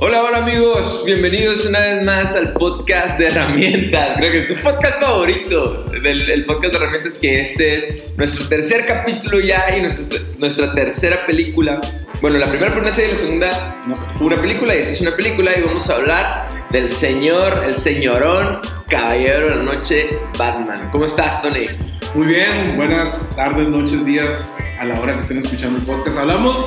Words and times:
Hola, 0.00 0.22
hola 0.22 0.38
amigos, 0.38 1.02
bienvenidos 1.04 1.66
una 1.66 1.80
vez 1.80 2.04
más 2.04 2.34
al 2.36 2.52
podcast 2.52 3.18
de 3.18 3.26
herramientas. 3.26 4.16
Creo 4.16 4.30
que 4.32 4.38
es 4.40 4.48
su 4.48 4.54
podcast 4.56 5.00
favorito 5.02 5.84
del 6.02 6.30
el 6.30 6.44
podcast 6.44 6.72
de 6.74 6.78
herramientas, 6.78 7.14
que 7.14 7.40
este 7.40 7.76
es 7.76 8.16
nuestro 8.16 8.46
tercer 8.48 8.86
capítulo 8.86 9.40
ya 9.40 9.64
y 9.76 9.82
nuestro- 9.82 10.18
nuestra 10.38 10.72
tercera 10.74 11.26
película. 11.26 11.80
Bueno, 12.20 12.38
la 12.38 12.48
primera 12.48 12.70
fue 12.70 12.82
una 12.82 12.92
serie, 12.92 13.12
la 13.12 13.18
segunda 13.18 13.76
fue 14.16 14.28
una 14.28 14.40
película 14.40 14.74
y 14.74 14.78
esta 14.78 14.92
es 14.92 15.00
una 15.00 15.16
película 15.16 15.52
y 15.58 15.62
vamos 15.62 15.88
a 15.90 15.94
hablar 15.96 16.48
del 16.70 16.90
señor, 16.90 17.64
el 17.66 17.74
señorón, 17.74 18.60
caballero 18.88 19.48
de 19.50 19.56
la 19.56 19.62
noche, 19.62 20.10
Batman. 20.38 20.90
¿Cómo 20.92 21.06
estás, 21.06 21.42
Tony? 21.42 21.66
Muy 22.14 22.26
bien, 22.26 22.74
buenas 22.76 23.30
tardes, 23.36 23.68
noches, 23.68 24.04
días, 24.04 24.56
a 24.78 24.84
la 24.84 25.00
hora 25.00 25.14
que 25.14 25.20
estén 25.20 25.38
escuchando 25.38 25.78
el 25.78 25.84
podcast. 25.84 26.18
Hablamos 26.18 26.64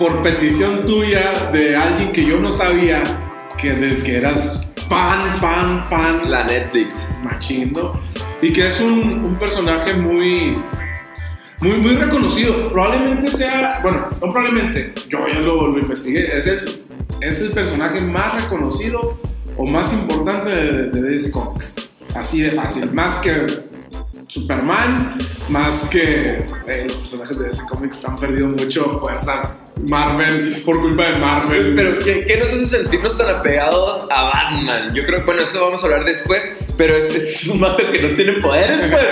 por 0.00 0.22
petición 0.22 0.86
tuya 0.86 1.50
de 1.52 1.76
alguien 1.76 2.10
que 2.10 2.24
yo 2.24 2.40
no 2.40 2.50
sabía 2.50 3.02
que 3.58 3.74
del 3.74 4.02
que 4.02 4.16
eras 4.16 4.66
fan, 4.88 5.36
fan, 5.38 5.84
fan, 5.90 6.30
La 6.30 6.42
Netflix. 6.42 7.06
machín, 7.22 7.74
¿no? 7.74 7.92
Y 8.40 8.50
que 8.50 8.66
es 8.66 8.80
un, 8.80 9.22
un 9.22 9.34
personaje 9.34 9.92
muy, 9.92 10.58
muy, 11.60 11.76
muy 11.76 11.96
reconocido. 11.96 12.70
Probablemente 12.72 13.30
sea, 13.30 13.80
bueno, 13.82 14.08
no 14.10 14.32
probablemente, 14.32 14.94
yo 15.06 15.18
ya 15.28 15.40
lo, 15.40 15.68
lo 15.68 15.78
investigué, 15.78 16.34
es 16.34 16.46
el, 16.46 16.80
es 17.20 17.40
el 17.40 17.50
personaje 17.50 18.00
más 18.00 18.42
reconocido 18.44 19.20
o 19.58 19.66
más 19.66 19.92
importante 19.92 20.48
de, 20.48 20.86
de 20.88 21.02
DC 21.02 21.30
Comics. 21.30 21.74
Así 22.14 22.40
de 22.40 22.52
fácil, 22.52 22.90
más 22.90 23.16
que 23.16 23.44
Superman, 24.30 25.18
más 25.48 25.86
que 25.90 26.44
eh, 26.68 26.84
los 26.86 26.96
personajes 26.98 27.36
de 27.36 27.48
DC 27.48 27.62
Comics 27.68 28.04
han 28.04 28.16
perdido 28.16 28.46
mucho 28.46 29.00
fuerza. 29.00 29.56
Marvel, 29.88 30.62
por 30.64 30.78
culpa 30.80 31.04
de 31.04 31.16
Marvel. 31.18 31.74
Pero, 31.74 31.98
¿qué, 32.00 32.24
qué 32.26 32.36
nos 32.36 32.48
hace 32.48 32.66
sentirnos 32.66 33.16
tan 33.16 33.30
apegados 33.30 34.04
a 34.10 34.24
Batman? 34.24 34.94
Yo 34.94 35.04
creo, 35.06 35.24
bueno, 35.24 35.40
eso 35.42 35.64
vamos 35.64 35.82
a 35.82 35.86
hablar 35.86 36.04
después, 36.04 36.46
pero 36.76 36.94
es, 36.94 37.14
es 37.14 37.46
un 37.48 37.60
mato 37.60 37.82
que 37.90 38.02
no 38.02 38.14
tiene 38.14 38.34
poderes, 38.40 38.78
pues. 38.90 39.06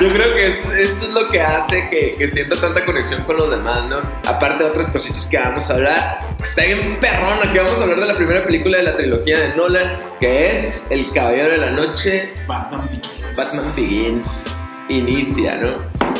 Yo 0.00 0.08
creo 0.14 0.34
que 0.36 0.46
es- 0.46 0.90
esto 0.90 1.06
es 1.08 1.12
lo 1.14 1.26
que 1.28 1.40
hace 1.42 1.88
que, 1.90 2.12
que 2.16 2.30
sienta 2.30 2.54
tanta 2.60 2.84
conexión 2.86 3.22
con 3.24 3.36
los 3.38 3.50
demás, 3.50 3.88
¿no? 3.88 3.98
Aparte 4.24 4.62
de 4.64 4.70
otras 4.70 4.86
cositas 4.88 5.26
que 5.26 5.36
vamos 5.36 5.68
a 5.68 5.74
hablar. 5.74 6.20
Está 6.42 6.62
bien 6.64 6.96
perrón, 7.00 7.38
aquí 7.42 7.58
vamos 7.58 7.78
a 7.80 7.82
hablar 7.82 8.00
de 8.00 8.06
la 8.06 8.16
primera 8.16 8.44
película 8.44 8.78
de 8.78 8.84
la 8.84 8.92
trilogía 8.92 9.40
de 9.40 9.54
Nolan, 9.56 9.98
que 10.20 10.56
es 10.56 10.86
El 10.90 11.10
Caballero 11.12 11.48
de 11.50 11.58
la 11.58 11.70
Noche, 11.72 12.32
Batman 12.46 12.86
Begins. 12.88 13.36
Batman 13.36 13.64
Begins 13.74 14.60
inicia, 14.88 15.56
¿no? 15.56 15.72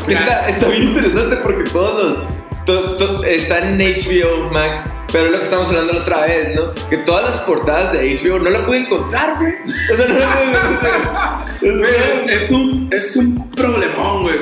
Está, 0.09 0.49
está 0.49 0.69
bien 0.69 0.85
interesante 0.85 1.37
porque 1.37 1.71
todos 1.71 2.19
los. 2.19 2.65
to- 2.67 2.97
to- 2.97 3.25
está 3.25 3.59
en 3.59 3.79
HBO 3.79 4.51
Max, 4.51 4.79
pero 5.13 5.27
es 5.27 5.33
lo 5.33 5.39
que 5.39 5.45
estamos 5.45 5.69
hablando 5.69 5.93
la 5.95 6.01
otra 6.01 6.21
vez, 6.27 6.55
¿no? 6.55 6.73
Que 6.91 6.99
todas 6.99 7.25
las 7.25 7.37
portadas 7.45 7.93
de 7.93 8.17
HBO 8.17 8.39
no 8.39 8.51
la 8.51 8.67
pude 8.67 8.79
encontrar, 8.79 9.37
güey. 9.39 9.55
O 9.93 9.97
sea, 9.97 10.07
no 10.09 10.19
la 10.19 10.27
pude 10.35 10.51
encontrar. 10.51 11.45
es, 12.27 12.43
es 12.43 12.51
un, 12.51 12.89
es 12.93 13.17
un 13.17 13.51
problemón, 13.51 14.23
güey. 14.23 14.39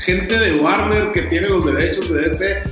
Gente 0.00 0.38
de 0.38 0.56
Warner 0.56 1.10
que 1.12 1.22
tiene 1.22 1.48
los 1.48 1.64
derechos 1.64 2.08
de 2.12 2.22
DC. 2.28 2.62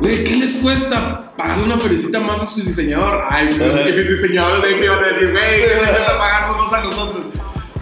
Güey, 0.00 0.24
¿qué 0.24 0.36
les 0.36 0.56
cuesta 0.58 1.32
pagar 1.36 1.58
una 1.60 1.78
felicita 1.78 2.20
más 2.20 2.40
a 2.42 2.46
su 2.46 2.60
diseñador? 2.62 3.22
Ay, 3.28 3.46
mis 3.46 4.08
diseñadores 4.08 4.62
de 4.62 4.68
ahí 4.68 4.84
iban 4.84 5.02
a 5.02 5.06
decir, 5.08 5.32
güey, 5.32 5.60
¿qué 5.62 5.74
les 5.76 5.88
cuesta 5.88 6.18
pagarnos 6.18 6.56
más 6.58 6.72
a 6.72 6.84
nosotros? 6.84 7.24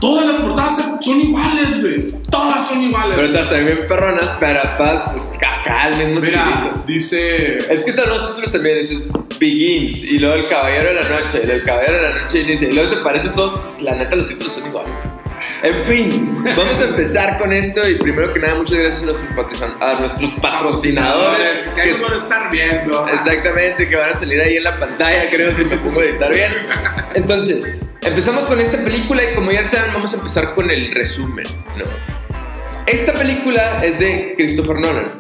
Todas 0.04 0.26
las 0.26 0.36
portadas 0.42 0.74
son 1.00 1.20
iguales, 1.20 1.80
güey. 1.80 2.06
Todas 2.30 2.68
son 2.68 2.82
iguales. 2.82 3.16
Pero 3.16 3.28
todas 3.30 3.48
también 3.48 3.76
bien 3.78 3.88
perronas, 3.88 4.30
pero 4.38 4.60
todas 4.76 5.08
pues, 5.12 5.30
acá 5.34 5.82
al 5.84 5.96
mismo 5.96 6.20
Mira, 6.20 6.40
estilito. 6.44 6.82
dice. 6.86 7.72
Es 7.72 7.82
que 7.82 7.90
están 7.90 8.10
los 8.10 8.28
títulos 8.28 8.52
también, 8.52 8.78
dices 8.78 8.98
Begins, 9.40 10.04
y 10.04 10.18
luego 10.18 10.34
El 10.34 10.48
Caballero 10.48 10.88
de 10.90 10.94
la 10.94 11.08
Noche, 11.08 11.40
y 11.42 11.46
luego 11.46 11.60
El 11.60 11.64
Caballero 11.64 11.94
de 11.94 12.02
la 12.02 12.18
Noche 12.22 12.40
inicia, 12.40 12.68
y 12.68 12.72
luego 12.74 12.90
se 12.90 12.96
parecen 12.96 13.32
todos, 13.32 13.52
pues, 13.64 13.80
la 13.82 13.94
neta 13.94 14.14
los 14.16 14.28
títulos 14.28 14.52
son 14.52 14.66
iguales. 14.66 14.92
En 15.62 15.84
fin, 15.84 16.44
vamos 16.56 16.78
a 16.80 16.84
empezar 16.84 17.38
con 17.38 17.50
esto 17.52 17.88
y 17.88 17.94
primero 17.96 18.30
que 18.34 18.40
nada 18.40 18.56
muchas 18.56 18.76
gracias 18.76 19.02
a 19.02 19.06
nuestros, 19.06 19.30
patrocin- 19.34 19.82
a 19.82 20.00
nuestros 20.00 20.30
patrocinadores. 20.40 21.60
Que 21.74 21.82
que 21.82 21.92
van 21.94 22.12
a 22.12 22.16
estar 22.16 22.50
viendo. 22.50 23.08
Exactamente, 23.08 23.88
que 23.88 23.96
van 23.96 24.10
a 24.10 24.14
salir 24.16 24.40
ahí 24.40 24.58
en 24.58 24.64
la 24.64 24.78
pantalla, 24.78 25.30
creo, 25.30 25.50
si 25.56 25.64
me 25.64 25.78
pongo 25.78 26.00
a 26.00 26.04
editar 26.04 26.30
bien. 26.32 26.52
Entonces, 27.14 27.76
empezamos 28.04 28.44
con 28.44 28.60
esta 28.60 28.82
película 28.84 29.22
y 29.22 29.34
como 29.34 29.50
ya 29.50 29.64
saben, 29.64 29.94
vamos 29.94 30.12
a 30.12 30.16
empezar 30.16 30.54
con 30.54 30.70
el 30.70 30.92
resumen, 30.92 31.46
¿no? 31.76 31.84
Esta 32.86 33.12
película 33.14 33.84
es 33.84 33.98
de 33.98 34.34
Christopher 34.36 34.76
Nolan. 34.78 35.12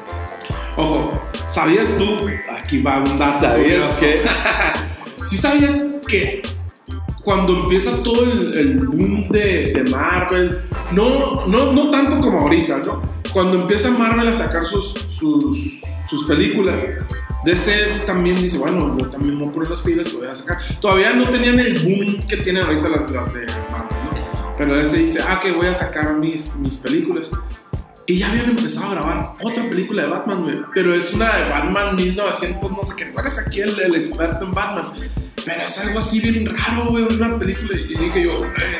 Ojo, 0.76 1.22
¿sabías 1.48 1.96
tú? 1.96 2.28
Aquí 2.58 2.82
va 2.82 2.98
un 2.98 3.18
dato. 3.18 3.40
¿Sabías 3.40 3.98
que? 3.98 4.20
¿Sí 5.24 5.38
sabías 5.38 5.80
que 6.06 6.42
cuando 7.22 7.54
empieza 7.54 8.02
todo 8.02 8.24
el, 8.24 8.58
el 8.58 8.78
boom 8.86 9.28
de, 9.30 9.72
de 9.72 9.90
Marvel, 9.90 10.60
no, 10.92 11.46
no, 11.46 11.72
no 11.72 11.90
tanto 11.90 12.20
como 12.20 12.40
ahorita, 12.40 12.78
¿no? 12.78 13.00
Cuando 13.32 13.62
empieza 13.62 13.90
Marvel 13.90 14.28
a 14.28 14.34
sacar 14.34 14.66
sus, 14.66 14.92
sus, 15.08 15.80
sus 16.08 16.24
películas, 16.24 16.86
DC 17.44 18.04
también 18.06 18.36
dice, 18.36 18.58
bueno, 18.58 18.96
yo 18.98 19.10
también 19.10 19.38
voy 19.38 19.48
a 19.48 19.52
poner 19.52 19.68
las 19.68 19.80
pilas 19.80 20.12
y 20.12 20.16
voy 20.16 20.26
a 20.26 20.34
sacar. 20.34 20.58
Todavía 20.80 21.12
no 21.12 21.28
tenían 21.30 21.58
el 21.60 21.78
boom 21.80 22.20
que 22.26 22.38
tienen 22.38 22.64
ahorita 22.64 22.88
las, 22.88 23.10
las 23.10 23.32
de 23.34 23.46
Marvel, 23.70 23.98
¿no? 24.04 24.54
Pero 24.56 24.76
DC 24.76 24.96
dice, 24.96 25.20
ah, 25.28 25.38
que 25.40 25.52
voy 25.52 25.66
a 25.66 25.74
sacar 25.74 26.14
mis, 26.16 26.54
mis 26.56 26.76
películas. 26.78 27.30
Y 28.06 28.18
ya 28.18 28.30
habían 28.30 28.50
empezado 28.50 28.86
a 28.86 28.90
grabar 28.90 29.36
otra 29.42 29.66
película 29.68 30.02
de 30.02 30.08
Batman, 30.08 30.42
güey. 30.42 30.58
Pero 30.74 30.94
es 30.94 31.12
una 31.14 31.34
de 31.36 31.48
Batman 31.48 31.96
1900, 31.96 32.70
no 32.70 32.84
sé 32.84 32.94
qué. 32.96 33.04
Tú 33.06 33.18
eres 33.18 33.38
aquí 33.38 33.60
el, 33.60 33.78
el 33.80 33.94
experto 33.94 34.44
en 34.44 34.52
Batman. 34.52 34.88
Pero 35.44 35.62
es 35.62 35.78
algo 35.78 35.98
así 35.98 36.20
bien 36.20 36.46
raro, 36.46 36.90
güey. 36.90 37.04
Una 37.04 37.38
película. 37.38 37.78
Y 37.78 37.94
dije 37.94 38.24
yo, 38.24 38.36
eh, 38.36 38.78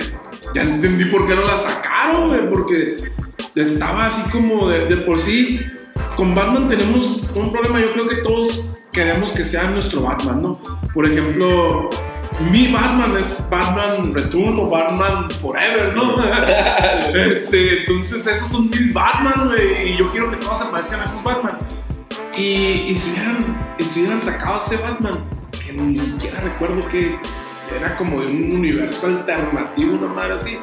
ya 0.55 0.63
entendí 0.63 1.07
por 1.07 1.27
qué 1.27 1.35
no 1.35 1.47
la 1.47 1.57
sacaron, 1.57 2.29
güey. 2.29 2.51
Porque 2.51 2.97
estaba 3.55 4.07
así 4.07 4.23
como 4.31 4.69
de, 4.69 4.87
de 4.87 4.97
por 4.99 5.19
sí. 5.19 5.61
Con 6.17 6.35
Batman 6.35 6.69
tenemos 6.69 7.21
un 7.35 7.53
problema. 7.53 7.81
Yo 7.81 7.93
creo 7.93 8.07
que 8.07 8.17
todos 8.17 8.71
queremos 8.93 9.33
que 9.33 9.45
sea 9.45 9.65
nuestro 9.65 10.03
Batman, 10.03 10.43
¿no? 10.43 10.61
Por 10.93 11.07
ejemplo, 11.07 11.91
mi 12.51 12.69
Batman 12.69 13.17
es 13.17 13.45
Batman 13.51 14.15
Return 14.15 14.59
o 14.59 14.69
Batman 14.69 15.31
Forever, 15.31 15.95
¿no? 15.95 16.15
este, 17.15 17.81
entonces 17.81 18.27
esos 18.27 18.49
son 18.49 18.71
mis 18.71 18.93
Batman, 18.93 19.49
güey, 19.49 19.93
y 19.93 19.97
yo 19.97 20.09
quiero 20.11 20.31
que 20.31 20.37
todos 20.37 20.59
se 20.59 20.67
parezcan 20.67 21.01
a 21.01 21.05
esos 21.05 21.23
Batman. 21.23 21.59
Y, 22.37 22.87
y 22.89 22.99
si, 22.99 23.11
hubieran, 23.11 23.75
y 23.79 23.85
si 23.85 24.01
hubieran 24.01 24.23
sacado 24.23 24.59
ese 24.59 24.77
Batman, 24.77 25.25
que 25.51 25.73
ni 25.73 25.99
siquiera 25.99 26.41
recuerdo 26.41 26.87
que 26.89 27.17
era 27.75 27.97
como 27.97 28.21
de 28.21 28.27
un 28.27 28.53
universo 28.53 29.07
alternativo, 29.07 29.97
una 29.97 30.13
madre 30.13 30.35
así, 30.35 30.59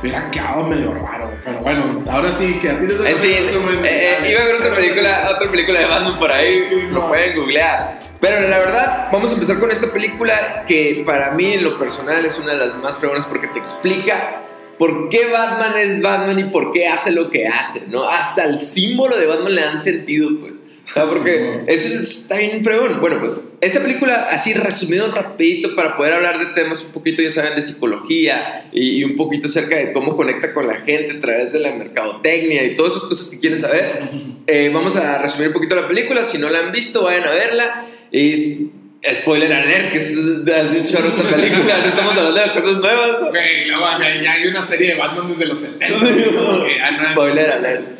hubiera 0.00 0.30
quedado 0.30 0.64
medio 0.64 0.92
raro. 0.94 1.30
Pero 1.44 1.58
bueno, 1.60 2.04
ahora 2.10 2.30
sí, 2.30 2.58
que 2.60 2.70
a 2.70 2.78
ti 2.78 2.86
te 2.86 2.94
toca 2.94 3.10
sí, 3.18 3.32
eh, 3.32 3.50
eh, 3.84 4.30
iba 4.30 4.40
a 4.40 4.44
ver 4.44 4.54
otra 4.56 4.74
película, 4.74 5.30
otra 5.34 5.50
película 5.50 5.78
de 5.78 5.84
Batman 5.86 6.18
por 6.18 6.32
ahí, 6.32 6.58
Sí, 6.68 6.74
lo 6.90 7.00
no. 7.00 7.08
pueden 7.08 7.36
googlear. 7.36 7.98
Pero 8.20 8.40
la 8.48 8.58
verdad, 8.58 9.08
vamos 9.12 9.30
a 9.30 9.34
empezar 9.34 9.58
con 9.58 9.70
esta 9.70 9.92
película 9.92 10.64
que 10.66 11.02
para 11.06 11.30
mí 11.32 11.54
en 11.54 11.64
lo 11.64 11.78
personal 11.78 12.24
es 12.24 12.38
una 12.38 12.52
de 12.52 12.58
las 12.58 12.74
más 12.76 12.98
fregonas 12.98 13.26
porque 13.26 13.46
te 13.48 13.58
explica 13.58 14.42
por 14.78 15.08
qué 15.08 15.26
Batman 15.30 15.72
es 15.76 16.00
Batman 16.02 16.38
y 16.38 16.44
por 16.44 16.72
qué 16.72 16.88
hace 16.88 17.10
lo 17.12 17.30
que 17.30 17.46
hace, 17.46 17.82
¿no? 17.88 18.08
Hasta 18.08 18.44
el 18.44 18.60
símbolo 18.60 19.16
de 19.16 19.26
Batman 19.26 19.54
le 19.54 19.60
dan 19.62 19.78
sentido, 19.78 20.30
pues. 20.40 20.58
Porque 20.94 21.60
eso 21.68 22.00
está 22.00 22.38
bien 22.38 22.64
fregón. 22.64 23.00
Bueno, 23.00 23.20
pues 23.20 23.40
esta 23.60 23.80
película, 23.80 24.28
así 24.30 24.54
resumido 24.54 25.10
rapidito 25.12 25.74
para 25.76 25.96
poder 25.96 26.14
hablar 26.14 26.38
de 26.38 26.46
temas 26.46 26.82
un 26.82 26.90
poquito, 26.90 27.22
ya 27.22 27.30
saben, 27.30 27.54
de 27.54 27.62
psicología 27.62 28.68
y, 28.72 28.98
y 28.98 29.04
un 29.04 29.14
poquito 29.14 29.48
acerca 29.48 29.76
de 29.76 29.92
cómo 29.92 30.16
conecta 30.16 30.52
con 30.52 30.66
la 30.66 30.80
gente 30.80 31.16
a 31.16 31.20
través 31.20 31.52
de 31.52 31.60
la 31.60 31.72
mercadotecnia 31.72 32.64
y 32.64 32.74
todas 32.74 32.96
esas 32.96 33.08
cosas 33.08 33.30
que 33.30 33.40
quieren 33.40 33.60
saber. 33.60 34.08
Eh, 34.52 34.68
vamos 34.74 34.96
a 34.96 35.18
resumir 35.18 35.48
un 35.48 35.54
poquito 35.54 35.76
la 35.76 35.86
película. 35.86 36.24
Si 36.24 36.36
no 36.36 36.50
la 36.50 36.58
han 36.58 36.72
visto, 36.72 37.04
vayan 37.04 37.22
a 37.22 37.30
verla. 37.30 37.86
Y 38.10 38.68
spoiler 39.14 39.52
alert, 39.52 39.92
que 39.92 39.98
es 39.98 40.14
de 40.44 40.80
un 40.80 40.86
chorro 40.86 41.08
esta 41.08 41.22
película. 41.22 41.78
No 41.78 41.86
estamos 41.86 42.16
hablando 42.16 42.40
de 42.40 42.52
cosas 42.52 42.78
nuevas. 42.78 43.20
¿no? 43.20 43.28
Güey, 43.30 43.66
luego 43.66 43.84
ya, 44.22 44.32
hay 44.32 44.46
una 44.48 44.62
serie 44.62 44.88
de 44.88 44.94
Batman 44.94 45.28
desde 45.28 45.46
los 45.46 45.60
70. 45.78 45.98
como 46.36 46.64
que, 46.64 46.80
ah, 46.80 46.90
no, 46.90 46.98
Spoiler 47.12 47.50
alert. 47.50 47.98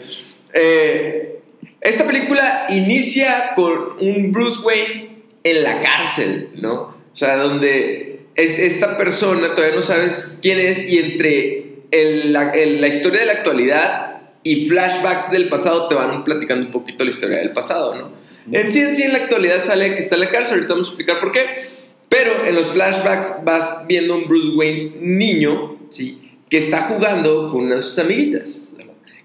Eh, 0.53 1.30
esta 1.81 2.06
película 2.06 2.67
inicia 2.71 3.53
con 3.55 3.94
un 4.00 4.32
Bruce 4.32 4.61
Wayne 4.62 5.23
en 5.44 5.62
la 5.62 5.81
cárcel, 5.81 6.50
¿no? 6.56 6.73
O 7.12 7.17
sea, 7.17 7.37
donde 7.37 8.21
es, 8.35 8.59
esta 8.59 8.97
persona 8.99 9.55
todavía 9.55 9.77
no 9.77 9.82
sabes 9.82 10.38
quién 10.43 10.61
es 10.61 10.87
y 10.87 10.99
entre 10.99 11.65
el- 11.91 12.32
la, 12.32 12.50
el- 12.50 12.81
la 12.81 12.88
historia 12.88 13.21
de 13.21 13.27
la 13.27 13.32
actualidad 13.32 14.06
y 14.43 14.67
flashbacks 14.69 15.31
del 15.31 15.49
pasado 15.49 15.88
te 15.88 15.94
van 15.94 16.25
platicando 16.25 16.67
un 16.67 16.73
poquito 16.73 17.05
la 17.05 17.11
historia 17.11 17.38
del 17.38 17.53
pasado, 17.53 17.94
¿no? 17.94 18.12
En 18.53 18.73
sí, 18.73 18.81
en 18.81 18.94
sí, 18.97 19.03
en 19.03 19.12
la 19.12 19.19
actualidad 19.19 19.61
sale 19.62 19.94
que 19.94 20.00
está 20.00 20.15
en 20.15 20.23
la 20.23 20.31
cárcel, 20.31 20.55
ahorita 20.56 20.73
vamos 20.75 20.88
a 20.88 20.91
explicar 20.91 21.21
por 21.21 21.32
qué, 21.32 21.44
pero 22.09 22.47
en 22.47 22.55
los 22.55 22.69
flashbacks 22.69 23.44
vas 23.44 23.87
viendo 23.87 24.15
un 24.17 24.27
Bruce 24.27 24.56
Wayne 24.56 24.93
niño, 25.00 25.77
¿sí? 25.91 26.19
Que 26.49 26.59
está 26.59 26.82
jugando 26.82 27.50
con 27.50 27.65
una 27.65 27.77
de 27.77 27.82
sus 27.82 27.99
amiguitas. 27.99 28.69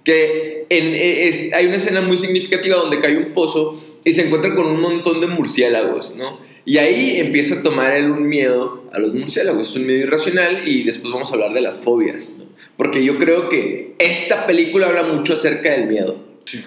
Que 0.05 0.65
en- 0.69 0.95
eh, 0.95 1.27
es- 1.27 1.51
hay 1.53 1.65
una 1.65 1.75
escena 1.75 1.99
muy 1.99 2.17
significativa 2.17 2.77
donde 2.77 2.99
cae 2.99 3.17
un 3.17 3.33
pozo 3.33 3.81
y 4.05 4.13
se 4.13 4.25
encuentra 4.27 4.55
con 4.55 4.67
un 4.67 4.79
montón 4.79 5.19
de 5.19 5.27
murciélagos, 5.27 6.15
¿no? 6.15 6.39
Y 6.63 6.77
ahí 6.77 7.19
empieza 7.19 7.55
a 7.55 7.63
tomar 7.63 7.95
él 7.97 8.09
un 8.09 8.27
miedo 8.29 8.83
a 8.93 8.99
los 8.99 9.13
murciélagos, 9.13 9.69
es 9.69 9.75
un 9.75 9.85
miedo 9.85 9.99
irracional 10.07 10.67
y 10.67 10.83
después 10.83 11.11
vamos 11.11 11.29
a 11.31 11.33
hablar 11.33 11.53
de 11.53 11.61
las 11.61 11.79
fobias, 11.81 12.33
¿no? 12.37 12.45
Porque 12.77 13.03
yo 13.03 13.17
creo 13.17 13.49
que 13.49 13.95
esta 13.99 14.45
película 14.47 14.87
habla 14.87 15.03
mucho 15.03 15.33
acerca 15.33 15.71
del 15.71 15.87
miedo. 15.87 16.17
Sí. 16.45 16.63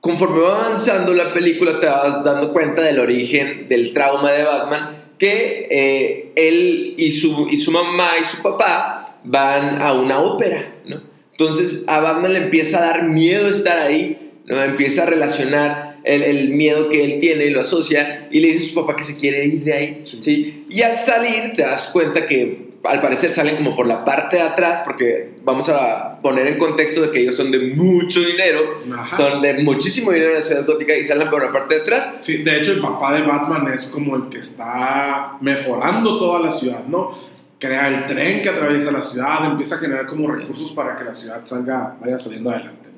Conforme 0.00 0.40
va 0.40 0.66
avanzando 0.66 1.12
la 1.14 1.32
película 1.32 1.78
te 1.80 1.86
vas 1.86 2.22
dando 2.24 2.52
cuenta 2.52 2.82
del 2.82 2.98
origen 2.98 3.68
del 3.68 3.92
trauma 3.92 4.32
de 4.32 4.44
Batman, 4.44 5.04
que 5.18 5.66
eh, 5.70 6.32
él 6.36 6.94
y 6.98 7.12
su, 7.12 7.48
y 7.50 7.56
su 7.56 7.70
mamá 7.70 8.12
y 8.20 8.24
su 8.24 8.42
papá 8.42 9.18
van 9.24 9.80
a 9.80 9.92
una 9.92 10.18
ópera, 10.20 10.74
¿no? 10.86 11.13
Entonces 11.38 11.84
a 11.86 12.00
Batman 12.00 12.32
le 12.32 12.38
empieza 12.38 12.78
a 12.78 12.86
dar 12.86 13.02
miedo 13.04 13.48
estar 13.48 13.78
ahí, 13.78 14.32
¿no? 14.46 14.62
Empieza 14.62 15.02
a 15.02 15.06
relacionar 15.06 15.98
el, 16.04 16.22
el 16.22 16.50
miedo 16.50 16.88
que 16.88 17.04
él 17.04 17.18
tiene 17.18 17.46
y 17.46 17.50
lo 17.50 17.60
asocia 17.60 18.28
y 18.30 18.40
le 18.40 18.48
dice 18.48 18.66
a 18.66 18.68
su 18.68 18.74
papá 18.74 18.94
que 18.96 19.04
se 19.04 19.16
quiere 19.16 19.44
ir 19.46 19.64
de 19.64 19.72
ahí, 19.72 20.02
¿sí? 20.04 20.66
Y 20.68 20.82
al 20.82 20.96
salir 20.96 21.52
te 21.54 21.62
das 21.62 21.90
cuenta 21.92 22.26
que 22.26 22.74
al 22.84 23.00
parecer 23.00 23.30
salen 23.30 23.56
como 23.56 23.74
por 23.74 23.86
la 23.86 24.04
parte 24.04 24.36
de 24.36 24.42
atrás, 24.42 24.82
porque 24.84 25.30
vamos 25.42 25.68
a 25.70 26.20
poner 26.20 26.46
en 26.46 26.58
contexto 26.58 27.00
de 27.00 27.10
que 27.10 27.20
ellos 27.20 27.34
son 27.34 27.50
de 27.50 27.58
mucho 27.74 28.20
dinero, 28.20 28.82
Ajá. 28.92 29.16
son 29.16 29.42
de 29.42 29.54
muchísimo 29.54 30.12
dinero 30.12 30.32
en 30.32 30.36
la 30.36 30.42
ciudad 30.42 30.66
gótica 30.66 30.94
y 30.94 31.02
salen 31.02 31.30
por 31.30 31.42
la 31.42 31.50
parte 31.50 31.76
de 31.76 31.80
atrás. 31.80 32.18
Sí, 32.20 32.38
de 32.38 32.58
hecho 32.58 32.72
el 32.72 32.80
papá 32.80 33.14
de 33.14 33.22
Batman 33.22 33.68
es 33.72 33.86
como 33.86 34.16
el 34.16 34.28
que 34.28 34.38
está 34.38 35.38
mejorando 35.40 36.18
toda 36.18 36.40
la 36.40 36.50
ciudad, 36.50 36.84
¿no? 36.86 37.33
Crea 37.66 37.88
el 37.88 38.06
tren 38.06 38.42
que 38.42 38.48
atraviesa 38.50 38.90
la 38.92 39.00
ciudad, 39.02 39.44
empieza 39.46 39.76
a 39.76 39.78
generar 39.78 40.06
como 40.06 40.28
recursos 40.30 40.70
para 40.72 40.96
que 40.96 41.04
la 41.04 41.14
ciudad 41.14 41.40
salga, 41.44 41.96
vaya 42.00 42.18
saliendo 42.20 42.50
adelante. 42.50 42.88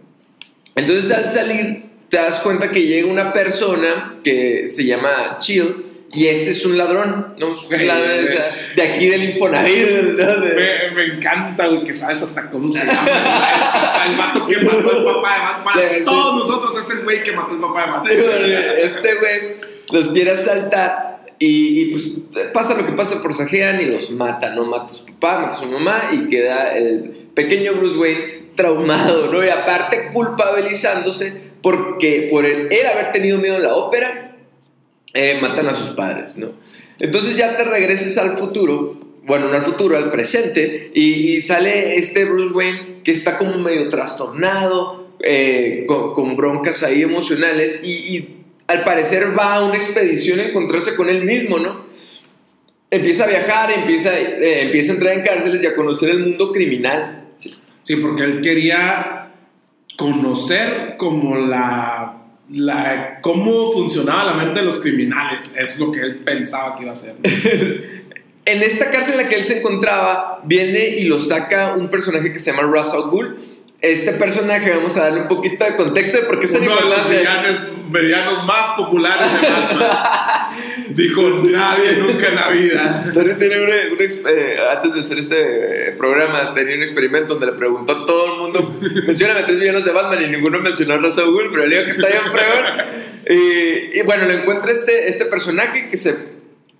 Entonces 0.74 1.10
al 1.12 1.26
salir 1.26 1.84
te 2.08 2.16
das 2.16 2.38
cuenta 2.40 2.70
que 2.70 2.82
llega 2.82 3.06
una 3.10 3.32
persona 3.32 4.16
que 4.24 4.66
se 4.68 4.84
llama 4.84 5.36
Chill 5.40 5.84
y 6.12 6.26
este 6.28 6.50
es 6.50 6.64
un 6.64 6.78
ladrón, 6.78 7.34
¿no? 7.38 7.54
Es 7.54 7.62
un 7.64 7.86
ladrón, 7.86 8.12
güey. 8.22 8.24
o 8.24 8.28
sea, 8.28 8.56
de 8.74 8.82
aquí 8.82 9.06
del 9.08 9.24
Infonavit. 9.30 9.88
¿no? 10.16 10.34
De- 10.40 10.54
Me, 10.54 10.94
me 10.94 11.14
encanta, 11.16 11.66
güey, 11.66 11.84
que 11.84 11.92
sabes 11.94 12.22
hasta 12.22 12.48
cómo 12.50 12.68
se 12.70 12.84
llama. 12.86 13.06
El, 14.04 14.12
el 14.12 14.18
vato 14.18 14.46
que 14.46 14.56
mató 14.64 14.98
el 14.98 15.04
papá 15.04 15.34
de 15.34 15.40
Batman. 15.40 15.64
Para 15.64 15.80
Sí, 15.88 15.94
sí. 15.98 16.04
todos 16.04 16.34
nosotros 16.48 16.78
es 16.78 16.90
el 16.96 17.04
güey 17.04 17.22
que 17.22 17.32
mató 17.32 17.54
el 17.54 17.60
papá 17.60 17.82
de 17.84 17.90
Batman. 17.90 18.12
Sí, 18.12 18.16
güey, 18.24 18.52
este 18.82 19.14
güey 19.16 19.56
los 19.92 20.08
quiere 20.12 20.30
asaltar 20.32 21.15
y, 21.38 21.82
y, 21.82 21.90
pues 21.90 22.22
pasa 22.52 22.74
lo 22.74 22.86
que 22.86 22.92
pasa, 22.92 23.16
forcejean 23.16 23.80
y 23.80 23.86
los 23.86 24.10
mata, 24.10 24.54
¿no? 24.54 24.64
Mata 24.64 24.86
a 24.86 24.88
su 24.88 25.06
papá, 25.06 25.38
mata 25.40 25.56
a 25.56 25.58
su 25.58 25.66
mamá 25.66 26.10
y 26.12 26.28
queda 26.28 26.76
el 26.76 27.28
pequeño 27.34 27.74
Bruce 27.74 27.98
Wayne 27.98 28.46
traumado, 28.54 29.30
¿no? 29.30 29.44
Y 29.44 29.48
aparte 29.48 30.10
culpabilizándose 30.12 31.46
porque 31.62 32.28
por 32.30 32.46
el, 32.46 32.72
él 32.72 32.86
haber 32.86 33.12
tenido 33.12 33.38
miedo 33.38 33.56
en 33.56 33.62
la 33.64 33.74
ópera, 33.74 34.36
eh, 35.12 35.38
matan 35.40 35.68
a 35.68 35.74
sus 35.74 35.90
padres, 35.90 36.36
¿no? 36.36 36.52
Entonces 36.98 37.36
ya 37.36 37.56
te 37.56 37.64
regreses 37.64 38.16
al 38.18 38.38
futuro, 38.38 38.98
bueno, 39.24 39.48
no 39.48 39.54
al 39.54 39.62
futuro, 39.62 39.96
al 39.96 40.10
presente, 40.10 40.90
y, 40.94 41.36
y 41.36 41.42
sale 41.42 41.96
este 41.98 42.24
Bruce 42.24 42.54
Wayne 42.54 43.02
que 43.04 43.12
está 43.12 43.36
como 43.36 43.58
medio 43.58 43.88
trastornado, 43.90 45.08
eh, 45.20 45.84
con, 45.86 46.14
con 46.14 46.36
broncas 46.36 46.82
ahí 46.82 47.02
emocionales, 47.02 47.82
y, 47.82 48.16
y 48.16 48.35
al 48.66 48.84
parecer 48.84 49.38
va 49.38 49.54
a 49.54 49.64
una 49.64 49.76
expedición 49.76 50.40
a 50.40 50.44
encontrarse 50.44 50.96
con 50.96 51.08
él 51.08 51.24
mismo, 51.24 51.58
¿no? 51.58 51.86
Empieza 52.90 53.24
a 53.24 53.28
viajar, 53.28 53.70
empieza, 53.72 54.18
eh, 54.18 54.62
empieza 54.62 54.92
a 54.92 54.94
entrar 54.94 55.14
en 55.14 55.24
cárceles 55.24 55.62
y 55.62 55.66
a 55.66 55.74
conocer 55.74 56.10
el 56.10 56.20
mundo 56.20 56.52
criminal. 56.52 57.28
¿sí? 57.36 57.54
Sí, 57.82 57.96
porque 57.96 58.24
él 58.24 58.40
quería 58.40 59.32
conocer 59.96 60.96
como 60.96 61.36
la, 61.36 62.22
la 62.50 63.20
cómo 63.22 63.72
funcionaba 63.72 64.24
la 64.24 64.34
mente 64.34 64.60
de 64.60 64.66
los 64.66 64.78
criminales. 64.78 65.50
Es 65.56 65.78
lo 65.78 65.90
que 65.90 66.00
él 66.00 66.16
pensaba 66.18 66.76
que 66.76 66.82
iba 66.82 66.92
a 66.92 66.94
hacer. 66.94 67.14
¿no? 67.22 67.30
En 68.46 68.62
esta 68.62 68.92
cárcel 68.92 69.18
en 69.18 69.24
la 69.24 69.28
que 69.28 69.34
él 69.34 69.44
se 69.44 69.58
encontraba, 69.58 70.40
viene 70.44 70.86
y 70.86 71.08
lo 71.08 71.18
saca 71.18 71.74
un 71.74 71.90
personaje 71.90 72.32
que 72.32 72.38
se 72.38 72.52
llama 72.52 72.62
Russell 72.62 73.10
Gould. 73.10 73.55
Este 73.86 74.12
personaje, 74.14 74.68
vamos 74.70 74.96
a 74.96 75.02
darle 75.04 75.20
un 75.22 75.28
poquito 75.28 75.64
de 75.64 75.76
contexto 75.76 76.16
de 76.16 76.24
por 76.24 76.40
qué 76.40 76.46
Uno 76.58 76.74
de 76.74 76.82
los 76.88 77.08
villanos, 77.08 77.64
villanos 77.88 78.44
más 78.44 78.72
populares 78.76 79.40
de 79.40 79.48
Batman. 79.48 79.90
Dijo 80.88 81.22
nadie 81.44 81.92
nunca 82.00 82.26
en 82.26 82.34
la 82.34 82.48
vida. 82.48 83.12
Tiene 83.38 83.54
eh, 83.54 84.56
antes 84.72 84.92
de 84.92 85.00
hacer 85.00 85.18
este 85.18 85.90
eh, 85.90 85.92
programa, 85.92 86.52
tenía 86.52 86.74
un 86.74 86.82
experimento 86.82 87.34
donde 87.34 87.46
le 87.46 87.52
preguntó 87.52 87.92
a 87.92 88.06
todo 88.06 88.32
el 88.32 88.40
mundo: 88.40 88.76
mencióname 89.06 89.44
tres 89.44 89.60
villanos 89.60 89.84
de 89.84 89.92
Batman 89.92 90.24
y 90.24 90.28
ninguno 90.30 90.58
mencionó 90.58 90.94
a 90.94 90.96
Russell 90.96 91.26
Gould, 91.26 91.50
pero 91.52 91.66
le 91.66 91.76
digo 91.76 91.84
que 91.84 91.90
está 91.92 92.08
bien 92.08 92.22
fregón. 92.32 92.86
Y, 93.28 94.00
y 94.00 94.02
bueno, 94.02 94.24
le 94.24 94.40
encuentra 94.40 94.72
este, 94.72 95.08
este 95.08 95.26
personaje 95.26 95.90
que, 95.90 95.96
se, 95.96 96.16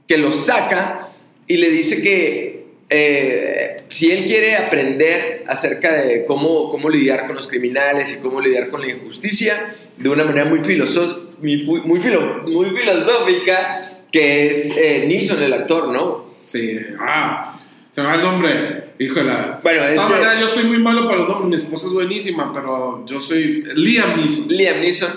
que 0.09 0.19
lo 0.19 0.33
saca 0.33 1.11
y 1.47 1.59
le 1.59 1.71
dice 1.71 2.03
que 2.03 2.56
eh, 2.89 3.77
si 3.89 4.11
él 4.13 4.25
quiere 4.25 4.57
aprender 4.57 5.45
acerca 5.49 5.93
de 5.95 6.25
cómo, 6.25 6.71
cómo 6.71 6.89
lidiar 6.89 7.27
con 7.27 7.37
los 7.37 7.47
criminales 7.47 8.13
y 8.17 8.21
cómo 8.23 8.41
lidiar 8.41 8.69
con 8.71 8.81
la 8.81 8.91
injusticia 8.91 9.75
de 9.97 10.09
una 10.09 10.25
manera 10.25 10.45
muy, 10.45 10.61
filoso- 10.61 11.31
muy, 11.41 11.65
fu- 11.65 11.83
muy, 11.85 12.01
filo- 12.01 12.43
muy 12.47 12.67
filosófica, 12.71 14.01
que 14.13 14.47
es 14.51 14.77
eh, 14.77 15.05
Nilsson, 15.09 15.43
el 15.43 15.53
actor, 15.53 15.89
¿no? 15.89 16.27
Sí, 16.45 16.79
ah, 17.01 17.59
se 17.91 18.01
me 18.03 18.09
va 18.09 18.15
el 18.15 18.23
nombre. 18.23 18.85
Híjole. 18.99 19.31
Bueno, 19.63 19.83
maneras, 19.83 20.41
yo 20.41 20.49
soy 20.49 20.65
muy 20.65 20.79
malo 20.79 21.07
para 21.07 21.19
los 21.21 21.29
nombres. 21.29 21.49
Mi 21.49 21.57
esposa 21.67 21.87
es 21.89 21.93
buenísima, 21.93 22.53
pero 22.55 23.05
yo 23.07 23.21
soy 23.21 23.63
Liam 23.75 24.17
Neeson. 24.17 24.49
Liam 24.49 24.81
Neeson. 24.81 25.11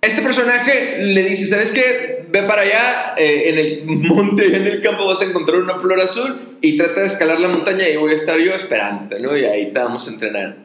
Este 0.00 0.22
personaje 0.22 0.98
le 1.04 1.22
dice, 1.24 1.46
¿sabes 1.46 1.72
qué? 1.72 2.17
Ve 2.30 2.42
para 2.42 2.62
allá, 2.62 3.14
eh, 3.16 3.48
en 3.48 3.58
el 3.58 3.84
monte, 3.84 4.54
en 4.54 4.66
el 4.66 4.82
campo 4.82 5.06
vas 5.06 5.20
a 5.22 5.24
encontrar 5.24 5.58
una 5.58 5.78
flor 5.78 6.00
azul 6.00 6.56
y 6.60 6.76
trata 6.76 7.00
de 7.00 7.06
escalar 7.06 7.40
la 7.40 7.48
montaña 7.48 7.88
y 7.88 7.96
voy 7.96 8.12
a 8.12 8.16
estar 8.16 8.38
yo 8.38 8.52
esperándote, 8.52 9.20
¿no? 9.20 9.36
Y 9.36 9.44
ahí 9.44 9.72
te 9.72 9.78
vamos 9.78 10.06
a 10.06 10.10
entrenar. 10.10 10.56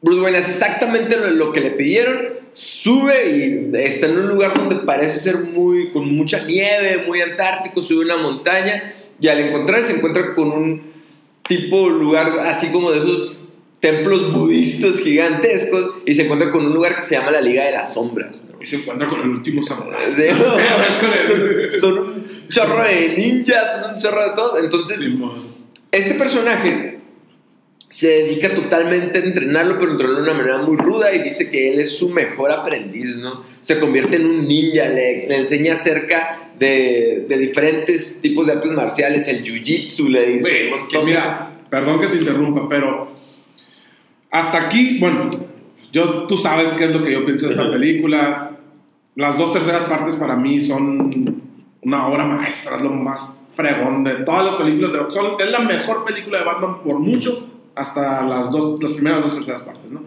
Bruce 0.00 0.20
Wayne 0.20 0.38
hace 0.38 0.50
exactamente 0.50 1.16
lo, 1.16 1.30
lo 1.30 1.52
que 1.52 1.60
le 1.60 1.70
pidieron, 1.70 2.42
sube 2.54 3.30
y 3.30 3.76
está 3.76 4.06
en 4.06 4.18
un 4.18 4.28
lugar 4.28 4.54
donde 4.54 4.76
parece 4.76 5.20
ser 5.20 5.38
muy, 5.38 5.90
con 5.92 6.12
mucha 6.14 6.44
nieve, 6.44 7.04
muy 7.06 7.20
antártico, 7.20 7.80
sube 7.80 8.04
una 8.04 8.16
montaña 8.16 8.94
y 9.20 9.28
al 9.28 9.40
encontrar 9.40 9.82
se 9.82 9.94
encuentra 9.94 10.34
con 10.34 10.50
un 10.50 10.82
tipo 11.46 11.88
lugar 11.88 12.40
así 12.46 12.68
como 12.72 12.90
de 12.90 12.98
esos 12.98 13.46
templos 13.82 14.32
budistas 14.32 15.00
gigantescos 15.00 15.96
y 16.06 16.14
se 16.14 16.22
encuentra 16.22 16.52
con 16.52 16.66
un 16.66 16.72
lugar 16.72 16.94
que 16.94 17.02
se 17.02 17.16
llama 17.16 17.32
la 17.32 17.40
Liga 17.40 17.64
de 17.64 17.72
las 17.72 17.92
Sombras. 17.92 18.46
¿no? 18.48 18.62
Y 18.62 18.66
se 18.66 18.76
encuentra 18.76 19.08
con 19.08 19.20
el 19.20 19.28
último 19.28 19.60
samurai. 19.60 20.14
Sí, 20.14 20.22
son, 21.80 21.80
son 21.80 21.98
un 21.98 22.48
chorro 22.48 22.84
de 22.84 23.14
ninjas, 23.16 23.80
son 23.80 23.94
un 23.94 23.98
chorro 23.98 24.22
de 24.22 24.36
todo. 24.36 24.58
Entonces, 24.60 25.00
Simón. 25.00 25.48
este 25.90 26.14
personaje 26.14 27.00
se 27.88 28.06
dedica 28.06 28.54
totalmente 28.54 29.18
a 29.18 29.22
entrenarlo, 29.22 29.80
pero 29.80 29.90
entrenarlo 29.90 30.24
de 30.24 30.30
una 30.30 30.38
manera 30.38 30.58
muy 30.58 30.76
ruda 30.76 31.12
y 31.12 31.18
dice 31.18 31.50
que 31.50 31.72
él 31.72 31.80
es 31.80 31.90
su 31.96 32.08
mejor 32.08 32.52
aprendiz, 32.52 33.16
¿no? 33.16 33.44
Se 33.62 33.80
convierte 33.80 34.14
en 34.16 34.26
un 34.26 34.46
ninja, 34.46 34.88
le, 34.88 35.26
le 35.26 35.36
enseña 35.38 35.72
acerca 35.72 36.52
de, 36.56 37.26
de 37.28 37.36
diferentes 37.36 38.20
tipos 38.20 38.46
de 38.46 38.52
artes 38.52 38.70
marciales, 38.70 39.26
el 39.26 39.42
jiu-jitsu, 39.42 40.08
le 40.08 40.26
dice. 40.34 40.70
Que 40.88 40.98
mira, 41.00 41.64
perdón 41.68 42.00
que 42.00 42.06
te 42.06 42.18
interrumpa, 42.18 42.68
pero 42.68 43.11
hasta 44.32 44.58
aquí, 44.62 44.98
bueno, 44.98 45.30
yo, 45.92 46.26
tú 46.26 46.36
sabes 46.36 46.72
qué 46.72 46.84
es 46.86 46.94
lo 46.94 47.02
que 47.02 47.12
yo 47.12 47.24
pienso 47.24 47.46
de 47.46 47.52
esta 47.52 47.70
película. 47.70 48.50
Las 49.14 49.36
dos 49.38 49.52
terceras 49.52 49.84
partes 49.84 50.16
para 50.16 50.36
mí 50.36 50.60
son 50.60 51.42
una 51.82 52.06
obra 52.06 52.24
maestra, 52.24 52.76
es 52.76 52.82
lo 52.82 52.90
más 52.90 53.30
fregón 53.54 54.02
de 54.04 54.14
todas 54.24 54.46
las 54.46 54.54
películas. 54.54 54.92
De, 54.92 54.98
son, 55.10 55.32
es 55.38 55.50
la 55.50 55.60
mejor 55.60 56.04
película 56.04 56.38
de 56.38 56.44
Batman 56.44 56.82
por 56.82 56.98
mucho, 56.98 57.46
hasta 57.74 58.22
las, 58.24 58.50
dos, 58.50 58.82
las 58.82 58.92
primeras 58.92 59.22
dos 59.22 59.34
terceras 59.34 59.62
partes, 59.62 59.90
¿no? 59.90 60.02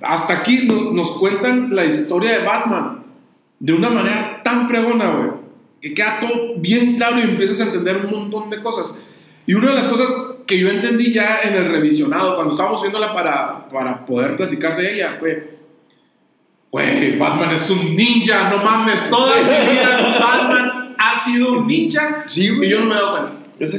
Hasta 0.00 0.34
aquí 0.34 0.62
no- 0.66 0.92
nos 0.92 1.12
cuentan 1.18 1.74
la 1.74 1.84
historia 1.84 2.38
de 2.38 2.44
Batman 2.44 3.04
de 3.60 3.72
una 3.72 3.90
manera 3.90 4.40
tan 4.44 4.68
fregona, 4.68 5.10
güey, 5.10 5.30
que 5.80 5.94
queda 5.94 6.18
todo 6.20 6.54
bien 6.58 6.96
claro 6.96 7.18
y 7.18 7.22
empiezas 7.22 7.60
a 7.60 7.64
entender 7.64 8.04
un 8.06 8.10
montón 8.10 8.50
de 8.50 8.60
cosas. 8.60 8.94
Y 9.46 9.54
una 9.54 9.68
de 9.70 9.74
las 9.74 9.86
cosas 9.86 10.12
que 10.48 10.58
yo 10.58 10.70
entendí 10.70 11.12
ya 11.12 11.40
en 11.44 11.54
el 11.54 11.68
revisionado, 11.70 12.34
cuando 12.34 12.52
estábamos 12.52 12.80
viéndola 12.80 13.12
para, 13.14 13.68
para 13.68 14.04
poder 14.06 14.34
platicar 14.34 14.76
de 14.78 14.94
ella, 14.94 15.16
fue, 15.20 15.58
güey, 16.70 17.18
Batman 17.18 17.52
es 17.52 17.68
un 17.68 17.94
ninja, 17.94 18.48
no 18.48 18.64
mames, 18.64 19.10
toda 19.10 19.36
mi 19.42 19.70
vida 19.70 20.18
Batman 20.18 20.94
ha 20.98 21.14
sido 21.20 21.52
un 21.52 21.66
ninja 21.66 22.24
Sí, 22.26 22.48
güey. 22.48 22.68
y 22.68 22.72
yo 22.72 22.80
no 22.80 22.86
me 22.86 22.92
he 22.92 22.98
dado 22.98 23.10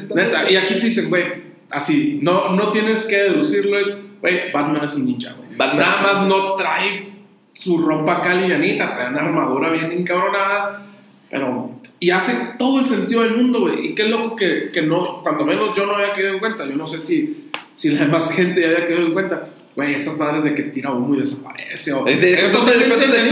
cuenta. 0.08 0.16
Neta, 0.16 0.52
y 0.52 0.56
aquí 0.58 0.76
te 0.76 0.82
dicen, 0.82 1.10
güey, 1.10 1.26
así, 1.72 2.20
no, 2.22 2.50
no 2.56 2.72
tienes 2.72 3.06
que 3.06 3.18
deducirlo, 3.18 3.78
es, 3.80 4.00
güey, 4.22 4.52
Batman 4.52 4.84
es 4.84 4.94
un 4.94 5.06
ninja, 5.06 5.34
güey. 5.34 5.50
Nada 5.58 6.02
más 6.04 6.28
no 6.28 6.54
trae 6.54 7.10
su 7.54 7.80
ropa 7.80 8.18
acá 8.18 8.36
livianita, 8.36 8.96
trae 8.96 9.10
una 9.10 9.22
armadura 9.22 9.72
bien 9.72 9.92
encabronada, 9.92 10.86
pero... 11.30 11.72
Y 12.00 12.12
hace 12.12 12.34
todo 12.58 12.80
el 12.80 12.86
sentido 12.86 13.24
del 13.24 13.36
mundo, 13.36 13.62
güey. 13.62 13.88
Y 13.88 13.96
qué 13.96 14.06
loco 14.08 14.36
que, 14.36 14.70
que 14.72 14.82
no, 14.82 15.22
cuando 15.22 15.46
menos 15.46 15.76
yo 15.76 15.86
no 15.86 15.96
había 15.96 16.14
quedado 16.14 16.36
en 16.36 16.40
cuenta. 16.40 16.66
Yo 16.66 16.76
no 16.78 16.88
sé 16.88 16.98
si, 17.00 17.50
si 17.76 17.90
la 17.90 18.02
demás 18.06 18.32
gente 18.36 18.62
ya 18.62 18.68
había 18.68 18.86
quedado 18.86 19.06
en 19.08 19.14
cuenta. 19.14 19.44
güey, 19.76 19.94
esas 19.96 20.18
madres 20.18 20.44
de 20.44 20.56
que 20.56 20.64
tira 20.64 20.92
humo 20.92 21.14
y 21.16 21.20
desaparece. 21.20 21.92
O, 21.94 22.08
Es 22.08 22.22
de- 22.22 22.28
de- 22.28 22.36
de 22.36 22.48
eso. 22.48 22.64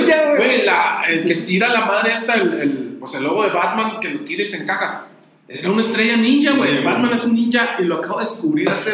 ninja, 0.01 0.23
güey. 0.35 0.37
Güey, 0.37 0.61
el 1.09 1.25
que 1.25 1.35
tira 1.45 1.69
la 1.69 1.85
madre 1.85 2.11
esta, 2.13 2.33
el, 2.35 2.53
el, 2.59 2.97
pues 2.99 3.13
el 3.15 3.23
logo 3.23 3.43
de 3.43 3.49
Batman, 3.51 3.99
que 4.01 4.09
lo 4.09 4.19
tira 4.21 4.43
y 4.43 4.45
se 4.45 4.57
encaja. 4.57 5.07
Era 5.47 5.71
una 5.71 5.79
estrella 5.81 6.17
ninja, 6.17 6.51
güey. 6.51 6.83
Batman 6.83 7.13
es 7.13 7.23
un 7.23 7.35
ninja 7.35 7.75
y 7.79 7.83
lo 7.83 7.95
acabo 7.95 8.19
de 8.19 8.25
descubrir 8.25 8.69
hace 8.69 8.91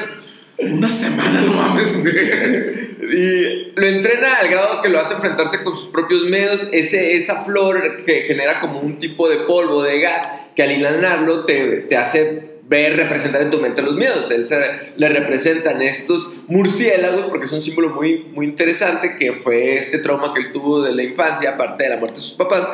una 0.71 0.89
semana, 0.89 1.41
no 1.41 1.53
mames. 1.53 2.03
Y 2.05 3.71
lo 3.75 3.85
entrena 3.85 4.35
al 4.35 4.47
grado 4.47 4.81
que 4.81 4.89
lo 4.89 4.99
hace 4.99 5.15
enfrentarse 5.15 5.63
con 5.63 5.75
sus 5.75 5.87
propios 5.87 6.23
medios. 6.23 6.67
Ese, 6.71 7.15
esa 7.15 7.43
flor 7.43 8.03
que 8.05 8.21
genera 8.21 8.61
como 8.61 8.79
un 8.79 8.99
tipo 8.99 9.29
de 9.29 9.37
polvo, 9.37 9.83
de 9.83 9.99
gas, 9.99 10.31
que 10.55 10.63
al 10.63 10.71
inhalarlo 10.71 11.45
te, 11.45 11.77
te 11.81 11.97
hace 11.97 12.53
ver, 12.67 12.95
representar 12.95 13.41
en 13.41 13.51
tu 13.51 13.59
mente 13.59 13.81
los 13.81 13.95
miedos. 13.95 14.31
Él 14.31 14.45
se, 14.45 14.57
le 14.95 15.09
representan 15.09 15.81
estos 15.81 16.33
murciélagos 16.47 17.25
porque 17.25 17.45
es 17.45 17.51
un 17.51 17.61
símbolo 17.61 17.89
muy, 17.89 18.25
muy 18.33 18.45
interesante 18.45 19.15
que 19.17 19.33
fue 19.33 19.77
este 19.77 19.99
trauma 19.99 20.33
que 20.33 20.41
él 20.41 20.51
tuvo 20.51 20.81
de 20.81 20.93
la 20.93 21.03
infancia, 21.03 21.51
aparte 21.51 21.83
de 21.83 21.89
la 21.89 21.97
muerte 21.97 22.17
de 22.17 22.23
sus 22.23 22.33
papás. 22.33 22.67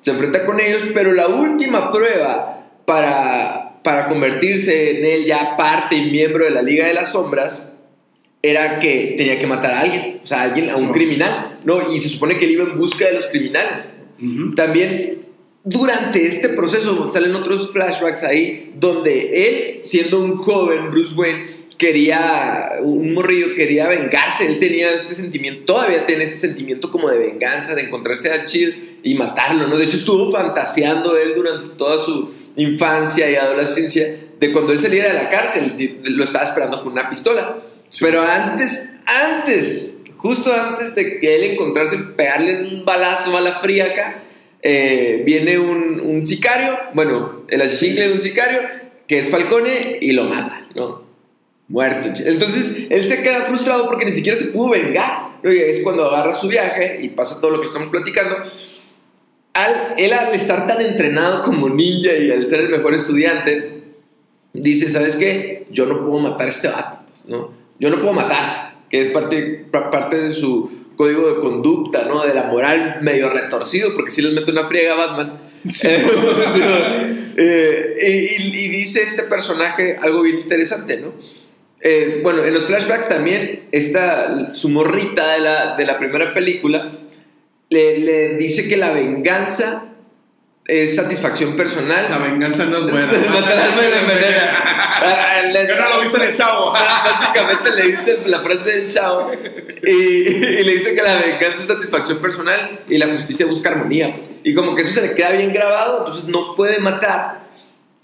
Se 0.00 0.10
enfrenta 0.10 0.44
con 0.44 0.60
ellos, 0.60 0.82
pero 0.94 1.12
la 1.12 1.28
última 1.28 1.90
prueba 1.90 2.66
para, 2.84 3.71
para 3.82 4.08
convertirse 4.08 4.98
en 4.98 5.04
él 5.04 5.24
ya 5.26 5.56
parte 5.56 5.96
y 5.96 6.10
miembro 6.10 6.44
de 6.44 6.50
la 6.50 6.62
Liga 6.62 6.86
de 6.86 6.94
las 6.94 7.12
Sombras 7.12 7.62
era 8.42 8.80
que 8.80 9.14
tenía 9.16 9.38
que 9.38 9.46
matar 9.46 9.72
a 9.72 9.80
alguien, 9.80 10.20
o 10.22 10.26
sea, 10.26 10.40
a 10.40 10.42
alguien, 10.44 10.70
a 10.70 10.76
un 10.76 10.90
criminal, 10.90 11.60
¿no? 11.64 11.92
Y 11.92 12.00
se 12.00 12.08
supone 12.08 12.38
que 12.38 12.46
él 12.46 12.52
iba 12.52 12.64
en 12.64 12.76
busca 12.76 13.06
de 13.06 13.12
los 13.12 13.26
criminales. 13.28 13.92
También 14.56 15.22
durante 15.64 16.24
este 16.26 16.48
proceso 16.48 17.08
salen 17.08 17.34
otros 17.36 17.70
flashbacks 17.70 18.24
ahí 18.24 18.72
donde 18.78 19.48
él, 19.48 19.80
siendo 19.84 20.20
un 20.20 20.38
joven 20.38 20.90
Bruce 20.90 21.14
Wayne, 21.14 21.46
quería, 21.82 22.76
un 22.80 23.12
morrillo, 23.12 23.56
quería 23.56 23.88
vengarse, 23.88 24.46
él 24.46 24.60
tenía 24.60 24.92
este 24.92 25.16
sentimiento, 25.16 25.64
todavía 25.74 26.06
tiene 26.06 26.22
este 26.22 26.36
sentimiento 26.36 26.92
como 26.92 27.10
de 27.10 27.18
venganza, 27.18 27.74
de 27.74 27.82
encontrarse 27.82 28.30
a 28.30 28.46
Chill 28.46 29.00
y 29.02 29.16
matarlo, 29.16 29.66
¿no? 29.66 29.76
De 29.76 29.86
hecho 29.86 29.96
estuvo 29.96 30.30
fantaseando 30.30 31.18
él 31.18 31.34
durante 31.34 31.70
toda 31.70 32.04
su 32.04 32.32
infancia 32.54 33.28
y 33.28 33.34
adolescencia 33.34 34.16
de 34.38 34.52
cuando 34.52 34.72
él 34.72 34.80
saliera 34.80 35.08
de 35.08 35.14
la 35.14 35.28
cárcel, 35.28 35.98
lo 36.04 36.22
estaba 36.22 36.44
esperando 36.44 36.84
con 36.84 36.92
una 36.92 37.10
pistola. 37.10 37.58
Sí. 37.88 38.04
Pero 38.04 38.22
antes, 38.22 38.92
antes, 39.04 39.98
justo 40.16 40.54
antes 40.54 40.94
de 40.94 41.18
que 41.18 41.34
él 41.34 41.42
encontrarse, 41.50 41.98
pegarle 41.98 42.60
un 42.60 42.84
balazo 42.84 43.36
a 43.36 43.40
la 43.40 43.58
fría 43.58 43.86
acá, 43.86 44.22
eh, 44.62 45.24
viene 45.26 45.58
un, 45.58 45.98
un 46.00 46.24
sicario, 46.24 46.78
bueno, 46.94 47.42
el 47.48 47.60
achichincle 47.60 48.06
de 48.06 48.12
un 48.12 48.20
sicario, 48.20 48.60
que 49.08 49.18
es 49.18 49.30
Falcone, 49.30 49.98
y 50.00 50.12
lo 50.12 50.24
mata, 50.24 50.68
¿no? 50.76 51.01
Muerto. 51.72 52.08
Entonces, 52.24 52.86
él 52.90 53.04
se 53.04 53.22
queda 53.22 53.46
frustrado 53.46 53.86
porque 53.86 54.04
ni 54.04 54.12
siquiera 54.12 54.36
se 54.38 54.46
pudo 54.46 54.70
vengar. 54.70 55.38
es 55.42 55.80
cuando 55.82 56.04
agarra 56.04 56.34
su 56.34 56.46
viaje 56.48 56.98
y 57.02 57.08
pasa 57.08 57.40
todo 57.40 57.50
lo 57.50 57.60
que 57.60 57.66
estamos 57.66 57.88
platicando. 57.88 58.36
Al, 59.54 59.94
él 59.96 60.12
al 60.12 60.34
estar 60.34 60.66
tan 60.66 60.80
entrenado 60.82 61.42
como 61.42 61.68
ninja 61.70 62.12
y 62.14 62.30
al 62.30 62.46
ser 62.46 62.60
el 62.60 62.68
mejor 62.68 62.94
estudiante, 62.94 63.82
dice, 64.52 64.90
¿sabes 64.90 65.16
qué? 65.16 65.66
Yo 65.70 65.86
no 65.86 66.06
puedo 66.06 66.20
matar 66.20 66.46
a 66.46 66.50
este 66.50 66.68
vato, 66.68 66.98
pues, 67.08 67.24
¿no? 67.26 67.52
Yo 67.80 67.88
no 67.90 67.96
puedo 68.00 68.12
matar, 68.12 68.74
que 68.90 69.00
es 69.00 69.08
parte, 69.08 69.66
pa- 69.70 69.90
parte 69.90 70.16
de 70.20 70.32
su 70.34 70.70
código 70.96 71.34
de 71.34 71.40
conducta, 71.40 72.04
¿no? 72.04 72.22
De 72.24 72.34
la 72.34 72.44
moral 72.44 72.98
medio 73.00 73.30
retorcido, 73.30 73.94
porque 73.94 74.10
si 74.10 74.20
les 74.22 74.32
mete 74.34 74.50
una 74.52 74.66
friega 74.68 74.92
a 74.92 74.96
Batman. 74.96 75.40
Eh, 77.34 77.96
y, 78.38 78.42
y- 78.42 78.64
y 78.66 78.68
dice 78.68 79.02
este 79.02 79.22
personaje 79.22 79.96
algo 80.02 80.20
bien 80.22 80.38
interesante, 80.38 80.98
¿no? 80.98 81.14
Eh, 81.84 82.20
bueno, 82.22 82.44
en 82.44 82.54
los 82.54 82.66
flashbacks 82.66 83.08
también, 83.08 83.64
esta, 83.72 84.52
su 84.54 84.68
morrita 84.68 85.32
de 85.32 85.40
la, 85.40 85.74
de 85.76 85.84
la 85.84 85.98
primera 85.98 86.32
película 86.32 86.92
le, 87.70 87.98
le 87.98 88.28
dice 88.36 88.68
que 88.68 88.76
la 88.76 88.92
venganza 88.92 89.84
es 90.64 90.94
satisfacción 90.94 91.56
personal. 91.56 92.06
La 92.08 92.18
venganza 92.18 92.66
no 92.66 92.78
es 92.78 92.88
buena. 92.88 93.06
Matar 93.12 93.52
al 93.58 93.70
alma 93.72 93.82
y 93.84 93.90
la 93.90 94.00
envenena. 94.00 94.52
Ah, 95.04 95.42
le- 95.52 95.66
Que 95.66 95.74
no 95.74 95.88
lo 95.88 96.00
viste 96.02 96.16
en 96.18 96.22
el 96.28 96.32
chavo. 96.32 96.72
Básicamente 96.72 97.72
le 97.74 97.82
dice 97.90 98.18
la 98.26 98.40
frase 98.42 98.70
del 98.76 98.88
chavo 98.92 99.32
y, 99.84 99.90
y 99.90 100.62
le 100.62 100.72
dice 100.74 100.94
que 100.94 101.02
la 101.02 101.16
venganza 101.16 101.62
es 101.62 101.66
satisfacción 101.66 102.18
personal 102.22 102.80
y 102.88 102.96
la 102.98 103.08
justicia 103.08 103.44
busca 103.46 103.70
armonía. 103.70 104.14
pues. 104.16 104.30
Y 104.44 104.54
como 104.54 104.76
que 104.76 104.82
eso 104.82 104.92
se 104.92 105.02
le 105.02 105.14
queda 105.14 105.30
bien 105.32 105.52
grabado, 105.52 105.98
entonces 105.98 106.26
no 106.28 106.54
puede 106.54 106.78
matar. 106.78 107.41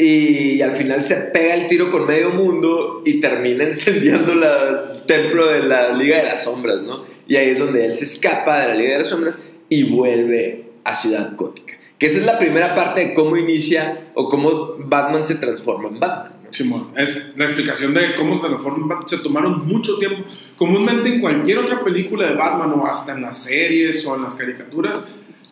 Y, 0.00 0.62
al 0.62 0.76
final 0.76 1.02
se 1.02 1.16
pega 1.16 1.54
el 1.54 1.66
tiro 1.66 1.90
con 1.90 2.06
medio 2.06 2.30
mundo 2.30 3.02
y 3.04 3.20
termina 3.20 3.64
incendiando 3.68 4.34
la- 4.34 4.92
el 4.94 5.02
templo 5.06 5.48
de 5.48 5.64
la 5.64 5.92
Liga 5.92 6.18
de 6.18 6.22
las 6.24 6.44
Sombras, 6.44 6.80
¿no? 6.82 7.04
Y 7.26 7.34
ahí 7.36 7.50
es 7.50 7.58
donde 7.58 7.84
él 7.84 7.94
se 7.94 8.04
escapa 8.04 8.60
de 8.60 8.68
la 8.68 8.74
Liga 8.76 8.92
de 8.92 8.98
las 9.00 9.08
Sombras 9.08 9.38
y 9.68 9.82
vuelve 9.84 10.66
a 10.84 10.94
Ciudad 10.94 11.32
Gótica. 11.36 11.74
Que 11.98 12.06
esa 12.06 12.18
es 12.18 12.24
la 12.24 12.38
primera 12.38 12.76
parte 12.76 13.00
de 13.00 13.14
cómo 13.14 13.36
inicia 13.36 14.10
o 14.14 14.28
cómo 14.28 14.76
Batman 14.78 15.24
se 15.24 15.34
transforma 15.34 15.88
en 15.88 15.98
Batman. 15.98 16.32
¿no? 16.44 16.52
Simón, 16.52 16.92
es 16.96 17.32
la 17.36 17.44
explicación 17.44 17.92
de 17.92 18.14
cómo 18.16 18.36
se 18.36 18.46
transforma 18.46 18.86
Batman. 18.86 19.08
Se 19.08 19.18
tomaron 19.18 19.66
mucho 19.66 19.98
tiempo. 19.98 20.22
Comúnmente 20.56 21.08
en 21.08 21.20
cualquier 21.20 21.58
otra 21.58 21.82
película 21.82 22.28
de 22.28 22.36
Batman 22.36 22.72
o 22.78 22.86
hasta 22.86 23.12
en 23.12 23.22
las 23.22 23.42
series 23.42 24.06
o 24.06 24.14
en 24.14 24.22
las 24.22 24.36
caricaturas, 24.36 25.02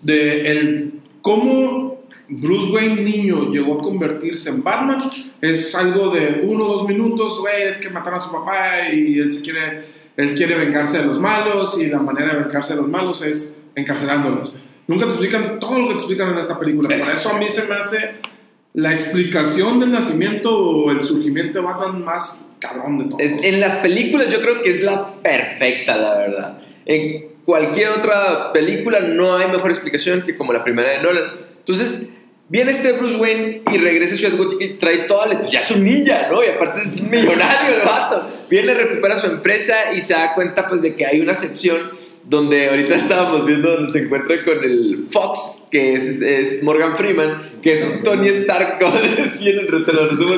de 0.02 0.52
el 0.52 0.92
cómo 1.20 1.95
Bruce 2.28 2.72
Wayne 2.72 3.02
niño 3.02 3.52
llegó 3.52 3.78
a 3.78 3.82
convertirse 3.82 4.50
en 4.50 4.62
Batman 4.64 5.10
es 5.40 5.74
algo 5.74 6.10
de 6.10 6.40
uno 6.42 6.66
o 6.66 6.72
dos 6.72 6.86
minutos, 6.88 7.38
güey, 7.40 7.62
es 7.62 7.78
que 7.78 7.88
mataron 7.90 8.18
a 8.18 8.22
su 8.22 8.32
papá 8.32 8.88
y 8.92 9.18
él 9.18 9.30
se 9.30 9.42
quiere, 9.42 9.84
él 10.16 10.34
quiere 10.34 10.56
vengarse 10.56 10.98
de 10.98 11.06
los 11.06 11.20
malos 11.20 11.80
y 11.80 11.86
la 11.86 11.98
manera 11.98 12.34
de 12.34 12.42
vengarse 12.44 12.74
de 12.74 12.80
los 12.80 12.90
malos 12.90 13.22
es 13.22 13.54
encarcelándolos. 13.74 14.54
Nunca 14.88 15.04
te 15.06 15.12
explican 15.12 15.58
todo 15.58 15.78
lo 15.78 15.88
que 15.88 15.94
te 15.94 16.00
explican 16.00 16.30
en 16.30 16.38
esta 16.38 16.58
película. 16.58 16.88
Por 16.88 16.98
Es- 16.98 17.14
eso 17.14 17.30
a 17.30 17.38
mí 17.38 17.46
se 17.46 17.62
me 17.66 17.74
hace 17.74 18.10
la 18.74 18.92
explicación 18.92 19.80
del 19.80 19.90
nacimiento 19.92 20.58
o 20.58 20.90
el 20.90 21.02
surgimiento 21.02 21.60
de 21.60 21.64
Batman 21.64 22.04
más 22.04 22.44
cabrón 22.58 22.98
de 22.98 23.04
todos. 23.06 23.22
En 23.22 23.60
las 23.60 23.76
películas 23.76 24.30
yo 24.30 24.40
creo 24.40 24.62
que 24.62 24.70
es 24.70 24.82
la 24.82 25.14
perfecta, 25.22 25.96
la 25.96 26.16
verdad. 26.18 26.58
En 26.84 27.26
cualquier 27.44 27.90
otra 27.90 28.52
película 28.52 29.00
no 29.00 29.36
hay 29.36 29.48
mejor 29.50 29.70
explicación 29.70 30.22
que 30.22 30.36
como 30.36 30.52
la 30.52 30.62
primera 30.64 30.90
de 30.90 31.02
Nolan. 31.02 31.24
Entonces, 31.58 32.10
viene 32.48 32.70
este 32.70 32.92
Bruce 32.92 33.16
Wayne 33.16 33.62
y 33.72 33.78
regresa 33.78 34.14
a 34.14 34.18
Ciudad 34.18 34.36
Gótica 34.36 34.64
y 34.64 34.74
trae 34.74 34.98
toda 34.98 35.26
la... 35.26 35.38
pues 35.38 35.50
ya 35.50 35.60
es 35.60 35.70
un 35.70 35.84
ninja, 35.84 36.28
¿no? 36.30 36.44
Y 36.44 36.48
aparte 36.48 36.80
es 36.80 37.02
millonario 37.02 37.76
el 37.76 37.82
vato. 37.84 38.28
Viene, 38.48 38.74
recupera 38.74 39.16
su 39.16 39.26
empresa 39.26 39.92
y 39.94 40.00
se 40.00 40.14
da 40.14 40.34
cuenta 40.34 40.66
pues 40.66 40.82
de 40.82 40.94
que 40.94 41.06
hay 41.06 41.20
una 41.20 41.34
sección 41.34 41.90
donde 42.24 42.68
ahorita 42.68 42.96
estábamos 42.96 43.46
viendo 43.46 43.70
donde 43.72 43.92
se 43.92 44.00
encuentra 44.00 44.42
con 44.44 44.64
el 44.64 45.06
Fox, 45.10 45.66
que 45.70 45.94
es, 45.94 46.20
es 46.20 46.62
Morgan 46.62 46.96
Freeman, 46.96 47.60
que 47.62 47.74
es 47.74 47.84
un 47.84 48.02
Tony 48.02 48.28
Stark, 48.28 48.78
como 48.80 48.98
decían, 48.98 49.66
te 49.68 49.92
resumo 49.92 50.34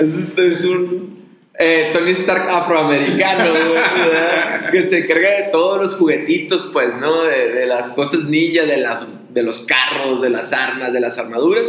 es, 0.00 0.16
es 0.38 0.64
un 0.64 1.18
eh, 1.58 1.90
Tony 1.92 2.12
Stark 2.12 2.48
afroamericano, 2.48 3.52
¿verdad? 3.52 4.70
que 4.70 4.82
se 4.82 4.98
encarga 4.98 5.30
de 5.30 5.48
todos 5.50 5.82
los 5.82 5.94
juguetitos, 5.96 6.70
pues, 6.72 6.94
¿no? 6.96 7.24
De, 7.24 7.52
de 7.52 7.66
las 7.66 7.90
cosas 7.90 8.28
ninja, 8.28 8.64
de, 8.64 8.76
las, 8.76 9.04
de 9.38 9.44
los 9.44 9.60
carros, 9.60 10.20
de 10.20 10.30
las 10.30 10.52
armas, 10.52 10.92
de 10.92 11.00
las 11.00 11.16
armaduras. 11.18 11.64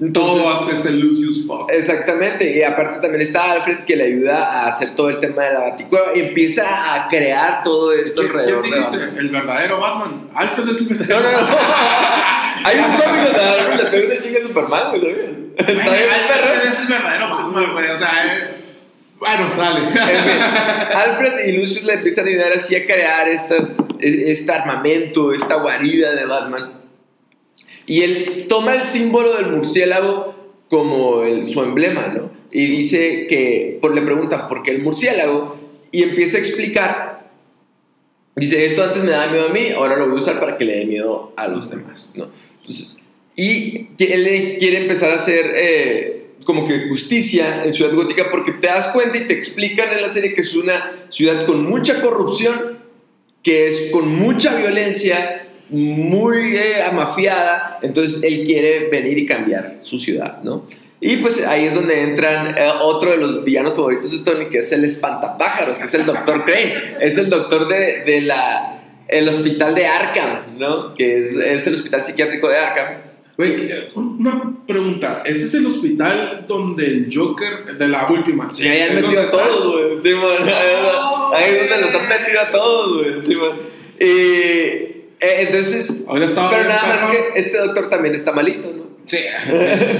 Entonces, 0.00 0.42
todo 0.42 0.50
hace 0.50 0.72
ese 0.72 0.92
Lucius 0.92 1.46
Fox. 1.46 1.76
Exactamente, 1.76 2.56
y 2.56 2.62
aparte 2.62 3.00
también 3.00 3.20
está 3.20 3.52
Alfred 3.52 3.80
que 3.80 3.96
le 3.96 4.04
ayuda 4.04 4.46
a 4.46 4.68
hacer 4.68 4.94
todo 4.94 5.10
el 5.10 5.18
tema 5.18 5.44
de 5.44 5.52
la 5.52 5.60
baticueva 5.60 6.16
y 6.16 6.20
empieza 6.20 6.94
a 6.94 7.08
crear 7.08 7.62
todo 7.62 7.92
esto 7.92 8.22
¿Quién, 8.22 8.34
alrededor 8.34 8.62
quién 8.62 8.72
de 8.72 8.78
dijiste? 8.78 9.20
El 9.20 9.28
verdadero 9.28 9.78
Batman. 9.78 10.28
Alfred 10.34 10.68
es 10.70 10.78
el 10.80 10.86
verdadero 10.86 11.20
No, 11.20 11.32
no, 11.32 11.40
no. 11.42 11.56
Hay 12.64 12.78
un 12.78 12.84
cómic 12.84 13.38
a 13.38 13.52
Alfred 13.52 13.76
le 13.76 13.90
pega 13.90 14.06
una 14.06 14.22
chinga 14.22 14.38
a 14.38 14.42
Superman, 14.42 14.88
güey. 14.90 15.02
Está 15.56 15.72
bien. 15.72 15.84
Alfred 15.84 16.72
es 16.72 16.80
el 16.80 16.86
verdadero 16.86 17.28
Batman, 17.28 17.72
güey. 17.72 17.90
O 17.90 17.96
sea, 17.96 18.10
eh, 18.26 18.60
bueno, 19.18 19.50
dale. 19.54 19.80
Alfred 20.94 21.46
y 21.46 21.52
Lucius 21.52 21.84
le 21.84 21.92
empiezan 21.94 22.24
a 22.24 22.28
ayudar 22.30 22.52
así 22.54 22.74
a 22.74 22.86
crear 22.86 23.28
esta, 23.28 23.56
este 24.00 24.50
armamento, 24.50 25.34
esta 25.34 25.56
guarida 25.56 26.14
de 26.14 26.24
Batman. 26.24 26.79
Y 27.86 28.02
él 28.02 28.46
toma 28.48 28.74
el 28.74 28.86
símbolo 28.86 29.36
del 29.36 29.48
murciélago 29.50 30.34
como 30.68 31.22
el- 31.24 31.46
su 31.46 31.62
emblema, 31.62 32.08
¿no? 32.08 32.30
Y 32.52 32.66
dice 32.66 33.26
que, 33.28 33.78
por, 33.80 33.94
le 33.94 34.02
preguntan 34.02 34.46
por 34.48 34.62
qué 34.62 34.70
el 34.72 34.82
murciélago, 34.82 35.56
y 35.92 36.02
empieza 36.04 36.36
a 36.36 36.40
explicar. 36.40 37.30
Dice, 38.36 38.64
esto 38.64 38.84
antes 38.84 39.02
me 39.02 39.10
daba 39.10 39.32
miedo 39.32 39.46
a 39.46 39.52
mí, 39.52 39.68
ahora 39.74 39.96
lo 39.96 40.06
voy 40.06 40.14
a 40.14 40.18
usar 40.18 40.38
para 40.38 40.56
que 40.56 40.64
le 40.64 40.76
dé 40.78 40.86
miedo 40.86 41.32
a 41.36 41.48
los 41.48 41.68
demás, 41.70 42.12
¿no? 42.16 42.30
Entonces, 42.60 42.96
y 43.36 43.88
él 43.98 44.56
quiere 44.58 44.78
empezar 44.82 45.10
a 45.10 45.14
hacer 45.16 45.52
eh, 45.56 46.26
como 46.44 46.66
que 46.66 46.88
justicia 46.88 47.64
en 47.64 47.72
Ciudad 47.72 47.92
Gótica 47.92 48.28
porque 48.30 48.52
te 48.52 48.68
das 48.68 48.88
cuenta 48.88 49.18
y 49.18 49.26
te 49.26 49.34
explican 49.34 49.92
en 49.92 50.02
la 50.02 50.08
serie 50.08 50.34
que 50.34 50.42
es 50.42 50.54
una 50.54 51.06
ciudad 51.10 51.44
con 51.46 51.68
mucha 51.68 52.00
corrupción, 52.00 52.78
que 53.42 53.66
es 53.66 53.90
con 53.90 54.08
mucha 54.08 54.56
violencia 54.56 55.48
muy 55.70 56.56
eh, 56.56 56.82
amafiada, 56.82 57.78
entonces 57.82 58.22
él 58.22 58.44
quiere 58.44 58.88
venir 58.88 59.18
y 59.18 59.26
cambiar 59.26 59.78
su 59.82 59.98
ciudad, 59.98 60.42
¿no? 60.42 60.66
Y 61.00 61.16
pues 61.16 61.46
ahí 61.46 61.66
es 61.66 61.74
donde 61.74 62.02
entran 62.02 62.54
eh, 62.58 62.70
otro 62.82 63.12
de 63.12 63.16
los 63.16 63.42
villanos 63.42 63.74
favoritos 63.74 64.12
de 64.12 64.30
Tony, 64.30 64.46
que 64.50 64.58
es 64.58 64.70
el 64.72 64.84
espantapájaros, 64.84 65.78
que 65.78 65.84
es 65.86 65.94
el 65.94 66.04
Dr. 66.04 66.44
Crane. 66.44 66.96
Es 67.00 67.16
el 67.16 67.30
doctor 67.30 67.68
de, 67.68 68.02
de 68.04 68.20
la 68.20 68.76
el 69.08 69.28
hospital 69.28 69.74
de 69.74 69.86
Arkham, 69.86 70.58
¿no? 70.58 70.94
Que 70.94 71.18
es, 71.18 71.36
es 71.36 71.66
el 71.66 71.74
hospital 71.74 72.04
psiquiátrico 72.04 72.48
de 72.48 72.58
Arkham. 72.58 73.10
Güey, 73.36 73.56
una 73.94 74.54
pregunta. 74.66 75.22
¿Este 75.24 75.44
es 75.44 75.54
el 75.54 75.66
hospital 75.66 76.44
donde 76.46 76.84
el 76.84 77.08
Joker, 77.10 77.76
de 77.78 77.88
la 77.88 78.06
última? 78.10 78.50
Sí, 78.50 78.68
ahí 78.68 78.82
han 78.82 78.98
¿Es 78.98 79.02
metido 79.02 79.22
a 79.22 79.30
todos, 79.30 79.66
güey. 79.66 80.02
Sí. 80.02 80.20
No, 80.20 81.34
Ahí 81.34 81.54
es 81.54 81.70
donde 81.70 81.86
los 81.86 81.94
han 81.94 82.08
metido 82.08 82.40
a 82.40 82.50
todos, 82.50 82.98
güey. 82.98 83.24
Sí, 83.24 83.34
man. 83.36 83.52
Y, 83.98 84.89
eh, 85.20 85.46
entonces, 85.46 86.04
pero 86.06 86.18
nada 86.18 86.82
más 86.86 86.98
perrón. 86.98 87.12
que 87.12 87.40
este 87.40 87.58
doctor 87.58 87.90
también 87.90 88.14
está 88.14 88.32
malito, 88.32 88.72
¿no? 88.74 88.90
Sí, 89.06 89.18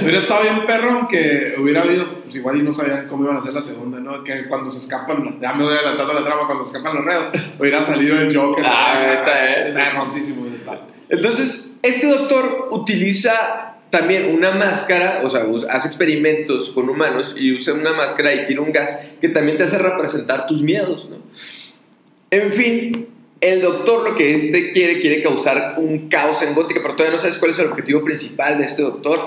hubiera 0.01 0.19
estado 0.19 0.43
bien 0.43 0.65
perrón 0.65 1.07
que 1.07 1.55
hubiera 1.59 1.81
habido, 1.81 2.23
pues 2.23 2.35
igual 2.35 2.57
y 2.57 2.63
no 2.63 2.73
sabían 2.73 3.07
cómo 3.07 3.23
iban 3.23 3.35
a 3.35 3.39
hacer 3.39 3.53
la 3.53 3.61
segunda, 3.61 3.99
¿no? 3.99 4.23
Que 4.23 4.47
cuando 4.47 4.69
se 4.69 4.79
escapan, 4.79 5.39
ya 5.41 5.53
me 5.53 5.63
voy 5.63 5.73
adelantando 5.73 6.13
la 6.13 6.23
trama, 6.23 6.45
cuando 6.45 6.63
se 6.63 6.71
escapan 6.71 6.95
los 6.95 7.05
reos, 7.05 7.29
hubiera 7.59 7.83
salido 7.83 8.19
el 8.19 8.35
Joker. 8.35 8.63
Ah, 8.65 9.13
está 9.13 9.45
bien. 9.45 9.73
Perroncísimo 9.73 10.41
hubiera 10.41 10.57
estado. 10.57 10.81
Entonces, 11.09 11.75
este 11.83 12.07
doctor 12.07 12.69
utiliza 12.71 13.75
también 13.89 14.33
una 14.33 14.51
máscara, 14.51 15.21
o 15.23 15.29
sea, 15.29 15.45
hace 15.69 15.87
experimentos 15.87 16.69
con 16.69 16.89
humanos 16.89 17.35
y 17.37 17.53
usa 17.53 17.73
una 17.73 17.93
máscara 17.93 18.33
y 18.33 18.45
tira 18.45 18.61
un 18.61 18.71
gas 18.71 19.11
que 19.19 19.29
también 19.29 19.57
te 19.57 19.65
hace 19.65 19.77
representar 19.77 20.47
tus 20.47 20.61
miedos, 20.61 21.09
¿no? 21.09 21.17
En 22.31 22.53
fin, 22.53 23.10
el 23.41 23.61
doctor 23.61 24.07
lo 24.07 24.15
que 24.15 24.35
este 24.35 24.69
quiere, 24.69 24.99
quiere 24.99 25.21
causar 25.21 25.75
un 25.77 26.07
caos 26.07 26.41
en 26.43 26.53
Gótica, 26.53 26.79
pero 26.81 26.95
todavía 26.95 27.15
no 27.15 27.21
sabes 27.21 27.37
cuál 27.37 27.51
es 27.51 27.59
el 27.59 27.67
objetivo 27.67 28.03
principal 28.03 28.59
de 28.59 28.65
este 28.65 28.83
doctor. 28.83 29.19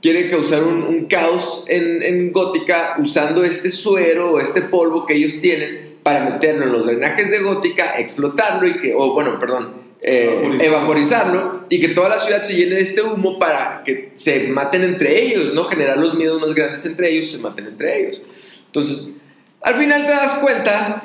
Quiere 0.00 0.28
causar 0.28 0.64
un, 0.64 0.82
un 0.82 1.04
caos 1.04 1.64
en, 1.68 2.02
en 2.02 2.32
Gótica 2.32 2.96
usando 2.98 3.44
este 3.44 3.70
suero 3.70 4.32
o 4.32 4.40
este 4.40 4.62
polvo 4.62 5.06
que 5.06 5.14
ellos 5.14 5.40
tienen 5.40 5.92
para 6.02 6.24
meterlo 6.24 6.64
en 6.64 6.72
los 6.72 6.86
drenajes 6.86 7.30
de 7.30 7.38
Gótica, 7.38 7.94
explotarlo 7.98 8.66
y 8.66 8.78
que, 8.78 8.94
o 8.96 9.12
bueno, 9.12 9.38
perdón, 9.38 9.82
eh, 10.00 10.26
Vaporizarlo. 10.34 10.64
evaporizarlo 10.64 11.64
y 11.68 11.80
que 11.80 11.88
toda 11.88 12.08
la 12.08 12.18
ciudad 12.18 12.42
se 12.42 12.56
llene 12.56 12.74
de 12.76 12.80
este 12.80 13.02
humo 13.02 13.38
para 13.38 13.82
que 13.84 14.10
se 14.16 14.48
maten 14.48 14.82
entre 14.82 15.22
ellos, 15.22 15.54
¿no? 15.54 15.64
Generar 15.64 15.98
los 15.98 16.14
miedos 16.14 16.40
más 16.40 16.54
grandes 16.54 16.84
entre 16.86 17.10
ellos, 17.10 17.30
se 17.30 17.38
maten 17.38 17.66
entre 17.66 18.00
ellos. 18.00 18.22
Entonces, 18.66 19.10
al 19.62 19.74
final 19.76 20.06
te 20.06 20.12
das 20.12 20.34
cuenta, 20.36 21.04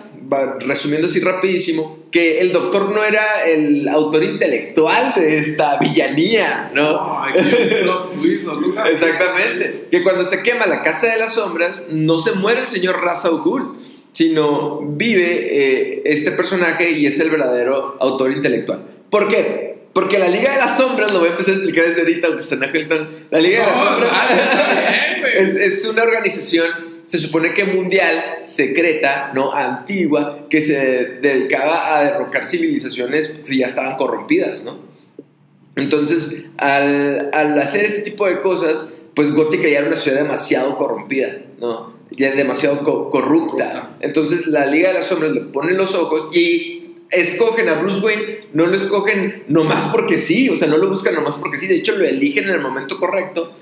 resumiendo 0.59 1.07
así 1.07 1.19
rapidísimo, 1.19 1.99
que 2.11 2.39
el 2.41 2.51
doctor 2.51 2.89
no 2.89 3.03
era 3.03 3.43
el 3.45 3.87
autor 3.87 4.23
intelectual 4.23 5.13
de 5.15 5.39
esta 5.39 5.77
villanía, 5.77 6.71
¿no? 6.73 7.21
Ay, 7.21 7.33
qué 7.35 7.75
plot 7.83 8.11
twist, 8.11 8.47
o 8.47 8.61
cosas 8.61 8.85
así. 8.85 8.93
Exactamente. 8.93 9.87
Que 9.91 10.01
cuando 10.03 10.25
se 10.25 10.41
quema 10.41 10.65
la 10.65 10.81
casa 10.81 11.07
de 11.07 11.17
las 11.17 11.33
sombras, 11.33 11.87
no 11.89 12.19
se 12.19 12.31
muere 12.31 12.61
el 12.61 12.67
señor 12.67 13.01
Ra's 13.03 13.25
al 13.25 13.39
Ghul, 13.39 13.77
sino 14.11 14.81
vive 14.81 15.47
eh, 15.51 16.01
este 16.05 16.31
personaje 16.31 16.89
y 16.91 17.05
es 17.05 17.19
el 17.19 17.29
verdadero 17.29 17.97
autor 17.99 18.31
intelectual. 18.31 18.81
¿Por 19.09 19.27
qué? 19.27 19.77
Porque 19.93 20.19
la 20.19 20.27
Liga 20.27 20.51
de 20.53 20.59
las 20.59 20.77
Sombras, 20.77 21.11
lo 21.11 21.19
voy 21.19 21.29
a 21.29 21.31
empezar 21.31 21.53
a 21.53 21.57
explicar 21.57 21.85
desde 21.87 22.01
ahorita, 22.01 22.27
aunque 22.27 22.43
suena 22.43 22.67
Hilton. 22.71 23.09
La 23.31 23.39
Liga 23.39 23.61
de 23.61 23.65
las 23.65 23.77
No, 23.77 23.83
Sombras 23.83 24.11
es, 25.37 25.55
es 25.55 25.85
una 25.85 26.03
organización, 26.03 26.67
se 27.07 27.17
supone 27.17 27.53
que 27.55 27.63
mundial, 27.65 28.37
secreta, 28.41 29.31
¿no? 29.33 29.51
Antigua, 29.51 30.45
que 30.49 30.61
se 30.61 30.75
dedicaba 31.21 31.97
a 31.97 32.03
derrocar 32.03 32.45
civilizaciones 32.45 33.29
que 33.29 33.57
ya 33.57 33.65
estaban 33.65 33.95
corrompidas, 33.97 34.63
¿no? 34.63 34.85
Entonces, 35.75 36.45
al, 36.57 37.29
al 37.33 37.59
hacer 37.59 37.85
este 37.85 38.01
tipo 38.01 38.27
de 38.27 38.41
cosas, 38.41 38.87
pues 39.13 39.31
Gótica 39.33 39.67
ya 39.67 39.79
era 39.79 39.87
una 39.87 39.95
ciudad 39.95 40.21
demasiado 40.21 40.75
corrompida, 40.77 41.37
¿no? 41.59 41.95
Ya 42.11 42.31
demasiado 42.33 42.83
co- 42.83 43.09
corrupta. 43.09 43.95
Entonces, 43.99 44.47
la 44.47 44.65
Liga 44.65 44.89
de 44.89 44.95
las 44.95 45.05
Sombras 45.05 45.31
le 45.31 45.41
ponen 45.41 45.77
los 45.77 45.93
ojos 45.95 46.29
y 46.35 46.95
escogen 47.09 47.69
a 47.69 47.75
Bruce 47.75 48.03
Wayne, 48.03 48.47
no 48.53 48.65
lo 48.65 48.75
escogen 48.75 49.43
nomás 49.47 49.85
porque 49.91 50.19
sí, 50.19 50.49
o 50.49 50.55
sea, 50.55 50.67
no 50.67 50.77
lo 50.77 50.89
buscan 50.89 51.13
nomás 51.13 51.35
porque 51.35 51.57
sí, 51.57 51.67
de 51.67 51.75
hecho 51.75 51.95
lo 51.97 52.05
eligen 52.05 52.45
en 52.45 52.51
el 52.51 52.61
momento 52.61 52.97
correcto. 52.99 53.53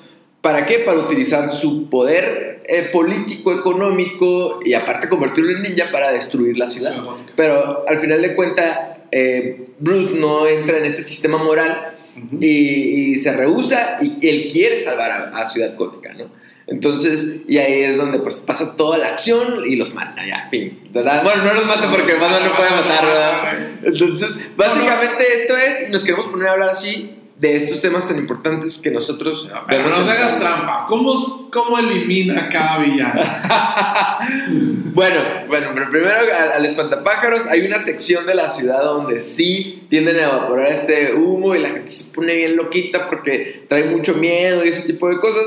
¿Para 0.46 0.64
qué? 0.68 0.78
Para 0.78 1.00
utilizar 1.00 1.52
su 1.52 1.90
poder 1.90 2.62
eh, 2.68 2.84
político, 2.94 3.52
económico 3.52 4.60
y 4.64 4.76
aparte 4.76 5.10
convertirlo 5.10 5.50
en 5.50 5.64
ninja 5.64 5.90
para 5.92 6.12
destruir 6.12 6.56
la 6.56 6.70
ciudad. 6.70 7.04
Pero 7.36 7.84
al 7.88 8.00
final 8.00 8.22
de 8.22 8.36
cuentas, 8.36 8.80
eh, 9.12 9.70
Bruce 9.80 10.14
no 10.14 10.46
entra 10.46 10.78
en 10.78 10.86
este 10.86 11.02
sistema 11.02 11.40
moral 11.40 11.96
Ujú. 12.16 12.38
y, 12.40 13.14
y 13.14 13.18
se 13.18 13.34
rehúsa 13.34 13.98
y 14.04 14.30
él 14.30 14.48
quiere 14.52 14.78
salvar 14.78 15.10
a, 15.10 15.36
a 15.36 15.48
Ciudad 15.48 15.76
Gótica, 15.76 16.14
¿no? 16.14 16.30
Entonces, 16.68 17.42
y 17.48 17.58
ahí 17.58 17.82
es 17.82 17.98
donde 17.98 18.20
pues 18.20 18.38
pasa 18.38 18.76
toda 18.76 19.00
la 19.00 19.08
acción 19.08 19.66
y 19.66 19.76
los 19.76 19.96
mata, 19.96 20.24
ya, 20.28 20.48
fin. 20.52 20.80
¿verdad? 20.92 21.24
Bueno, 21.24 21.44
no 21.44 21.56
los 21.56 21.66
mata 21.66 21.90
porque 21.90 22.14
Batman 22.14 22.44
no 22.46 22.56
puede 22.56 22.70
matar, 22.70 23.04
¿verdad? 23.04 23.70
Entonces, 23.84 24.30
básicamente 24.56 25.24
esto 25.38 25.58
es, 25.58 25.90
nos 25.90 26.04
queremos 26.04 26.28
poner 26.28 26.50
a 26.50 26.52
hablar 26.52 26.70
así 26.70 27.16
de 27.38 27.56
estos 27.58 27.82
temas 27.82 28.08
tan 28.08 28.18
importantes 28.18 28.78
que 28.78 28.90
nosotros 28.92 29.50
Pero 29.68 29.84
vemos 29.84 29.92
no 29.92 29.98
en- 30.02 30.08
nos 30.08 30.18
hagas 30.18 30.40
trampa. 30.40 30.86
¿Cómo, 30.88 31.50
cómo 31.52 31.78
elimina 31.78 32.44
a 32.46 32.50
cada 32.50 32.80
villano? 32.80 33.22
Bueno, 34.96 35.20
bueno, 35.50 35.72
pero 35.74 35.90
primero 35.90 36.14
al, 36.16 36.52
al 36.54 36.66
espantapájaros 36.66 37.48
hay 37.48 37.62
una 37.66 37.80
sección 37.80 38.26
de 38.26 38.34
la 38.34 38.48
ciudad 38.48 38.82
donde 38.82 39.20
sí 39.20 39.86
tienden 39.90 40.18
a 40.18 40.24
evaporar 40.24 40.72
este 40.72 41.14
humo 41.14 41.54
y 41.54 41.60
la 41.60 41.70
gente 41.70 41.92
se 41.92 42.14
pone 42.14 42.34
bien 42.36 42.56
loquita 42.56 43.08
porque 43.08 43.66
trae 43.68 43.84
mucho 43.86 44.14
miedo 44.16 44.64
y 44.66 44.70
ese 44.70 44.84
tipo 44.88 45.10
de 45.10 45.20
cosas. 45.20 45.44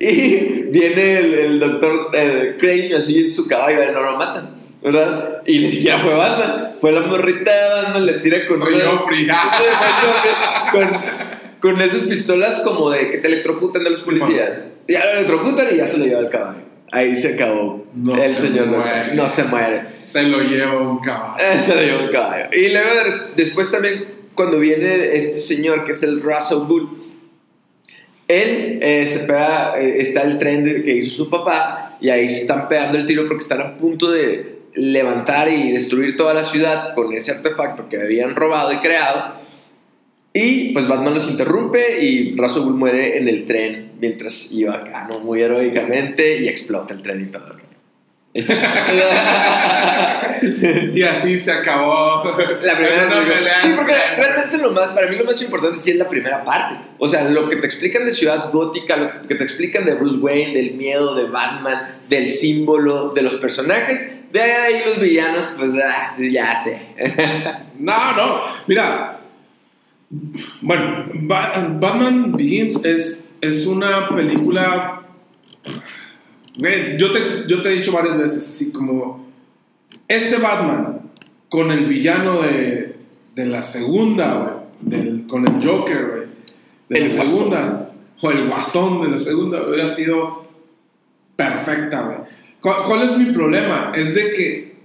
Y 0.00 0.36
viene 0.70 1.18
el, 1.18 1.34
el 1.34 1.60
doctor 1.60 2.10
eh, 2.14 2.56
Crane 2.58 2.94
así 2.94 3.26
en 3.26 3.32
su 3.32 3.46
caballo 3.46 3.82
y 3.82 3.92
no 3.92 4.02
lo 4.02 4.16
matan, 4.16 4.54
¿verdad? 4.82 5.42
Y 5.46 5.58
ni 5.58 5.70
siquiera 5.70 5.98
fue 6.00 6.14
Batman, 6.14 6.72
fue 6.80 6.92
la 6.92 7.00
morrita 7.00 7.50
de 7.50 7.68
Batman, 7.82 8.06
le 8.06 8.12
tira 8.14 8.46
con 8.46 8.62
unas- 8.62 8.82
Joffrey. 8.84 9.26
con, 10.72 10.90
con 11.60 11.80
esas 11.80 12.02
pistolas 12.04 12.60
como 12.60 12.90
de 12.90 13.10
que 13.10 13.18
te 13.18 13.28
electrocutan 13.28 13.84
de 13.84 13.90
los 13.90 14.00
Sí, 14.00 14.06
policías. 14.10 14.50
Ya 14.86 15.04
lo 15.04 15.12
electrocutan 15.12 15.66
y 15.72 15.76
ya 15.76 15.86
se 15.86 15.98
lo 15.98 16.04
lleva 16.06 16.20
el 16.20 16.30
caballo. 16.30 16.60
Ahí 16.90 17.14
se 17.16 17.34
acabó. 17.34 17.84
No 17.94 18.16
el 18.16 18.34
se 18.34 18.40
señor 18.48 18.68
no- 18.68 18.78
muere. 18.78 19.14
no 19.14 19.28
se 19.28 19.44
muere. 19.44 19.82
Se 20.04 20.22
lo 20.22 20.40
lleva 20.40 20.80
un 20.80 20.98
caballo. 21.00 21.34
Eh, 21.44 21.60
Se 21.66 21.74
lo 21.74 21.80
llevó 21.82 21.98
el 22.04 22.10
caballo. 22.10 22.44
Y 22.52 22.68
luego 22.70 22.88
de- 22.94 23.42
después 23.42 23.70
también, 23.70 24.06
cuando 24.34 24.58
viene 24.58 25.14
este 25.16 25.34
señor 25.34 25.84
que 25.84 25.92
es 25.92 26.02
el 26.02 26.22
Russell 26.22 26.60
Bull, 26.66 26.88
él 28.28 28.78
eh, 28.82 29.06
se 29.06 29.20
pega, 29.20 29.78
eh, 29.80 30.00
está 30.00 30.22
el 30.22 30.38
tren 30.38 30.64
de- 30.64 30.82
que 30.82 30.92
hizo 30.92 31.14
su 31.24 31.30
papá 31.30 31.96
y 32.00 32.08
ahí 32.10 32.28
se 32.28 32.42
están 32.42 32.68
pegando 32.68 32.96
el 32.98 33.06
tiro 33.06 33.26
porque 33.26 33.42
están 33.42 33.60
a 33.60 33.76
punto 33.76 34.10
de 34.10 34.57
levantar 34.74 35.48
y 35.48 35.72
destruir 35.72 36.16
toda 36.16 36.34
la 36.34 36.44
ciudad 36.44 36.94
con 36.94 37.12
ese 37.12 37.32
artefacto 37.32 37.88
que 37.88 38.00
habían 38.00 38.36
robado 38.36 38.72
y 38.72 38.78
creado. 38.78 39.34
Y 40.32 40.72
pues 40.72 40.86
Batman 40.86 41.14
los 41.14 41.28
interrumpe 41.28 42.04
y 42.04 42.34
Bull 42.34 42.74
muere 42.74 43.18
en 43.18 43.28
el 43.28 43.44
tren 43.44 43.92
mientras 44.00 44.52
iba 44.52 44.76
acá, 44.76 45.08
¿no? 45.10 45.20
Muy 45.20 45.42
heroicamente 45.42 46.38
y 46.38 46.48
explota 46.48 46.94
el 46.94 47.02
tren 47.02 47.22
y 47.22 47.26
todo. 47.26 47.58
Y 50.94 51.02
así 51.02 51.38
se 51.38 51.50
acabó. 51.50 52.22
La 52.62 52.76
primera 52.76 53.06
Una 53.06 53.28
pelea. 53.28 53.62
Sí, 53.62 53.72
porque 53.74 53.94
realmente 54.16 54.58
lo 54.58 54.70
más, 54.70 54.88
para 54.88 55.08
mí 55.08 55.16
lo 55.16 55.24
más 55.24 55.40
importante 55.42 55.78
sí 55.78 55.92
es 55.92 55.96
la 55.96 56.08
primera 56.08 56.44
parte. 56.44 56.76
O 56.98 57.08
sea, 57.08 57.28
lo 57.28 57.48
que 57.48 57.56
te 57.56 57.66
explican 57.66 58.04
de 58.04 58.12
Ciudad 58.12 58.52
Gótica, 58.52 58.96
lo 58.96 59.26
que 59.26 59.34
te 59.34 59.42
explican 59.42 59.84
de 59.84 59.94
Bruce 59.94 60.18
Wayne, 60.18 60.54
del 60.54 60.74
miedo 60.74 61.14
de 61.14 61.24
Batman, 61.24 61.98
del 62.08 62.30
símbolo, 62.30 63.10
de 63.10 63.22
los 63.22 63.36
personajes. 63.36 64.12
De 64.32 64.40
ahí 64.42 64.82
los 64.86 65.00
villanos, 65.00 65.54
pues 65.56 65.70
ah, 65.84 66.10
sí, 66.14 66.30
ya 66.32 66.56
sé. 66.56 66.80
No, 67.78 68.12
no. 68.16 68.40
Mira. 68.66 69.20
Bueno, 70.62 71.06
Ba- 71.14 71.68
Batman 71.78 72.32
Begins 72.32 72.84
es, 72.84 73.26
es 73.40 73.66
una 73.66 74.08
película. 74.08 75.02
Yo 76.98 77.12
te, 77.12 77.44
yo 77.46 77.62
te 77.62 77.68
he 77.68 77.76
dicho 77.76 77.92
varias 77.92 78.16
veces, 78.16 78.48
así 78.48 78.72
como. 78.72 79.28
Este 80.08 80.38
Batman 80.38 81.02
con 81.48 81.70
el 81.70 81.84
villano 81.86 82.42
de, 82.42 82.96
de 83.34 83.46
la 83.46 83.62
segunda, 83.62 84.34
güey. 84.34 84.54
del- 84.80 85.26
Con 85.26 85.46
el 85.46 85.64
Joker, 85.66 86.06
güey. 86.06 86.22
De 86.88 86.98
El 87.06 87.08
la 87.16 87.22
Guasón. 87.22 87.36
segunda. 87.38 87.84
O 88.20 88.30
el 88.32 88.48
guasón 88.48 89.02
de 89.02 89.08
la 89.10 89.18
segunda. 89.20 89.62
Hubiera 89.62 89.86
sido 89.88 90.48
perfecta, 91.36 92.00
güey. 92.02 92.18
¿Cuál, 92.60 92.84
cuál 92.86 93.02
es 93.02 93.16
mi 93.16 93.32
problema? 93.32 93.92
Es 93.94 94.14
de 94.14 94.32
que. 94.32 94.76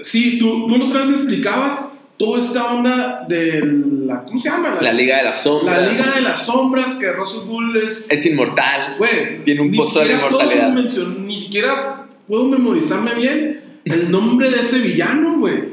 Sí, 0.00 0.38
tú, 0.38 0.66
tú 0.68 0.76
la 0.78 0.84
otra 0.86 1.00
vez 1.00 1.08
me 1.10 1.16
explicabas 1.16 1.90
toda 2.18 2.38
esta 2.38 2.72
onda 2.74 3.24
de 3.28 3.60
la. 4.06 4.24
¿Cómo 4.24 4.38
se 4.38 4.48
llama? 4.48 4.78
La 4.80 4.92
Liga 4.92 5.18
de 5.18 5.24
las 5.24 5.42
Sombras. 5.42 5.80
La 5.82 5.92
Liga 5.92 6.10
de 6.14 6.20
las 6.22 6.46
Sombras, 6.46 6.94
que 6.96 7.12
Russell 7.12 7.40
Bull 7.46 7.76
es. 7.76 8.10
Es 8.10 8.26
inmortal. 8.26 8.94
Güey, 8.98 9.44
Tiene 9.44 9.60
un 9.60 9.70
pozo 9.70 10.00
de 10.00 10.12
inmortalidad. 10.14 10.70
ni 10.72 11.36
siquiera 11.36 12.06
puedo 12.26 12.44
memorizarme 12.46 13.14
bien 13.14 13.80
el 13.84 14.10
nombre 14.10 14.50
de 14.50 14.60
ese 14.60 14.78
villano, 14.78 15.38
güey. 15.38 15.72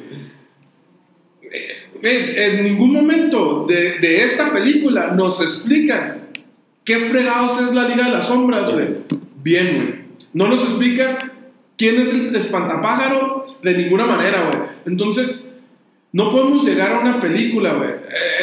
Eh, 2.01 2.55
en 2.57 2.63
ningún 2.63 2.93
momento 2.93 3.65
de, 3.67 3.99
de 3.99 4.23
esta 4.23 4.53
película 4.53 5.11
nos 5.11 5.41
explican 5.41 6.29
qué 6.85 6.97
fregados 6.97 7.59
es 7.61 7.73
la 7.73 7.87
Liga 7.89 8.05
de 8.05 8.11
las 8.11 8.27
Sombras, 8.27 8.71
güey. 8.71 8.87
Bien, 9.43 9.75
güey. 9.75 9.99
No 10.33 10.47
nos 10.47 10.61
explican 10.61 11.17
quién 11.79 11.99
es 11.99 12.13
el 12.13 12.35
espantapájaro 12.35 13.57
de 13.63 13.73
ninguna 13.73 14.05
manera, 14.05 14.49
güey. 14.49 14.69
Entonces, 14.85 15.49
no 16.11 16.29
podemos 16.29 16.63
llegar 16.65 16.91
a 16.91 16.99
una 16.99 17.19
película, 17.19 17.73
güey. 17.73 17.89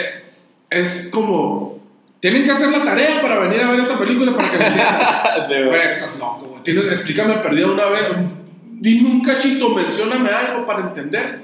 Es, 0.03 0.25
es 0.71 1.11
como. 1.11 1.77
Tienen 2.19 2.45
que 2.45 2.51
hacer 2.51 2.71
la 2.71 2.83
tarea 2.83 3.21
para 3.21 3.39
venir 3.39 3.61
a 3.61 3.71
ver 3.71 3.81
esta 3.81 3.99
película 3.99 4.35
para 4.35 4.51
que 4.51 4.59
la. 4.59 5.47
Güey, 5.47 5.81
estás 5.95 6.19
loco, 6.19 6.47
güey. 6.47 6.63
Tienes, 6.63 6.87
explícame 6.87 7.35
perdido 7.35 7.75
una 7.75 7.89
vez. 7.91 8.03
Dime 8.79 9.11
un 9.11 9.21
cachito, 9.21 9.69
mencióname 9.75 10.31
algo 10.31 10.67
para 10.67 10.89
entender 10.89 11.39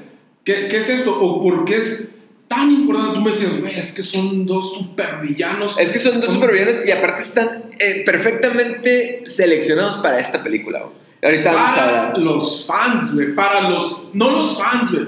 qué, 0.45 0.69
qué 0.69 0.79
es 0.79 0.89
esto 0.89 1.17
o 1.19 1.43
por 1.43 1.65
qué 1.65 1.77
es 1.77 2.05
tan 2.49 2.71
importante. 2.71 3.15
Tú 3.15 3.21
me 3.21 3.31
decías, 3.31 3.61
güey, 3.61 3.79
es 3.79 3.93
que 3.93 4.03
son 4.03 4.47
dos 4.47 4.75
supervillanos. 4.75 5.79
Es 5.79 5.93
que 5.93 5.99
son 5.99 6.21
dos 6.21 6.33
supervillanos 6.33 6.87
y 6.87 6.91
aparte 6.91 7.23
están 7.23 7.65
eh, 7.79 8.03
perfectamente 8.05 9.23
seleccionados 9.27 9.99
para 9.99 10.19
esta 10.19 10.43
película, 10.43 10.81
güey. 10.81 11.03
Ahorita 11.23 11.53
para 11.53 12.19
los 12.19 12.67
fans, 12.67 13.15
güey. 13.15 13.35
Para 13.35 13.69
los. 13.71 14.05
No 14.13 14.31
los 14.31 14.59
fans, 14.61 14.91
güey. 14.91 15.07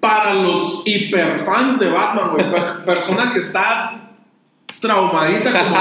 Para 0.00 0.34
los 0.34 0.82
hiperfans 0.84 1.78
de 1.78 1.88
Batman, 1.88 2.30
güey. 2.32 2.50
per- 2.50 2.84
Persona 2.84 3.32
que 3.32 3.38
está 3.38 4.10
traumadita 4.80 5.52
como 5.52 5.76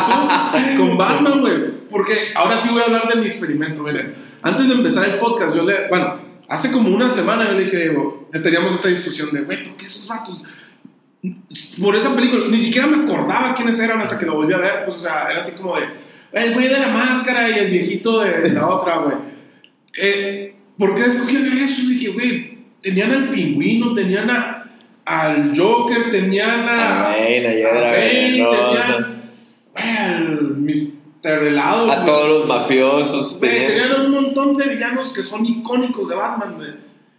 tú 0.51 0.77
con 0.77 0.97
Batman, 0.97 1.41
güey. 1.41 1.81
Porque 1.89 2.31
ahora 2.35 2.57
sí 2.57 2.69
voy 2.69 2.81
a 2.81 2.85
hablar 2.85 3.07
de 3.09 3.15
mi 3.19 3.25
experimento, 3.25 3.81
miren. 3.81 4.13
Antes 4.43 4.67
de 4.69 4.75
empezar 4.75 5.05
el 5.05 5.17
podcast, 5.17 5.55
yo 5.55 5.63
le. 5.63 5.87
Bueno, 5.89 6.19
hace 6.47 6.71
como 6.71 6.89
una 6.89 7.09
semana 7.09 7.45
yo 7.45 7.53
le 7.53 7.63
dije, 7.65 7.89
digo, 7.89 8.29
teníamos 8.31 8.73
esta 8.73 8.89
discusión 8.89 9.31
de, 9.31 9.41
güey, 9.41 9.63
¿por 9.63 9.75
qué 9.75 9.85
esos 9.85 10.07
vatos? 10.07 10.43
Por 11.81 11.95
esa 11.95 12.15
película, 12.15 12.45
ni 12.47 12.57
siquiera 12.59 12.87
me 12.87 13.03
acordaba 13.03 13.53
quiénes 13.55 13.79
eran 13.79 13.99
hasta 14.01 14.17
que 14.17 14.25
lo 14.25 14.35
volví 14.35 14.53
a 14.53 14.57
ver. 14.57 14.85
Pues, 14.85 14.97
o 14.97 14.99
sea, 14.99 15.27
era 15.31 15.39
así 15.41 15.51
como 15.53 15.75
de, 15.77 15.83
el 16.33 16.53
güey 16.53 16.67
de 16.67 16.79
la 16.79 16.87
máscara 16.87 17.49
y 17.49 17.59
el 17.59 17.71
viejito 17.71 18.19
de, 18.21 18.41
de 18.41 18.49
la 18.51 18.67
otra, 18.69 18.97
güey. 18.97 19.15
Eh, 20.01 20.55
¿Por 20.77 20.95
qué 20.95 21.01
escogieron 21.01 21.57
eso? 21.57 21.81
Y 21.81 21.93
dije, 21.93 22.09
güey, 22.09 22.57
tenían 22.81 23.11
al 23.11 23.29
pingüino, 23.29 23.93
tenían 23.93 24.29
a, 24.29 24.71
al 25.05 25.53
Joker, 25.55 26.11
tenían 26.11 26.67
a. 26.67 27.09
A 27.09 27.17
era 27.17 27.91
Bane, 27.91 28.01
tenían. 28.01 29.21
güey, 29.73 29.97
al 29.97 30.57
Mr. 30.57 31.43
Helado. 31.47 31.91
A 31.91 32.05
todos 32.05 32.29
los 32.29 32.47
mafiosos. 32.47 33.39
Tenían 33.39 34.01
un 34.01 34.11
montón 34.11 34.57
de 34.57 34.67
villanos 34.67 35.13
que 35.13 35.23
son 35.23 35.45
icónicos 35.45 36.07
de 36.09 36.15
Batman, 36.15 36.55
güey. 36.55 36.71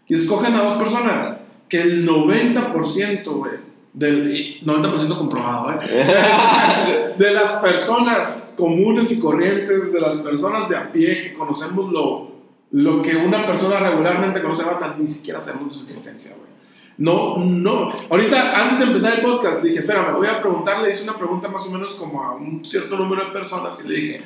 Y 0.09 0.14
escogen 0.14 0.55
a 0.55 0.62
dos 0.62 0.79
personas 0.79 1.38
que 1.68 1.81
el 1.81 2.07
90%, 2.07 3.25
güey, 3.25 3.53
del 3.92 4.35
y 4.35 4.61
90% 4.64 5.18
comprobado, 5.18 5.81
¿eh? 5.83 7.14
de 7.18 7.33
las 7.33 7.50
personas 7.61 8.48
comunes 8.57 9.12
y 9.12 9.20
corrientes, 9.20 9.92
de 9.92 10.00
las 10.00 10.16
personas 10.16 10.68
de 10.68 10.76
a 10.76 10.90
pie 10.90 11.20
que 11.20 11.35
conocemos 11.35 11.92
lo, 11.92 12.31
lo 12.70 13.02
que 13.02 13.16
una 13.16 13.46
persona 13.46 13.78
regularmente 13.78 14.40
conoce 14.40 14.62
a 14.62 14.66
Batman, 14.66 14.96
ni 14.98 15.07
siquiera 15.07 15.40
sabemos 15.40 15.72
de 15.72 15.78
su 15.78 15.85
existencia, 15.85 16.35
güey. 16.37 16.52
No, 16.98 17.38
no. 17.38 17.90
Ahorita, 18.11 18.62
antes 18.62 18.78
de 18.78 18.85
empezar 18.85 19.14
el 19.14 19.22
podcast, 19.22 19.62
dije, 19.62 19.81
espera, 19.81 20.02
me 20.02 20.12
voy 20.12 20.28
a 20.28 20.40
preguntar, 20.40 20.83
le 20.83 20.90
hice 20.90 21.05
una 21.05 21.18
pregunta 21.18 21.48
más 21.48 21.66
o 21.66 21.70
menos 21.70 21.94
como 21.94 22.22
a 22.22 22.35
un 22.35 22.64
cierto 22.64 22.96
número 22.96 23.26
de 23.26 23.33
personas 23.33 23.83
y 23.85 23.88
le 23.88 23.94
dije, 23.94 24.22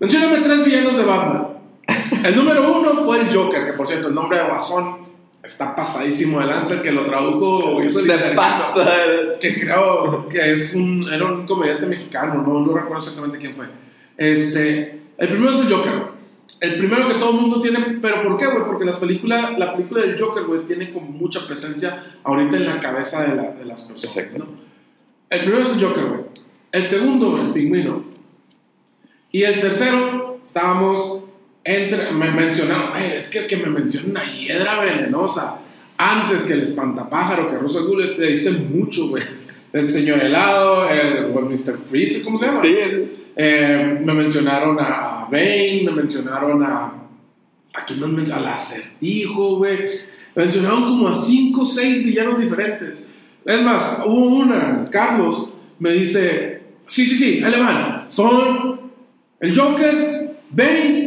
mencióname 0.00 0.38
tres 0.38 0.64
villanos 0.64 0.96
de 0.96 1.04
Batman. 1.04 1.48
El 2.24 2.34
número 2.34 2.78
uno 2.78 3.04
fue 3.04 3.20
el 3.20 3.34
Joker, 3.34 3.66
que 3.66 3.72
por 3.74 3.86
cierto, 3.86 4.08
el 4.08 4.14
nombre 4.14 4.38
de 4.38 4.44
Guasón 4.44 5.05
está 5.46 5.74
pasadísimo 5.74 6.40
de 6.40 6.46
lanza, 6.46 6.74
el 6.74 6.82
que 6.82 6.92
lo 6.92 7.04
tradujo 7.04 7.82
hizo 7.82 8.00
Se 8.00 8.18
pasa. 8.34 8.86
que 9.40 9.54
creo 9.54 10.26
que 10.28 10.52
es 10.52 10.74
un, 10.74 11.08
era 11.12 11.24
un 11.24 11.46
comediante 11.46 11.86
mexicano, 11.86 12.34
no, 12.42 12.60
no 12.60 12.72
recuerdo 12.74 12.98
exactamente 12.98 13.38
quién 13.38 13.52
fue. 13.52 13.66
Este, 14.16 15.00
el 15.18 15.28
primero 15.28 15.50
es 15.52 15.58
el 15.60 15.72
Joker. 15.72 16.16
El 16.58 16.76
primero 16.78 17.06
que 17.06 17.14
todo 17.14 17.30
el 17.30 17.36
mundo 17.40 17.60
tiene, 17.60 17.98
pero 18.00 18.22
¿por 18.22 18.36
qué, 18.38 18.46
güey? 18.46 18.64
Porque 18.66 18.84
las 18.86 18.96
películas, 18.96 19.58
la 19.58 19.74
película 19.74 20.00
del 20.00 20.18
Joker, 20.18 20.44
güey, 20.44 20.64
tiene 20.64 20.90
como 20.92 21.06
mucha 21.10 21.46
presencia 21.46 22.02
ahorita 22.24 22.56
en 22.56 22.64
la 22.66 22.80
cabeza 22.80 23.22
de, 23.24 23.36
la- 23.36 23.52
de 23.52 23.64
las 23.66 23.82
personas, 23.82 24.16
Exacto. 24.16 24.38
¿no? 24.38 24.46
El 25.28 25.40
primero 25.40 25.62
es 25.62 25.68
el 25.70 25.84
Joker, 25.84 26.04
güey. 26.06 26.20
El 26.72 26.86
segundo, 26.86 27.38
el 27.40 27.52
pingüino. 27.52 28.04
Y 29.32 29.42
el 29.42 29.60
tercero, 29.60 30.40
estábamos 30.42 31.24
entre, 31.66 32.12
me 32.12 32.30
mencionaron, 32.30 32.90
"Güey, 32.90 33.16
es 33.16 33.28
que 33.28 33.40
el 33.40 33.46
que 33.46 33.56
me 33.56 33.66
menciona 33.68 34.08
una 34.08 34.32
hiedra 34.32 34.80
venenosa, 34.80 35.58
antes 35.98 36.42
que 36.44 36.52
el 36.54 36.62
espantapájaro, 36.62 37.50
que 37.50 37.56
Russell 37.58 37.82
Goulet 37.84 38.16
te 38.16 38.26
dice 38.26 38.50
mucho, 38.52 39.08
güey. 39.08 39.22
El 39.72 39.90
señor 39.90 40.22
helado, 40.22 40.88
el, 40.88 41.24
el 41.26 41.32
Mr. 41.32 41.76
Freeze, 41.78 42.22
¿cómo 42.22 42.38
se 42.38 42.46
llama? 42.46 42.60
Sí, 42.60 42.74
es- 42.78 42.98
Eh, 43.38 44.00
me 44.02 44.14
mencionaron 44.14 44.78
a, 44.80 45.26
Bane, 45.30 45.82
me 45.84 45.92
mencionaron 45.92 46.62
a. 46.62 46.92
¿A 47.74 47.84
quién 47.86 48.00
nos 48.00 48.08
mencionaron? 48.10 48.48
Al 48.48 48.54
acertijo, 48.54 49.58
güey. 49.58 49.78
Me 50.34 50.44
mencionaron 50.44 50.84
como 50.84 51.08
a 51.08 51.14
cinco 51.14 51.60
o 51.62 51.66
seis 51.66 52.02
villanos 52.02 52.40
diferentes. 52.40 53.06
Es 53.44 53.62
más, 53.62 54.00
hubo 54.06 54.36
una, 54.36 54.88
Carlos 54.90 55.52
me 55.78 55.92
dice: 55.92 56.62
Sí, 56.86 57.04
sí, 57.04 57.16
sí, 57.18 57.42
ahí 57.44 57.50
le 57.50 57.58
van. 57.60 58.06
Son 58.08 58.80
el 59.40 59.54
Joker, 59.54 60.36
Bane, 60.50 61.05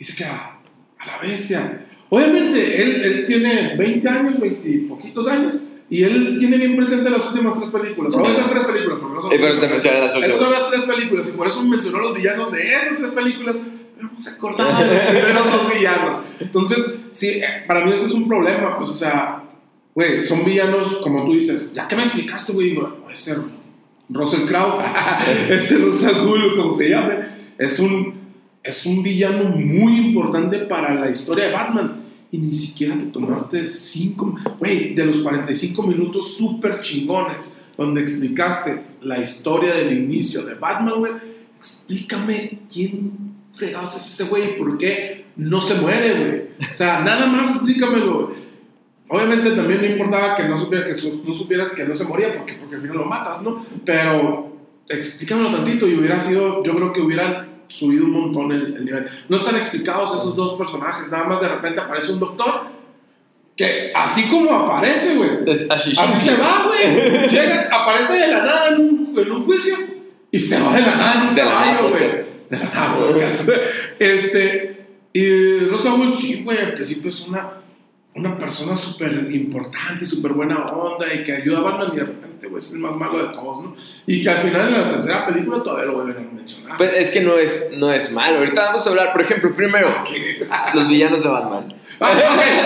y 0.00 0.04
se 0.04 0.16
queda 0.16 0.58
a 0.98 1.06
la 1.06 1.18
bestia. 1.18 1.86
Obviamente, 2.08 2.82
él, 2.82 3.04
él 3.04 3.26
tiene 3.26 3.76
20 3.76 4.08
años, 4.08 4.40
20 4.40 4.68
y 4.68 4.78
poquitos 4.78 5.28
años. 5.28 5.56
Y 5.90 6.04
él 6.04 6.36
tiene 6.38 6.56
bien 6.56 6.76
presente 6.76 7.10
las 7.10 7.26
últimas 7.26 7.58
tres 7.58 7.70
películas. 7.70 8.14
O 8.14 8.26
esas 8.26 8.50
tres 8.50 8.64
películas, 8.64 8.98
porque 8.98 9.14
no 9.14 9.20
son 9.20 9.30
pero 9.30 9.48
las 9.48 9.60
te 9.60 9.68
mencionan 9.68 10.00
las 10.00 10.10
esas 10.10 10.18
últimas. 10.18 10.40
son 10.40 10.52
las 10.52 10.70
tres 10.70 10.82
películas 10.84 11.28
y 11.28 11.36
por 11.36 11.46
eso 11.48 11.62
mencionó 11.64 11.98
los 11.98 12.16
villanos 12.16 12.52
de 12.52 12.62
esas 12.62 12.98
tres 12.98 13.10
películas, 13.10 13.60
pero 13.96 14.08
se 14.16 14.30
acordaba 14.30 14.82
de 14.82 14.94
los 14.94 15.02
primeros 15.02 15.52
dos 15.52 15.74
villanos. 15.74 16.20
Entonces, 16.38 16.94
sí, 17.10 17.28
eh, 17.28 17.64
para 17.66 17.84
mí 17.84 17.92
eso 17.92 18.06
es 18.06 18.12
un 18.12 18.28
problema, 18.28 18.78
pues, 18.78 18.90
o 18.90 18.94
sea, 18.94 19.42
güey, 19.94 20.24
son 20.24 20.44
villanos, 20.44 20.98
como 20.98 21.24
tú 21.24 21.34
dices, 21.34 21.72
ya 21.74 21.88
que 21.88 21.96
me 21.96 22.04
explicaste, 22.04 22.52
güey, 22.52 22.70
digo, 22.70 23.00
puede 23.02 23.18
ser 23.18 23.38
Russell 24.08 24.46
Crowe, 24.46 24.84
ese 25.50 25.76
Russell 25.76 26.24
Gould, 26.24 26.56
como 26.56 26.70
se 26.70 26.88
llame, 26.88 27.16
es 27.58 27.80
un, 27.80 28.19
es 28.62 28.86
un 28.86 29.02
villano 29.02 29.44
muy 29.44 29.96
importante 29.98 30.58
para 30.60 30.94
la 30.94 31.10
historia 31.10 31.46
de 31.46 31.52
Batman. 31.52 31.96
Y 32.32 32.38
ni 32.38 32.52
siquiera 32.52 32.96
te 32.96 33.06
tomaste 33.06 33.66
cinco, 33.66 34.36
güey, 34.58 34.94
de 34.94 35.04
los 35.04 35.18
45 35.18 35.82
minutos 35.82 36.36
súper 36.36 36.78
chingones, 36.78 37.60
donde 37.76 38.02
explicaste 38.02 38.84
la 39.02 39.18
historia 39.18 39.74
del 39.74 39.98
inicio 40.04 40.44
de 40.44 40.54
Batman, 40.54 40.94
güey. 40.98 41.12
Explícame 41.58 42.60
quién 42.72 43.34
fregados 43.52 43.96
es 43.96 44.14
ese 44.14 44.24
güey 44.24 44.50
y 44.50 44.58
por 44.58 44.78
qué 44.78 45.24
no 45.36 45.60
se 45.60 45.74
muere, 45.74 46.18
güey. 46.18 46.72
O 46.72 46.76
sea, 46.76 47.00
nada 47.00 47.26
más 47.26 47.50
explícamelo, 47.56 48.26
güey. 48.26 48.50
Obviamente 49.08 49.50
también 49.50 49.80
no 49.80 49.86
importaba 49.88 50.36
que 50.36 50.44
no 50.44 50.56
supieras 50.56 50.88
que, 50.88 51.10
no 51.26 51.34
supieras 51.34 51.72
que 51.72 51.84
no 51.84 51.96
se 51.96 52.04
moría, 52.04 52.32
porque, 52.32 52.54
porque 52.54 52.76
al 52.76 52.82
final 52.82 52.98
lo 52.98 53.06
matas, 53.06 53.42
¿no? 53.42 53.66
Pero 53.84 54.56
explícamelo 54.88 55.50
tantito 55.50 55.88
y 55.88 55.94
hubiera 55.94 56.20
sido, 56.20 56.62
yo 56.62 56.76
creo 56.76 56.92
que 56.92 57.00
hubieran 57.00 57.49
subido 57.70 58.04
un 58.04 58.12
montón 58.12 58.52
el, 58.52 58.76
el 58.76 58.84
nivel. 58.84 59.06
No 59.28 59.36
están 59.38 59.56
explicados 59.56 60.10
esos 60.10 60.36
dos 60.36 60.52
personajes, 60.54 61.10
nada 61.10 61.24
más 61.24 61.40
de 61.40 61.48
repente 61.48 61.80
aparece 61.80 62.12
un 62.12 62.20
doctor 62.20 62.80
que 63.60 63.92
así 63.94 64.22
como 64.24 64.50
aparece, 64.54 65.16
güey, 65.16 65.30
así. 65.68 65.94
se 65.94 66.36
va, 66.36 66.66
güey. 66.66 67.28
Llega, 67.28 67.68
aparece 67.70 68.14
de 68.14 68.28
la 68.28 68.42
nada 68.42 68.68
en 68.68 68.80
un, 68.80 69.14
en 69.18 69.30
un 69.30 69.44
juicio 69.44 69.76
y 70.30 70.38
se 70.38 70.58
va 70.58 70.74
de 70.74 70.80
la 70.80 70.96
nada 70.96 71.22
en 71.22 71.28
un 71.28 71.34
caballo, 71.34 71.90
güey. 71.90 72.08
De 72.48 72.58
la 72.58 72.64
nada 72.64 72.96
podcast. 72.96 73.48
Este, 73.98 74.86
y 75.12 75.58
Rosa 75.66 75.92
Wood, 75.92 76.14
sí, 76.14 76.42
güey, 76.42 76.56
al 76.56 76.72
principio 76.72 77.10
es 77.10 77.20
una, 77.28 77.59
una 78.14 78.36
persona 78.36 78.74
súper 78.74 79.28
importante, 79.32 80.04
súper 80.04 80.32
buena 80.32 80.66
onda 80.66 81.12
y 81.14 81.22
que 81.22 81.32
ayuda 81.32 81.58
a 81.58 81.60
Batman 81.60 81.90
y 81.92 81.96
de 81.96 82.04
repente, 82.04 82.48
güey, 82.48 82.58
es 82.58 82.72
el 82.72 82.80
más 82.80 82.96
malo 82.96 83.24
de 83.24 83.32
todos, 83.32 83.62
¿no? 83.62 83.76
Y 84.06 84.20
que 84.20 84.30
al 84.30 84.38
final 84.38 84.68
en 84.68 84.80
la 84.80 84.90
tercera 84.90 85.26
película 85.26 85.62
todavía 85.62 85.86
lo 85.86 86.02
vuelven 86.02 86.28
a 86.28 86.34
mencionar. 86.34 86.76
Pues 86.76 86.92
es 86.94 87.10
que 87.10 87.20
no 87.20 87.38
es, 87.38 87.70
no 87.76 87.92
es 87.92 88.10
malo. 88.12 88.38
Ahorita 88.38 88.62
vamos 88.62 88.84
a 88.84 88.90
hablar, 88.90 89.12
por 89.12 89.22
ejemplo, 89.22 89.54
primero, 89.54 89.88
los 90.74 90.88
villanos 90.88 91.22
de 91.22 91.28
Batman. 91.28 91.74
Ah, 92.00 92.12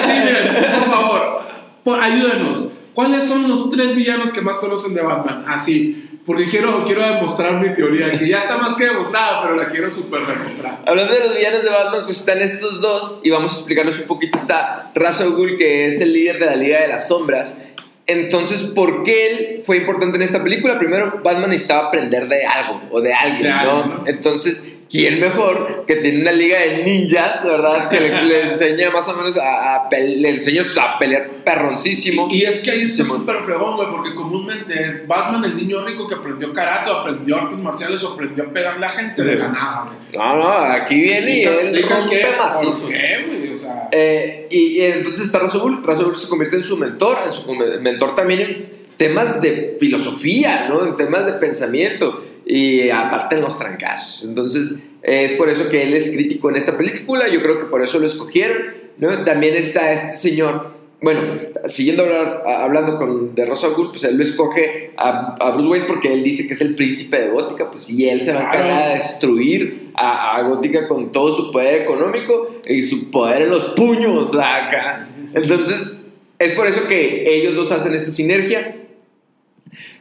sí, 0.03 0.13
miren, 0.25 0.81
por 0.81 0.91
favor, 0.91 1.41
por, 1.83 2.01
ayúdenos. 2.01 2.73
¿Cuáles 2.95 3.25
son 3.25 3.49
los 3.49 3.69
tres 3.71 3.95
villanos 3.95 4.33
que 4.33 4.41
más 4.41 4.57
conocen 4.59 4.95
de 4.95 5.03
Batman? 5.03 5.45
Así, 5.47 6.04
porque 6.25 6.49
quiero, 6.49 6.85
quiero 6.85 7.03
demostrar 7.03 7.61
mi 7.61 7.75
teoría, 7.75 8.11
que 8.13 8.27
ya 8.27 8.39
está 8.39 8.57
más 8.57 8.77
que 8.77 8.85
demostrada, 8.87 9.43
pero 9.43 9.57
la 9.57 9.69
quiero 9.69 9.91
súper 9.91 10.27
demostrar. 10.27 10.81
Hablando 10.87 11.13
de 11.13 11.21
los 11.21 11.37
villanos 11.37 11.63
de 11.63 11.69
Batman, 11.69 12.05
pues 12.07 12.19
están 12.19 12.41
estos 12.41 12.81
dos 12.81 13.19
y 13.23 13.31
vamos 13.31 13.53
a 13.53 13.57
explicarles 13.57 13.99
un 13.99 14.07
poquito. 14.07 14.39
Está 14.39 14.91
Ra's 14.95 15.21
al 15.21 15.33
Ghul, 15.33 15.57
que 15.59 15.87
es 15.87 16.01
el 16.01 16.15
líder 16.15 16.39
de 16.39 16.47
la 16.47 16.57
Liga 16.57 16.81
de 16.81 16.89
las 16.89 17.09
Sombras. 17.09 17.59
Entonces, 18.07 18.63
¿por 18.63 19.03
qué 19.03 19.27
él 19.27 19.63
fue 19.63 19.79
importante 19.79 20.17
en 20.17 20.23
esta 20.23 20.43
película? 20.43 20.79
Primero, 20.79 21.21
Batman 21.25 21.51
necesitaba 21.51 21.89
aprender 21.89 22.29
de 22.29 22.45
algo 22.45 22.83
o 22.91 23.01
de 23.01 23.15
alguien, 23.15 23.51
¿no? 23.65 24.05
Entonces, 24.07 24.73
¿quién 24.91 25.21
mejor 25.21 25.85
que 25.87 25.97
tiene 25.97 26.21
una 26.21 26.33
liga 26.33 26.61
de 26.61 26.83
ninjas, 26.85 27.43
verdad? 27.43 27.89
Que 27.89 28.01
le, 28.01 28.23
le 28.25 28.41
enseña 28.53 28.91
más 28.91 29.09
o 29.09 29.17
menos 29.17 29.39
a, 29.39 29.89
le 29.91 30.29
enseña 30.29 30.63
a 30.83 30.99
pelear 30.99 31.29
perroncísimo. 31.45 32.29
Y 32.31 32.43
es 32.43 32.61
que 32.61 32.73
ahí 32.73 32.87
Simón. 32.87 33.21
súper 33.21 33.43
fregón, 33.45 33.77
güey, 33.77 33.89
porque 33.91 34.15
comúnmente 34.15 34.85
es 34.85 35.07
Batman 35.07 35.45
el 35.47 35.57
niño 35.57 35.85
rico 35.85 36.07
que 36.07 36.15
aprendió 36.15 36.53
karate, 36.53 36.91
o 36.91 36.99
aprendió 36.99 37.37
artes 37.37 37.59
marciales, 37.59 38.03
o 38.03 38.13
aprendió 38.13 38.45
a 38.45 38.47
pegarle 38.49 38.85
a 38.85 38.91
gente 38.91 39.23
de 39.23 39.37
la 39.37 39.49
nada, 39.49 39.85
güey. 39.87 40.19
No, 40.19 40.37
no, 40.37 40.49
aquí 40.49 41.01
viene 41.01 41.39
y 41.39 41.43
él 41.43 41.85
qué, 42.09 42.27
macizo. 42.39 42.83
¿Por 42.83 42.93
qué, 42.93 43.25
güey? 43.27 43.54
Sea, 43.75 43.89
Eh, 43.93 44.47
y, 44.51 44.79
y 44.79 44.83
entonces 44.83 45.23
está 45.27 45.39
Razul. 45.39 45.83
Razul 45.85 46.17
se 46.17 46.29
convierte 46.29 46.57
en 46.57 46.65
su 46.65 46.77
mentor, 46.77 47.19
en 47.25 47.33
su 47.33 47.53
mentor 47.55 48.15
también 48.15 48.41
en 48.41 48.69
temas 48.97 49.41
de 49.41 49.77
filosofía, 49.81 50.67
¿no? 50.69 50.87
En 50.87 50.97
temas 50.97 51.27
de 51.27 51.33
pensamiento 51.35 52.25
y 52.47 52.91
aparte 52.91 53.37
en 53.37 53.43
los 53.43 53.59
trancazos. 53.59 54.25
Entonces 54.25 54.77
es 55.03 55.33
por 55.35 55.49
eso 55.51 55.69
que 55.69 55.83
él 55.83 55.95
es 55.95 56.11
crítico 56.11 56.49
en 56.51 56.57
esta 56.57 56.77
película. 56.77 57.29
Yo 57.29 57.43
creo 57.43 57.59
que 57.59 57.65
por 57.67 57.83
eso 57.83 57.99
lo 57.99 58.07
escogieron, 58.07 58.59
¿no? 58.99 59.25
También 59.25 59.55
está 59.57 59.93
este 59.93 60.13
señor. 60.17 60.73
Bueno, 61.03 61.21
siguiendo 61.69 62.05
hablar- 62.05 62.43
hablando 62.47 62.97
con 62.97 63.35
de 63.35 63.45
Rosa 63.45 63.69
Gould, 63.69 63.91
pues 63.91 64.05
él 64.05 64.17
lo 64.17 64.23
escoge 64.23 64.93
a, 64.97 65.35
a 65.39 65.51
Bruce 65.51 65.69
Wayne 65.69 65.87
porque 65.87 66.11
él 66.11 66.23
dice 66.23 66.47
que 66.47 66.55
es 66.55 66.61
el 66.63 66.75
príncipe 66.75 67.21
de 67.21 67.29
Gótica, 67.29 67.71
pues 67.71 67.91
y 67.91 68.09
él 68.09 68.23
se 68.23 68.33
va 68.33 68.41
a 68.41 68.45
encargar 68.45 68.89
de 68.89 68.95
destruir 68.95 69.84
a, 69.95 70.37
a 70.37 70.43
Gótica 70.43 70.89
con 70.89 71.13
todo 71.13 71.35
su 71.37 71.51
poder 71.53 71.83
económico 71.83 72.49
y 72.67 72.83
su 72.83 73.11
poder 73.11 73.43
en 73.43 73.51
los 73.51 73.65
puños 73.77 74.35
acá. 74.35 75.09
Entonces, 75.35 75.99
es 76.39 76.53
por 76.53 76.67
eso 76.67 76.87
que 76.89 77.25
ellos 77.37 77.55
dos 77.55 77.73
hacen 77.73 77.95
esta 77.95 78.11
sinergia. 78.11 78.77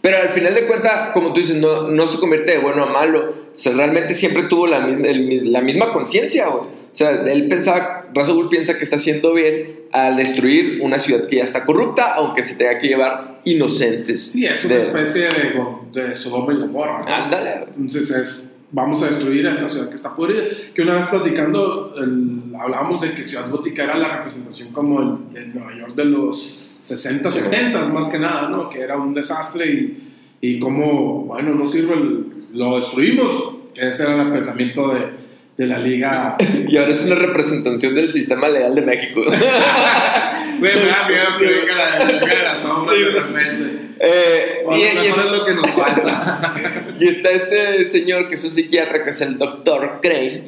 Pero 0.01 0.17
al 0.17 0.29
final 0.29 0.53
de 0.53 0.65
cuentas, 0.67 1.09
como 1.13 1.33
tú 1.33 1.39
dices, 1.39 1.55
no, 1.57 1.87
no 1.89 2.07
se 2.07 2.19
convierte 2.19 2.51
de 2.51 2.57
bueno 2.59 2.83
a 2.83 2.87
malo. 2.91 3.33
O 3.53 3.55
sea, 3.55 3.71
realmente 3.73 4.13
siempre 4.13 4.43
tuvo 4.43 4.67
la, 4.67 4.77
el- 4.85 5.51
la 5.51 5.61
misma 5.61 5.91
conciencia. 5.93 6.49
O 6.49 6.69
sea, 6.91 7.09
él 7.25 7.47
pensaba, 7.47 8.07
Ghul 8.13 8.49
piensa 8.49 8.77
que 8.77 8.83
está 8.83 8.97
haciendo 8.97 9.33
bien 9.33 9.79
al 9.91 10.15
destruir 10.17 10.79
una 10.81 10.99
ciudad 10.99 11.27
que 11.27 11.37
ya 11.37 11.43
está 11.43 11.63
corrupta, 11.63 12.13
aunque 12.13 12.43
se 12.43 12.55
tenga 12.55 12.77
que 12.77 12.87
llevar 12.87 13.39
inocentes. 13.45 14.31
sí, 14.31 14.45
es 14.45 14.63
una 14.65 14.75
de- 14.75 14.81
especie 14.81 15.21
de, 15.23 16.01
de 16.07 16.13
Sodoma 16.13 16.53
y 16.53 16.57
Gomorra. 16.57 17.01
Ándale. 17.07 17.63
Entonces 17.67 18.11
es, 18.11 18.52
vamos 18.73 19.01
a 19.01 19.05
destruir 19.07 19.47
a 19.47 19.51
esta 19.51 19.69
ciudad 19.69 19.87
que 19.87 19.95
está 19.95 20.13
podrida. 20.13 20.43
Que 20.75 20.81
una 20.81 20.95
vez 20.95 21.07
platicando, 21.07 21.95
el- 21.97 22.53
hablábamos 22.59 22.99
de 23.01 23.13
que 23.13 23.23
Ciudad 23.23 23.49
Gótica 23.49 23.85
era 23.85 23.95
la 23.97 24.17
representación 24.17 24.73
como 24.73 24.99
el, 25.31 25.37
el 25.37 25.53
Nueva 25.55 25.73
York 25.77 25.95
de 25.95 26.05
los 26.05 26.59
60, 26.81 27.31
Sí. 27.31 27.39
70 27.39 27.89
más 27.89 28.09
que 28.09 28.19
nada, 28.19 28.49
¿no? 28.49 28.69
Que 28.69 28.81
era 28.81 28.97
un 28.97 29.13
desastre 29.13 29.65
y, 29.71 30.13
y 30.41 30.59
como, 30.59 31.21
bueno, 31.25 31.55
no 31.55 31.65
sirve, 31.65 31.93
el- 31.93 32.25
lo 32.53 32.75
destruimos. 32.77 33.31
Ese 33.75 34.03
era 34.03 34.21
el 34.23 34.31
pensamiento 34.33 34.93
de, 34.93 35.07
de 35.57 35.65
la 35.67 35.79
liga. 35.79 36.35
Y 36.67 36.77
ahora 36.77 36.91
es 36.91 37.05
una 37.05 37.15
representación 37.15 37.95
del 37.95 38.11
sistema 38.11 38.49
legal 38.49 38.75
de 38.75 38.81
México. 38.81 39.21
Güey, 40.59 40.75
me 40.75 40.85
da 40.85 41.07
miedo 41.07 41.23
que 41.39 41.45
venga 41.45 41.73
la, 41.75 42.05
venga 42.05 42.43
la 42.53 42.57
sombra 42.61 42.93
de 42.93 43.05
repente. 43.11 43.82
Eh, 43.99 44.63
y- 44.71 44.79
y 44.79 44.83
es- 45.07 45.17
es 45.17 45.31
lo 45.31 45.45
que 45.45 45.53
nos 45.53 45.71
falta. 45.71 46.55
Y 46.99 47.07
está 47.07 47.31
este 47.31 47.83
señor 47.85 48.27
que 48.27 48.35
es 48.35 48.43
un 48.43 48.51
psiquiatra, 48.51 49.03
que 49.03 49.09
es 49.09 49.21
el 49.21 49.37
doctor 49.37 49.99
Crane, 50.01 50.43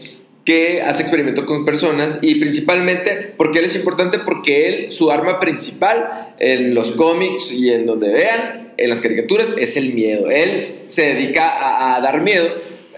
que 0.45 0.81
hace 0.83 1.01
experimentos 1.01 1.43
con 1.45 1.65
personas 1.65 2.19
y 2.21 2.35
principalmente, 2.35 3.33
porque 3.35 3.59
él 3.59 3.65
es 3.65 3.75
importante? 3.75 4.19
Porque 4.19 4.67
él, 4.69 4.91
su 4.91 5.09
arma 5.11 5.39
principal 5.39 6.33
en 6.39 6.75
los 6.75 6.91
cómics 6.91 7.51
y 7.51 7.71
en 7.71 7.85
donde 7.87 8.13
vean, 8.13 8.73
en 8.77 8.89
las 8.89 8.99
caricaturas, 9.01 9.53
es 9.57 9.75
el 9.75 9.93
miedo. 9.93 10.29
Él 10.29 10.81
se 10.85 11.13
dedica 11.15 11.49
a, 11.49 11.95
a 11.95 12.01
dar 12.01 12.21
miedo. 12.21 12.47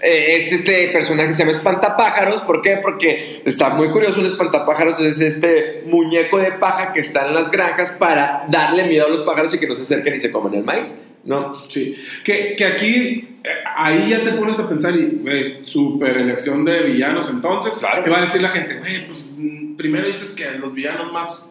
Eh, 0.02 0.36
es 0.36 0.52
este 0.52 0.88
personaje 0.88 1.28
que 1.28 1.34
se 1.34 1.40
llama 1.40 1.52
Espantapájaros. 1.52 2.42
¿Por 2.42 2.62
qué? 2.62 2.78
Porque 2.82 3.42
está 3.44 3.70
muy 3.70 3.90
curioso. 3.90 4.20
Un 4.20 4.26
espantapájaros 4.26 5.00
es 5.00 5.20
este 5.20 5.82
muñeco 5.86 6.38
de 6.38 6.52
paja 6.52 6.92
que 6.92 7.00
está 7.00 7.26
en 7.26 7.34
las 7.34 7.50
granjas 7.50 7.92
para 7.92 8.44
darle 8.48 8.84
miedo 8.84 9.06
a 9.06 9.08
los 9.08 9.22
pájaros 9.22 9.54
y 9.54 9.58
que 9.58 9.66
no 9.66 9.76
se 9.76 9.82
acerquen 9.82 10.14
y 10.14 10.20
se 10.20 10.30
coman 10.30 10.54
el 10.54 10.64
maíz. 10.64 10.92
¿no? 11.24 11.68
Sí, 11.68 11.94
que, 12.24 12.54
que 12.56 12.64
aquí, 12.64 13.38
eh, 13.44 13.48
ahí 13.76 14.08
ya 14.08 14.24
te 14.24 14.32
pones 14.32 14.58
a 14.58 14.68
pensar 14.68 14.96
y, 14.96 15.20
güey, 15.20 15.66
super 15.66 16.16
elección 16.16 16.64
de 16.64 16.82
villanos 16.84 17.28
entonces. 17.28 17.74
Claro. 17.74 18.02
Y 18.06 18.10
va 18.10 18.18
a 18.18 18.22
decir 18.22 18.40
la 18.40 18.48
gente, 18.48 18.76
güey, 18.78 19.06
pues 19.06 19.30
mm, 19.36 19.76
primero 19.76 20.06
dices 20.06 20.32
que 20.32 20.50
los 20.58 20.72
villanos 20.72 21.12
más 21.12 21.46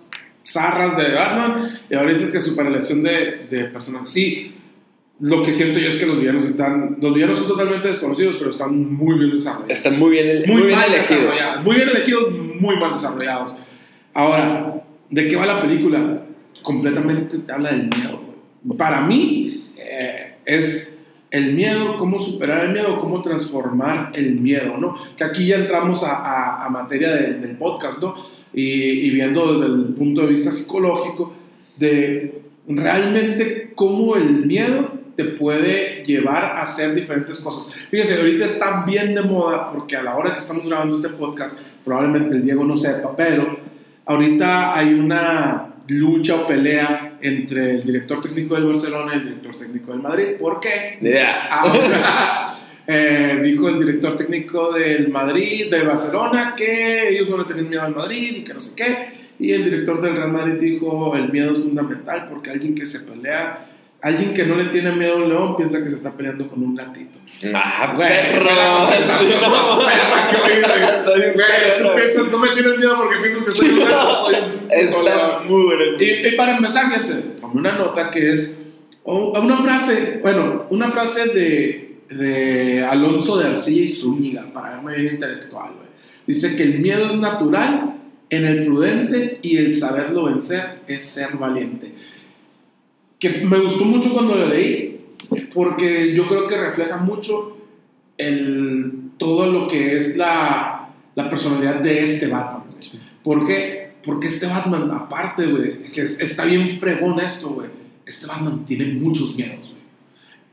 zarras 0.45 0.97
de 0.97 1.13
Batman 1.13 1.79
y 1.89 1.95
ahora 1.95 2.12
dices 2.12 2.31
que 2.31 2.39
super 2.39 2.65
elección 2.65 3.03
de, 3.03 3.47
de 3.49 3.65
personas. 3.65 4.10
Sí, 4.10 4.55
lo 5.19 5.41
que 5.41 5.51
siento 5.51 5.80
yo 5.80 5.89
es 5.89 5.95
que 5.97 6.06
los 6.06 6.19
villanos 6.19 6.45
están, 6.45 6.97
los 7.01 7.13
villanos 7.13 7.39
son 7.39 7.47
totalmente 7.47 7.88
desconocidos, 7.88 8.36
pero 8.38 8.51
están 8.51 8.93
muy 8.93 9.17
bien 9.17 9.32
desarrollados. 9.32 9.71
Están 9.71 9.97
muy 9.99 10.12
bien, 10.12 10.43
muy, 10.45 10.56
muy 10.58 10.62
bien 10.67 10.75
mal 10.80 10.89
elegidos. 10.93 11.21
desarrollados. 11.23 11.63
Muy 11.63 11.75
bien 11.75 11.89
elegidos, 11.89 12.23
muy 12.60 12.75
mal 12.77 12.93
desarrollados. 12.93 13.53
Ahora, 14.13 14.84
¿de 15.10 15.27
qué 15.27 15.36
va 15.36 15.45
la 15.45 15.62
película? 15.62 16.23
Completamente 16.62 17.38
te 17.39 17.51
habla 17.51 17.71
del 17.71 17.89
miedo. 17.89 18.21
Para 18.77 19.01
mí, 19.01 19.71
eh, 19.77 20.36
es 20.45 20.95
el 21.32 21.53
miedo, 21.53 21.97
cómo 21.97 22.19
superar 22.19 22.63
el 22.65 22.73
miedo, 22.73 22.99
cómo 22.99 23.21
transformar 23.21 24.12
el 24.13 24.39
miedo, 24.39 24.77
¿no? 24.77 24.95
Que 25.17 25.23
aquí 25.23 25.47
ya 25.47 25.56
entramos 25.58 26.03
a, 26.03 26.15
a- 26.15 26.65
a 26.65 26.69
materia 26.69 27.10
del- 27.13 27.41
del 27.41 27.58
podcast, 27.58 28.01
¿no? 28.01 28.15
Y, 28.53 28.62
y 28.63 29.10
viendo 29.10 29.53
desde 29.60 29.73
el 29.73 29.93
punto 29.93 30.21
de 30.21 30.27
vista 30.27 30.51
psicológico, 30.51 31.34
de 31.77 32.41
realmente 32.67 33.71
cómo 33.75 34.15
el 34.15 34.45
miedo 34.45 34.91
te 35.17 35.25
puede 35.25 36.03
llevar 36.06 36.43
a 36.43 36.62
hacer 36.62 36.93
diferentes 36.93 37.39
cosas. 37.39 37.73
Fíjense, 37.89 38.17
ahorita 38.17 38.45
está 38.45 38.86
bien 38.86 39.15
de 39.15 39.23
moda 39.23 39.71
porque 39.73 39.97
a 39.97 40.03
la 40.03 40.15
hora 40.15 40.32
que 40.34 40.39
estamos 40.39 40.67
grabando 40.67 40.95
este 40.95 41.10
podcast, 41.10 41.60
probablemente 41.84 42.36
el 42.36 42.45
Diego 42.45 42.63
no 42.63 42.77
sepa, 42.77 43.15
pero 43.15 43.58
ahorita 44.06 44.77
hay 44.77 44.93
una 44.93 45.73
lucha 45.88 46.36
o 46.36 46.47
pelea 46.47 47.17
entre 47.19 47.71
el 47.71 47.84
director 47.84 48.21
técnico 48.21 48.53
del 48.53 48.65
Barcelona 48.65 49.12
y 49.13 49.17
el 49.17 49.23
director 49.23 49.58
técnico 49.58 49.91
del 49.91 50.01
Madrid. 50.03 50.27
¿Por 50.39 50.60
qué? 50.60 50.99
Ya. 51.01 51.47
Ahora, 51.47 52.53
eh, 52.88 53.39
dijo 53.43 53.69
el 53.69 53.80
director 53.80 54.15
técnico 54.15 54.71
del 54.73 55.10
Madrid, 55.10 55.71
de 55.71 55.82
Barcelona, 55.82 56.53
que 56.56 57.10
ellos 57.10 57.27
no 57.27 57.39
le 57.39 57.45
tenían 57.45 57.69
miedo 57.69 57.82
al 57.82 57.95
Madrid 57.95 58.36
y 58.38 58.43
que 58.43 58.53
no 58.53 58.62
sé 58.62 58.75
qué. 58.75 59.27
Y 59.39 59.51
el 59.51 59.63
director 59.63 59.99
del 59.99 60.15
Real 60.15 60.32
Madrid 60.32 60.56
dijo, 60.60 61.15
el 61.15 61.32
miedo 61.32 61.53
es 61.53 61.60
fundamental 61.60 62.27
porque 62.30 62.51
alguien 62.51 62.75
que 62.75 62.86
se 62.86 62.99
pelea, 62.99 63.65
alguien 64.01 64.33
que 64.33 64.45
no 64.45 64.55
le 64.55 64.65
tiene 64.65 64.91
miedo 64.91 65.13
a 65.13 65.17
un 65.17 65.29
león 65.29 65.55
piensa 65.57 65.83
que 65.83 65.89
se 65.89 65.95
está 65.97 66.12
peleando 66.15 66.47
con 66.47 66.63
un 66.63 66.75
gatito. 66.75 67.19
Ah, 67.53 67.93
Güey, 67.95 68.07
perro. 68.33 68.49
tú 71.79 71.95
piensas, 71.95 72.31
no 72.31 72.38
me 72.39 72.49
tienes 72.49 72.77
miedo 72.77 72.95
porque 72.97 73.17
piensas 73.21 73.43
que 73.43 73.51
soy 73.51 73.69
un 73.69 73.79
gato, 73.79 74.15
soy 74.25 74.36
un 74.36 74.67
Está 74.69 75.39
muy 75.47 75.63
bueno. 75.63 75.83
Y, 75.99 76.27
y 76.27 76.31
para 76.36 76.55
empezar, 76.57 76.88
fíjense, 76.89 77.23
con 77.41 77.57
una 77.57 77.73
nota 77.73 78.10
que 78.12 78.31
es 78.31 78.60
o- 79.03 79.39
una 79.39 79.57
frase, 79.57 80.19
bueno, 80.21 80.65
una 80.69 80.91
frase 80.91 81.25
de, 81.27 81.99
de 82.10 82.83
Alonso 82.86 83.38
de 83.38 83.47
Arcilla 83.47 83.83
y 83.83 83.88
Zúñiga, 83.88 84.51
para 84.53 84.71
verme 84.75 84.95
bien 84.97 85.13
intelectual, 85.15 85.73
güey. 85.75 85.88
Dice 86.25 86.55
que 86.55 86.63
el 86.63 86.79
miedo 86.79 87.05
es 87.05 87.13
natural 87.15 87.93
en 88.29 88.45
el 88.45 88.65
prudente 88.65 89.39
y 89.41 89.57
el 89.57 89.73
saberlo 89.73 90.23
vencer 90.25 90.79
es 90.88 91.05
ser 91.05 91.38
valiente. 91.38 91.93
Que 93.19 93.30
me 93.45 93.58
gustó 93.60 93.86
mucho 93.86 94.13
cuando 94.13 94.36
lo 94.36 94.47
leí, 94.47 94.99
porque 95.53 96.13
yo 96.13 96.27
creo 96.27 96.47
que 96.47 96.56
refleja 96.58 96.97
mucho 96.97 97.58
el, 98.17 98.91
todo 99.17 99.47
lo 99.51 99.67
que 99.67 99.95
es 99.95 100.15
la, 100.17 100.89
la 101.15 101.30
personalidad 101.30 101.75
de 101.82 102.03
este 102.03 102.27
Batman. 102.27 102.63
¿Por 103.23 103.45
qué? 103.47 103.91
Porque 104.06 104.27
este 104.27 104.45
Batman, 104.45 104.91
aparte, 104.91 105.47
güey, 105.47 105.84
que 105.84 106.01
es- 106.01 106.19
está 106.19 106.45
bien 106.45 106.80
fregón 106.80 107.19
esto, 107.19 107.49
güey. 107.49 107.67
Este 108.06 108.25
Batman 108.25 108.63
tiene 108.65 108.86
muchos 108.93 109.36
miedos, 109.36 109.60
güey. 109.62 109.77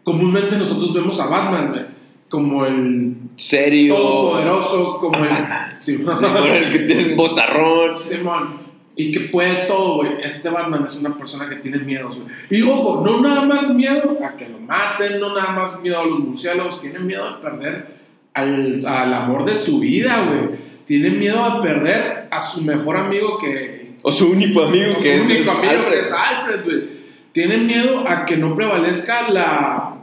Comúnmente 0.03 0.57
nosotros 0.59 0.93
vemos 0.93 1.21
a 1.21 1.27
Batman, 1.27 1.69
güey, 1.71 1.83
como 2.29 2.65
el 2.67 3.15
Serio. 3.37 3.95
todopoderoso, 3.97 4.99
como 4.99 5.25
el... 5.25 5.31
Sí, 5.79 5.93
el 6.03 6.73
que 6.73 6.79
tiene 6.81 7.11
un 7.11 7.17
bozarrón. 7.17 7.95
Simón. 7.97 8.64
Y 8.97 9.11
que 9.11 9.21
puede 9.21 9.67
todo, 9.67 9.97
güey. 9.97 10.13
Este 10.23 10.49
Batman 10.49 10.85
es 10.87 10.95
una 10.97 11.17
persona 11.17 11.49
que 11.49 11.57
tiene 11.57 11.79
miedos, 11.79 12.17
güey. 12.17 12.29
Y 12.51 12.63
ojo, 12.63 13.03
no 13.05 13.21
nada 13.21 13.43
más 13.43 13.75
miedo 13.75 14.19
a 14.25 14.37
que 14.37 14.49
lo 14.49 14.61
maten, 14.61 15.19
no 15.19 15.35
nada 15.35 15.51
más 15.53 15.81
miedo 15.83 15.99
a 15.99 16.05
los 16.05 16.21
murciélagos, 16.21 16.81
tiene 16.81 17.01
miedo 17.01 17.29
de 17.29 17.43
perder 17.43 17.87
al, 18.35 18.87
al 18.87 19.15
amor 19.15 19.45
de 19.45 19.57
su 19.57 19.81
vida, 19.81 20.25
güey. 20.27 20.57
Tiene 20.85 21.11
miedo 21.11 21.55
de 21.55 21.67
perder 21.67 22.29
a 22.31 22.41
su 22.41 22.63
mejor 22.63 22.97
amigo 22.97 23.39
que... 23.39 23.95
O 24.03 24.13
su 24.13 24.31
único 24.31 24.63
amigo 24.63 24.97
que 24.99 25.03
su 25.03 25.09
es 25.09 25.23
único 25.23 25.51
amigo 25.51 25.73
Alfred. 25.73 25.93
que 25.93 26.01
es 26.01 26.13
Alfred, 26.13 26.65
güey. 26.65 27.05
Tiene 27.33 27.57
miedo 27.57 28.07
a 28.07 28.25
que 28.25 28.37
no 28.37 28.55
prevalezca 28.55 29.29
la... 29.29 29.97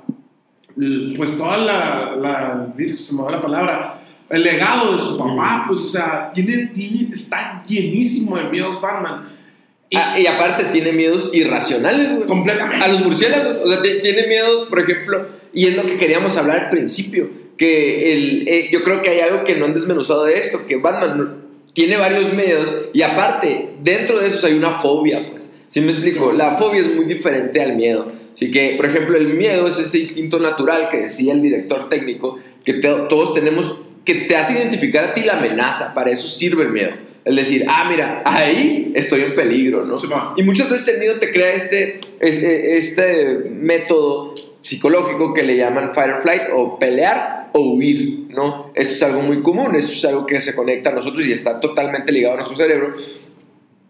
Pues 1.15 1.37
toda 1.37 1.57
la... 1.57 2.15
la 2.17 2.73
se 2.99 3.13
me 3.13 3.23
va 3.23 3.31
la 3.31 3.41
palabra 3.41 4.00
el 4.31 4.43
legado 4.43 4.93
de 4.93 4.99
su 4.99 5.17
papá, 5.17 5.65
pues, 5.67 5.79
o 5.81 5.87
sea, 5.89 6.31
tiene, 6.33 6.67
tiene- 6.73 7.09
está 7.13 7.61
llenísimo 7.67 8.37
de 8.37 8.45
miedos 8.45 8.79
Batman. 8.81 9.29
Y 9.89 9.97
Ah, 9.97 10.17
y 10.17 10.25
aparte 10.25 10.65
tiene 10.65 10.93
miedos 10.93 11.31
irracionales, 11.33 12.13
güey. 12.15 12.27
completamente. 12.27 12.83
A 12.83 12.87
los 12.87 13.01
murciélagos. 13.01 13.57
O 13.65 13.69
sea, 13.69 13.81
te- 13.81 13.95
tiene 13.99 14.25
miedos, 14.27 14.69
por 14.69 14.79
ejemplo, 14.79 15.27
y 15.53 15.67
es 15.67 15.75
lo 15.75 15.83
que 15.83 15.97
queríamos 15.97 16.37
hablar 16.37 16.59
al 16.65 16.69
principio, 16.69 17.29
que 17.57 18.13
el, 18.13 18.47
eh, 18.47 18.69
yo 18.71 18.83
creo 18.83 19.01
que 19.01 19.09
hay 19.09 19.19
algo 19.19 19.43
que 19.43 19.55
no 19.55 19.65
han 19.65 19.73
desmenuzado 19.73 20.23
de 20.25 20.37
esto, 20.37 20.65
que 20.65 20.77
Batman 20.77 21.35
tiene 21.73 21.97
varios 21.97 22.33
miedos 22.33 22.73
y 22.93 23.01
aparte, 23.01 23.71
dentro 23.83 24.19
de 24.19 24.27
esos 24.27 24.43
hay 24.45 24.53
una 24.53 24.79
fobia, 24.79 25.25
pues. 25.29 25.51
Si 25.67 25.79
me 25.79 25.91
explico? 25.91 26.31
La 26.33 26.57
fobia 26.57 26.81
es 26.81 26.93
muy 26.95 27.05
diferente 27.05 27.61
al 27.61 27.75
miedo. 27.77 28.11
Así 28.33 28.51
que, 28.51 28.73
por 28.75 28.85
ejemplo, 28.87 29.15
el 29.15 29.35
miedo 29.35 29.67
es 29.67 29.77
ese 29.79 29.99
instinto 29.99 30.37
natural 30.39 30.89
que 30.89 30.99
decía 30.99 31.31
el 31.33 31.41
director 31.41 31.87
técnico, 31.87 32.37
que 32.65 32.73
todos 32.75 33.33
tenemos, 33.33 33.77
que 34.05 34.15
te 34.15 34.35
hace 34.35 34.53
identificar 34.53 35.05
a 35.05 35.13
ti 35.13 35.23
la 35.23 35.33
amenaza. 35.33 35.93
Para 35.93 36.11
eso 36.11 36.27
sirve 36.27 36.63
el 36.63 36.71
miedo. 36.71 36.91
El 37.23 37.35
decir, 37.35 37.65
ah, 37.67 37.85
mira, 37.87 38.23
ahí 38.25 38.91
estoy 38.95 39.21
en 39.21 39.35
peligro, 39.35 39.85
¿no? 39.85 39.95
y 40.35 40.43
muchas 40.43 40.69
veces 40.71 40.95
el 40.95 40.99
miedo 40.99 41.19
te 41.19 41.31
crea 41.31 41.53
este, 41.53 42.01
este, 42.19 42.77
este 42.77 43.51
método 43.51 44.33
psicológico 44.61 45.31
que 45.33 45.43
le 45.43 45.55
llaman 45.55 45.93
fight 45.93 46.15
or 46.15 46.21
flight 46.23 46.41
o 46.51 46.79
pelear 46.79 47.49
o 47.53 47.59
huir, 47.59 48.27
¿no? 48.29 48.71
Eso 48.73 48.93
es 48.93 49.03
algo 49.03 49.21
muy 49.21 49.43
común, 49.43 49.75
eso 49.75 49.91
es 49.91 50.03
algo 50.05 50.25
que 50.25 50.39
se 50.39 50.55
conecta 50.55 50.89
a 50.89 50.93
nosotros 50.93 51.25
y 51.27 51.31
está 51.31 51.59
totalmente 51.59 52.11
ligado 52.11 52.35
a 52.35 52.37
nuestro 52.37 52.57
cerebro. 52.57 52.95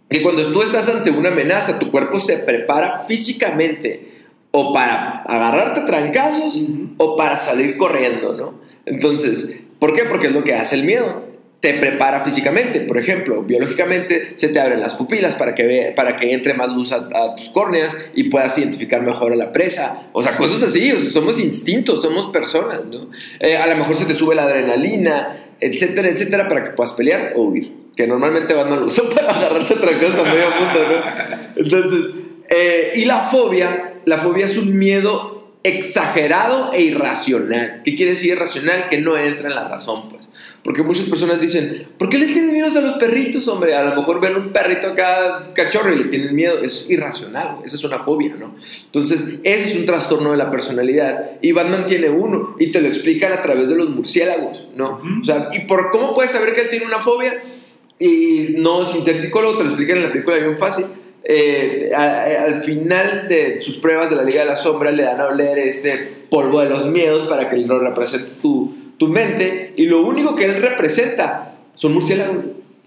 Que 0.09 0.21
cuando 0.21 0.51
tú 0.51 0.61
estás 0.61 0.89
ante 0.89 1.11
una 1.11 1.29
amenaza, 1.29 1.79
tu 1.79 1.89
cuerpo 1.89 2.19
se 2.19 2.37
prepara 2.37 3.03
físicamente 3.07 4.09
o 4.51 4.73
para 4.73 5.19
agarrarte 5.19 5.81
trancazos 5.81 6.61
o 6.97 7.15
para 7.15 7.37
salir 7.37 7.77
corriendo, 7.77 8.33
¿no? 8.33 8.59
Entonces, 8.85 9.61
¿por 9.81 9.95
qué? 9.95 10.05
Porque 10.05 10.27
es 10.27 10.33
lo 10.33 10.43
que 10.43 10.53
hace 10.53 10.75
el 10.75 10.83
miedo 10.83 11.31
te 11.59 11.75
prepara 11.75 12.21
físicamente. 12.21 12.81
Por 12.81 12.97
ejemplo, 12.97 13.43
biológicamente 13.43 14.33
se 14.35 14.49
te 14.49 14.59
abren 14.59 14.81
las 14.81 14.95
pupilas 14.95 15.35
para 15.35 15.55
que, 15.55 15.93
para 15.95 16.17
que 16.17 16.33
entre 16.33 16.53
más 16.55 16.71
luz 16.71 16.91
a, 16.91 17.35
tus 17.35 17.49
córneas 17.49 17.95
y 18.15 18.25
puedas 18.25 18.57
identificar 18.57 19.01
mejor 19.03 19.31
a 19.31 19.35
la 19.35 19.51
presa. 19.51 20.07
O 20.11 20.21
sea, 20.21 20.35
cosas 20.37 20.63
así. 20.63 20.91
O 20.91 20.99
sea, 20.99 21.09
somos 21.11 21.39
instintos, 21.39 22.01
somos 22.01 22.27
personas, 22.27 22.83
¿no? 22.85 23.09
Eh, 23.39 23.57
a 23.57 23.67
lo 23.67 23.77
mejor 23.77 23.95
se 23.95 24.05
te 24.05 24.15
sube 24.15 24.33
la 24.33 24.43
adrenalina, 24.43 25.53
etcétera, 25.59 26.09
etcétera, 26.09 26.47
para 26.47 26.63
que 26.63 26.71
puedas 26.71 26.93
pelear 26.93 27.33
o 27.35 27.43
huir. 27.43 27.71
Que 27.95 28.07
normalmente 28.07 28.55
van 28.55 28.69
lo 28.71 28.85
usan 28.87 29.09
para 29.15 29.29
agarrarse 29.29 29.75
otra 29.75 29.99
cosa 29.99 30.23
medio 30.23 30.49
mundo, 30.59 30.79
¿no? 30.89 31.63
Entonces, 31.63 32.15
eh, 32.49 32.91
y 32.95 33.05
la 33.05 33.21
fobia, 33.21 33.93
la 34.05 34.17
fobia 34.17 34.45
es 34.45 34.57
un 34.57 34.77
miedo 34.77 35.40
exagerado 35.63 36.73
e 36.73 36.81
irracional. 36.81 37.81
¿Qué 37.83 37.95
quiere 37.95 38.11
decir 38.11 38.31
irracional? 38.31 38.89
Que 38.89 38.99
no 38.99 39.17
entra 39.17 39.49
en 39.49 39.55
la 39.55 39.67
razón, 39.67 40.09
pues. 40.09 40.21
Porque 40.63 40.83
muchas 40.83 41.05
personas 41.05 41.41
dicen, 41.41 41.87
¿por 41.97 42.07
qué 42.07 42.19
le 42.19 42.27
tienen 42.27 42.53
miedo 42.53 42.67
a 42.67 42.81
los 42.81 42.97
perritos, 42.97 43.47
hombre? 43.47 43.73
A 43.73 43.83
lo 43.83 43.95
mejor 43.95 44.21
ven 44.21 44.35
un 44.35 44.53
perrito 44.53 44.87
acá 44.87 45.47
cachorro 45.55 45.91
y 45.91 45.97
le 45.97 46.03
tienen 46.05 46.35
miedo. 46.35 46.61
Es 46.61 46.87
irracional, 46.89 47.57
esa 47.65 47.75
es 47.75 47.83
una 47.83 47.99
fobia, 47.99 48.35
¿no? 48.35 48.55
Entonces, 48.85 49.25
ese 49.43 49.71
es 49.71 49.75
un 49.75 49.87
trastorno 49.87 50.31
de 50.31 50.37
la 50.37 50.51
personalidad. 50.51 51.31
Y 51.41 51.51
Batman 51.51 51.87
tiene 51.87 52.11
uno 52.11 52.55
y 52.59 52.71
te 52.71 52.79
lo 52.79 52.87
explican 52.87 53.33
a 53.33 53.41
través 53.41 53.69
de 53.69 53.75
los 53.75 53.89
murciélagos, 53.89 54.67
¿no? 54.75 55.01
O 55.19 55.23
sea, 55.23 55.49
¿y 55.51 55.61
por 55.61 55.89
cómo 55.89 56.13
puedes 56.13 56.31
saber 56.31 56.53
que 56.53 56.61
él 56.61 56.69
tiene 56.69 56.85
una 56.85 56.99
fobia? 56.99 57.41
Y 57.97 58.55
no 58.57 58.85
sin 58.85 59.03
ser 59.03 59.17
psicólogo, 59.17 59.57
te 59.57 59.63
lo 59.63 59.69
explican 59.69 59.97
en 59.97 60.03
la 60.03 60.11
película 60.11 60.37
bien 60.37 60.59
fácil. 60.59 60.85
Eh, 61.23 61.91
al 61.95 62.63
final 62.63 63.27
de 63.27 63.61
sus 63.61 63.77
pruebas 63.77 64.09
de 64.09 64.15
la 64.15 64.23
Liga 64.23 64.41
de 64.41 64.47
la 64.47 64.55
Sombra 64.55 64.91
le 64.91 65.03
dan 65.03 65.21
a 65.21 65.27
oler 65.27 65.59
este 65.59 65.95
polvo 66.29 66.61
de 66.61 66.69
los 66.69 66.87
miedos 66.87 67.27
para 67.27 67.49
que 67.49 67.57
lo 67.57 67.79
represente 67.79 68.33
tu, 68.41 68.73
tu 68.97 69.07
mente 69.07 69.73
y 69.75 69.85
lo 69.85 70.01
único 70.05 70.35
que 70.35 70.45
él 70.45 70.61
representa 70.61 71.55
son 71.75 71.93
murciélagos. 71.93 72.37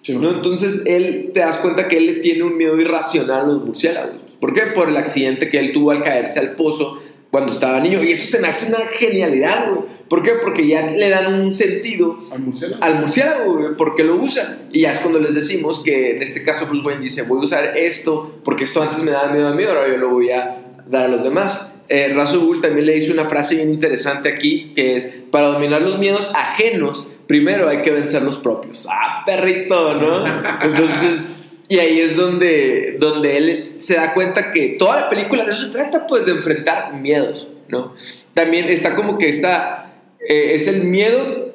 ¿no? 0.09 0.31
Entonces 0.31 0.83
él 0.87 1.31
te 1.33 1.41
das 1.41 1.59
cuenta 1.59 1.89
que 1.89 1.97
él 1.97 2.21
tiene 2.21 2.43
un 2.43 2.57
miedo 2.57 2.79
irracional 2.79 3.41
a 3.41 3.45
los 3.45 3.65
murciélagos. 3.65 4.17
¿Por 4.41 4.53
qué? 4.53 4.63
Por 4.75 4.89
el 4.89 4.97
accidente 4.97 5.49
que 5.49 5.59
él 5.59 5.73
tuvo 5.73 5.93
al 5.93 6.03
caerse 6.03 6.41
al 6.41 6.55
pozo 6.55 7.01
cuando 7.35 7.53
estaba 7.53 7.81
niño. 7.81 8.01
Y 8.05 8.13
eso 8.13 8.31
se 8.31 8.41
me 8.41 8.47
hace 8.47 8.69
una 8.69 8.87
genialidad, 8.93 9.69
güey. 9.71 9.95
¿Por 10.09 10.23
qué? 10.23 10.35
Porque 10.41 10.65
ya 10.69 10.87
le 10.87 11.09
dan 11.09 11.35
un 11.35 11.51
sentido 11.51 12.21
al 12.31 12.41
murciélago, 12.41 12.85
al 12.85 13.01
murciélago 13.01 13.77
porque 13.77 14.05
lo 14.05 14.15
usan. 14.15 14.69
Y 14.71 14.83
ya 14.83 14.93
es 14.93 15.01
cuando 15.01 15.19
les 15.19 15.35
decimos 15.35 15.83
que 15.83 16.15
en 16.15 16.23
este 16.23 16.45
caso 16.45 16.67
Bruce 16.67 16.87
Wayne 16.87 17.03
dice, 17.03 17.23
voy 17.23 17.41
a 17.41 17.45
usar 17.47 17.77
esto 17.77 18.39
porque 18.45 18.63
esto 18.63 18.83
antes 18.83 19.03
me 19.03 19.11
daba 19.11 19.33
miedo 19.33 19.49
a 19.49 19.53
mí, 19.53 19.65
ahora 19.65 19.89
yo 19.89 19.97
lo 19.97 20.11
voy 20.11 20.31
a 20.31 20.63
dar 20.87 21.07
a 21.07 21.09
los 21.09 21.25
demás 21.25 21.75
eh, 21.89 22.15
Bull 22.41 22.61
también 22.61 22.87
le 22.87 22.97
hizo 22.97 23.13
una 23.13 23.29
frase 23.29 23.57
bien 23.57 23.71
interesante 23.71 24.29
aquí, 24.29 24.73
que 24.75 24.97
es, 24.97 25.25
para 25.31 25.49
dominar 25.49 25.83
los 25.83 25.99
miedos 25.99 26.33
ajenos, 26.35 27.09
primero 27.27 27.69
hay 27.69 27.83
que 27.83 27.91
vencer 27.91 28.23
los 28.23 28.39
propios. 28.39 28.87
Ah, 28.91 29.23
perrito, 29.27 29.95
¿no? 29.95 30.25
Entonces, 30.63 31.29
y 31.69 31.79
ahí 31.79 32.01
es 32.01 32.17
donde, 32.17 32.97
donde 32.99 33.37
él 33.37 33.77
se 33.79 33.95
da 33.95 34.15
cuenta 34.15 34.53
que 34.53 34.77
toda 34.79 35.03
la 35.03 35.11
película 35.11 35.45
de 35.45 35.53
eso 35.53 35.67
se 35.67 35.73
trata, 35.73 36.07
pues, 36.07 36.27
de 36.27 36.33
enfrentar 36.33 36.95
miedos, 36.95 37.49
¿no? 37.69 37.95
También 38.35 38.69
está 38.69 38.95
como 38.95 39.19
que 39.19 39.29
está, 39.29 39.95
eh, 40.29 40.53
es 40.55 40.69
el 40.69 40.85
miedo 40.85 41.55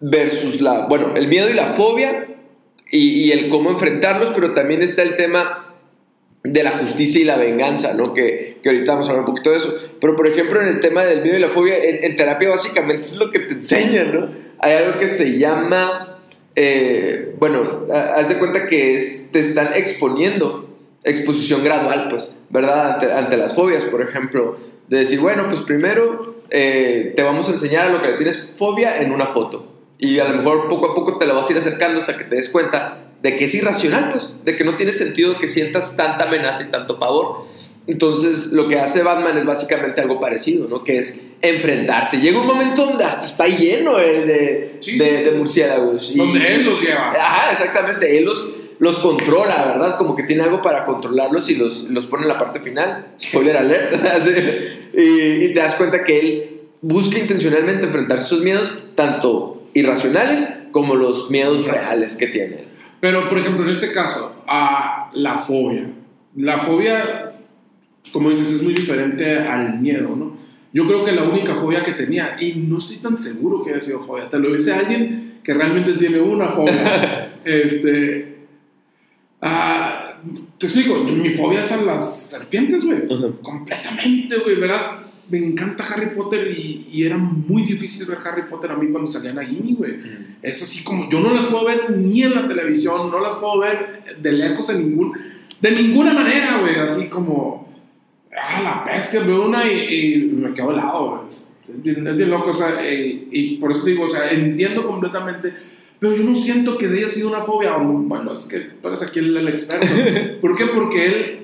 versus 0.00 0.60
la, 0.60 0.86
bueno, 0.86 1.14
el 1.16 1.28
miedo 1.28 1.48
y 1.48 1.54
la 1.54 1.74
fobia 1.74 2.26
y, 2.90 3.24
y 3.24 3.32
el 3.32 3.48
cómo 3.48 3.70
enfrentarlos, 3.70 4.32
pero 4.34 4.52
también 4.54 4.82
está 4.82 5.02
el 5.02 5.16
tema 5.16 5.66
de 6.52 6.62
la 6.62 6.72
justicia 6.78 7.20
y 7.20 7.24
la 7.24 7.36
venganza, 7.36 7.94
¿no? 7.94 8.14
Que, 8.14 8.58
que, 8.62 8.68
ahorita 8.68 8.92
vamos 8.92 9.06
a 9.06 9.10
hablar 9.10 9.26
un 9.26 9.34
poquito 9.34 9.50
de 9.50 9.56
eso. 9.56 9.76
Pero, 10.00 10.14
por 10.16 10.28
ejemplo, 10.28 10.60
en 10.60 10.68
el 10.68 10.80
tema 10.80 11.04
del 11.04 11.22
miedo 11.22 11.36
y 11.36 11.40
la 11.40 11.48
fobia, 11.48 11.76
en, 11.76 12.14
terapia 12.14 12.48
básicamente 12.48 13.02
es 13.02 13.16
lo 13.16 13.30
que 13.30 13.40
te 13.40 13.54
enseñan, 13.54 14.14
¿no? 14.14 14.28
Hay 14.60 14.74
algo 14.74 14.98
que 14.98 15.08
se 15.08 15.38
llama, 15.38 16.15
eh, 16.56 17.34
bueno, 17.38 17.82
haz 17.92 18.30
de 18.30 18.38
cuenta 18.38 18.66
que 18.66 18.98
te 19.30 19.38
están 19.38 19.74
exponiendo, 19.74 20.66
exposición 21.04 21.62
gradual, 21.62 22.08
pues, 22.08 22.34
¿verdad? 22.48 22.98
Ante, 23.16 23.36
las 23.36 23.54
fobias, 23.54 23.84
por 23.84 24.00
ejemplo, 24.00 24.56
de 24.88 24.98
decir, 24.98 25.20
bueno, 25.20 25.46
pues 25.48 25.60
primero 25.60 26.36
eh, 26.48 27.12
te 27.14 27.22
vamos 27.22 27.48
a 27.48 27.52
enseñar 27.52 27.86
a 27.86 27.90
lo 27.90 28.00
que 28.00 28.08
le 28.08 28.16
tienes 28.16 28.50
fobia 28.56 29.02
en 29.02 29.12
una 29.12 29.26
foto. 29.26 29.66
Y 29.98 30.18
a 30.18 30.28
lo 30.28 30.38
mejor 30.38 30.68
poco 30.68 30.92
a 30.92 30.94
poco 30.94 31.18
te 31.18 31.26
lo 31.26 31.34
vas 31.34 31.48
a 31.48 31.52
ir 31.52 31.58
acercando 31.58 32.00
hasta 32.00 32.16
que 32.16 32.24
te 32.24 32.36
des 32.36 32.48
cuenta 32.48 33.12
de 33.22 33.36
que 33.36 33.44
es 33.44 33.54
irracional, 33.54 34.08
pues, 34.08 34.34
de 34.42 34.56
que 34.56 34.64
no 34.64 34.76
tiene 34.76 34.92
sentido 34.94 35.38
que 35.38 35.48
sientas 35.48 35.94
tanta 35.94 36.24
amenaza 36.26 36.62
y 36.62 36.70
tanto 36.70 36.98
pavor. 36.98 37.44
Entonces, 37.86 38.48
lo 38.48 38.66
que 38.68 38.78
hace 38.78 39.02
Batman 39.02 39.38
es 39.38 39.44
básicamente 39.44 40.00
algo 40.00 40.18
parecido, 40.18 40.66
¿no? 40.68 40.82
Que 40.82 40.98
es 40.98 41.26
enfrentarse. 41.40 42.18
Llega 42.18 42.40
un 42.40 42.46
momento 42.46 42.86
donde 42.86 43.04
hasta 43.04 43.26
está 43.26 43.46
lleno 43.46 43.96
de, 43.96 44.78
de, 44.80 45.34
murciélagos. 45.36 46.16
donde 46.16 46.54
él 46.54 46.64
los 46.64 46.80
lleva. 46.80 47.12
Ajá, 47.12 47.52
exactamente. 47.52 48.18
Él 48.18 48.24
los, 48.24 48.56
los 48.80 48.98
controla, 48.98 49.66
¿verdad? 49.66 49.96
Como 49.98 50.16
que 50.16 50.24
tiene 50.24 50.42
algo 50.42 50.60
para 50.60 50.84
controlarlos 50.84 51.48
y 51.48 51.54
los, 51.54 51.84
los 51.84 52.06
pone 52.06 52.24
en 52.24 52.28
la 52.28 52.38
parte 52.38 52.58
final. 52.58 53.06
Spoiler 53.20 53.56
alert. 53.56 53.94
y, 54.94 55.44
y 55.44 55.54
te 55.54 55.60
das 55.60 55.76
cuenta 55.76 56.02
que 56.02 56.18
él 56.18 56.60
busca 56.80 57.18
intencionalmente 57.18 57.86
enfrentarse 57.86 58.24
a 58.24 58.26
esos 58.26 58.42
miedos, 58.42 58.72
tanto 58.96 59.62
irracionales 59.74 60.56
como 60.72 60.94
los 60.94 61.30
miedos 61.30 61.64
reales 61.66 62.16
que 62.16 62.26
tiene. 62.26 62.64
Pero, 63.00 63.28
por 63.28 63.38
ejemplo, 63.38 63.64
en 63.64 63.70
este 63.70 63.92
caso, 63.92 64.42
a 64.46 65.10
la 65.12 65.38
fobia. 65.38 65.86
La 66.34 66.58
fobia, 66.58 67.25
como 68.16 68.30
dices, 68.30 68.50
es 68.50 68.62
muy 68.62 68.72
diferente 68.72 69.38
al 69.38 69.78
miedo, 69.78 70.16
¿no? 70.16 70.34
Yo 70.72 70.86
creo 70.86 71.04
que 71.04 71.12
la 71.12 71.24
única 71.24 71.54
fobia 71.56 71.82
que 71.82 71.92
tenía, 71.92 72.36
y 72.40 72.54
no 72.54 72.78
estoy 72.78 72.96
tan 72.96 73.18
seguro 73.18 73.62
que 73.62 73.72
haya 73.72 73.80
sido 73.80 74.02
fobia, 74.04 74.30
te 74.30 74.38
lo 74.38 74.54
dice 74.54 74.72
alguien 74.72 75.40
que 75.44 75.52
realmente 75.52 75.92
tiene 75.94 76.18
una 76.18 76.48
fobia. 76.48 77.40
este. 77.44 78.36
Ah, 79.42 80.18
te 80.56 80.66
explico, 80.66 81.04
mi 81.04 81.30
fobia 81.34 81.62
son 81.62 81.84
las 81.84 82.30
serpientes, 82.30 82.86
güey. 82.86 83.02
Completamente, 83.42 84.38
güey. 84.38 84.56
Verás, 84.56 85.02
me 85.28 85.38
encanta 85.38 85.84
Harry 85.84 86.14
Potter 86.16 86.50
y, 86.50 87.04
era 87.04 87.18
muy 87.18 87.62
difícil 87.62 88.06
ver 88.06 88.18
Harry 88.24 88.42
Potter 88.48 88.70
a 88.70 88.76
mí 88.76 88.88
cuando 88.88 89.10
salían 89.10 89.38
a 89.38 89.44
Gini, 89.44 89.74
güey. 89.74 89.92
Mm. 89.92 90.36
Es 90.42 90.62
así 90.62 90.82
como, 90.82 91.08
yo 91.10 91.20
no 91.20 91.34
las 91.34 91.44
puedo 91.44 91.66
ver 91.66 91.90
ni 91.90 92.22
en 92.22 92.34
la 92.34 92.48
televisión, 92.48 93.10
no 93.10 93.20
las 93.20 93.34
puedo 93.34 93.58
ver 93.60 94.16
de 94.18 94.32
lejos 94.32 94.70
en 94.70 94.78
ningún, 94.78 95.12
de 95.60 95.70
ninguna 95.70 96.14
manera, 96.14 96.58
güey. 96.60 96.76
Así 96.76 97.08
como, 97.08 97.65
ah, 98.36 98.62
la 98.62 98.92
bestia, 98.92 99.20
veo 99.22 99.46
una 99.46 99.70
y, 99.70 100.30
me 100.32 100.52
quedo 100.52 100.72
helado, 100.72 101.10
güey. 101.10 101.26
Es, 101.28 101.82
bien, 101.82 102.06
es 102.06 102.16
bien, 102.16 102.30
loco, 102.30 102.50
o 102.50 102.54
sea, 102.54 102.76
eh, 102.80 103.26
y 103.30 103.56
por 103.56 103.72
eso 103.72 103.84
digo, 103.84 104.04
o 104.04 104.10
sea, 104.10 104.30
entiendo 104.30 104.86
completamente, 104.86 105.52
pero 105.98 106.14
yo 106.14 106.22
no 106.22 106.34
siento 106.34 106.78
que 106.78 106.86
haya 106.86 107.08
sido 107.08 107.28
una 107.28 107.42
fobia. 107.42 107.76
Bueno, 107.76 108.34
es 108.34 108.44
que 108.44 108.60
tú 108.60 108.88
eres 108.88 109.02
aquí 109.02 109.18
el, 109.18 109.36
el 109.36 109.48
experto. 109.48 109.86
¿Por 110.40 110.56
qué? 110.56 110.66
Porque 110.66 111.06
él, 111.06 111.38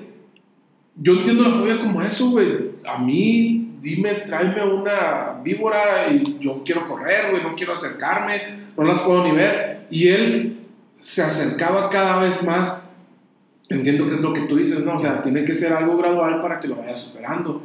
yo 0.95 1.13
entiendo 1.13 1.43
la 1.43 1.55
fobia 1.55 1.79
como 1.79 2.01
eso, 2.01 2.29
güey. 2.29 2.73
A 2.85 2.97
mí 2.99 3.63
dime, 3.83 4.13
tráeme 4.25 4.63
una 4.63 5.41
víbora 5.43 6.07
y 6.09 6.37
yo 6.39 6.61
quiero 6.63 6.87
correr, 6.87 7.31
güey, 7.31 7.43
no 7.43 7.53
quiero 7.53 7.73
acercarme, 7.73 8.41
no 8.77 8.83
las 8.85 9.01
puedo 9.01 9.25
ni 9.25 9.31
ver. 9.31 9.87
Y 9.91 10.07
él 10.07 10.59
se 10.97 11.21
acercaba 11.21 11.89
cada 11.89 12.21
vez 12.21 12.43
más. 12.43 12.81
Entiendo 13.69 14.07
que 14.07 14.15
es 14.15 14.21
lo 14.21 14.33
que 14.33 14.41
tú 14.41 14.57
dices, 14.57 14.83
¿no? 14.83 14.95
O 14.95 14.99
sea, 14.99 15.21
tiene 15.21 15.45
que 15.45 15.53
ser 15.53 15.73
algo 15.73 15.97
gradual 15.97 16.41
para 16.41 16.59
que 16.59 16.67
lo 16.67 16.75
vaya 16.75 16.95
superando. 16.95 17.61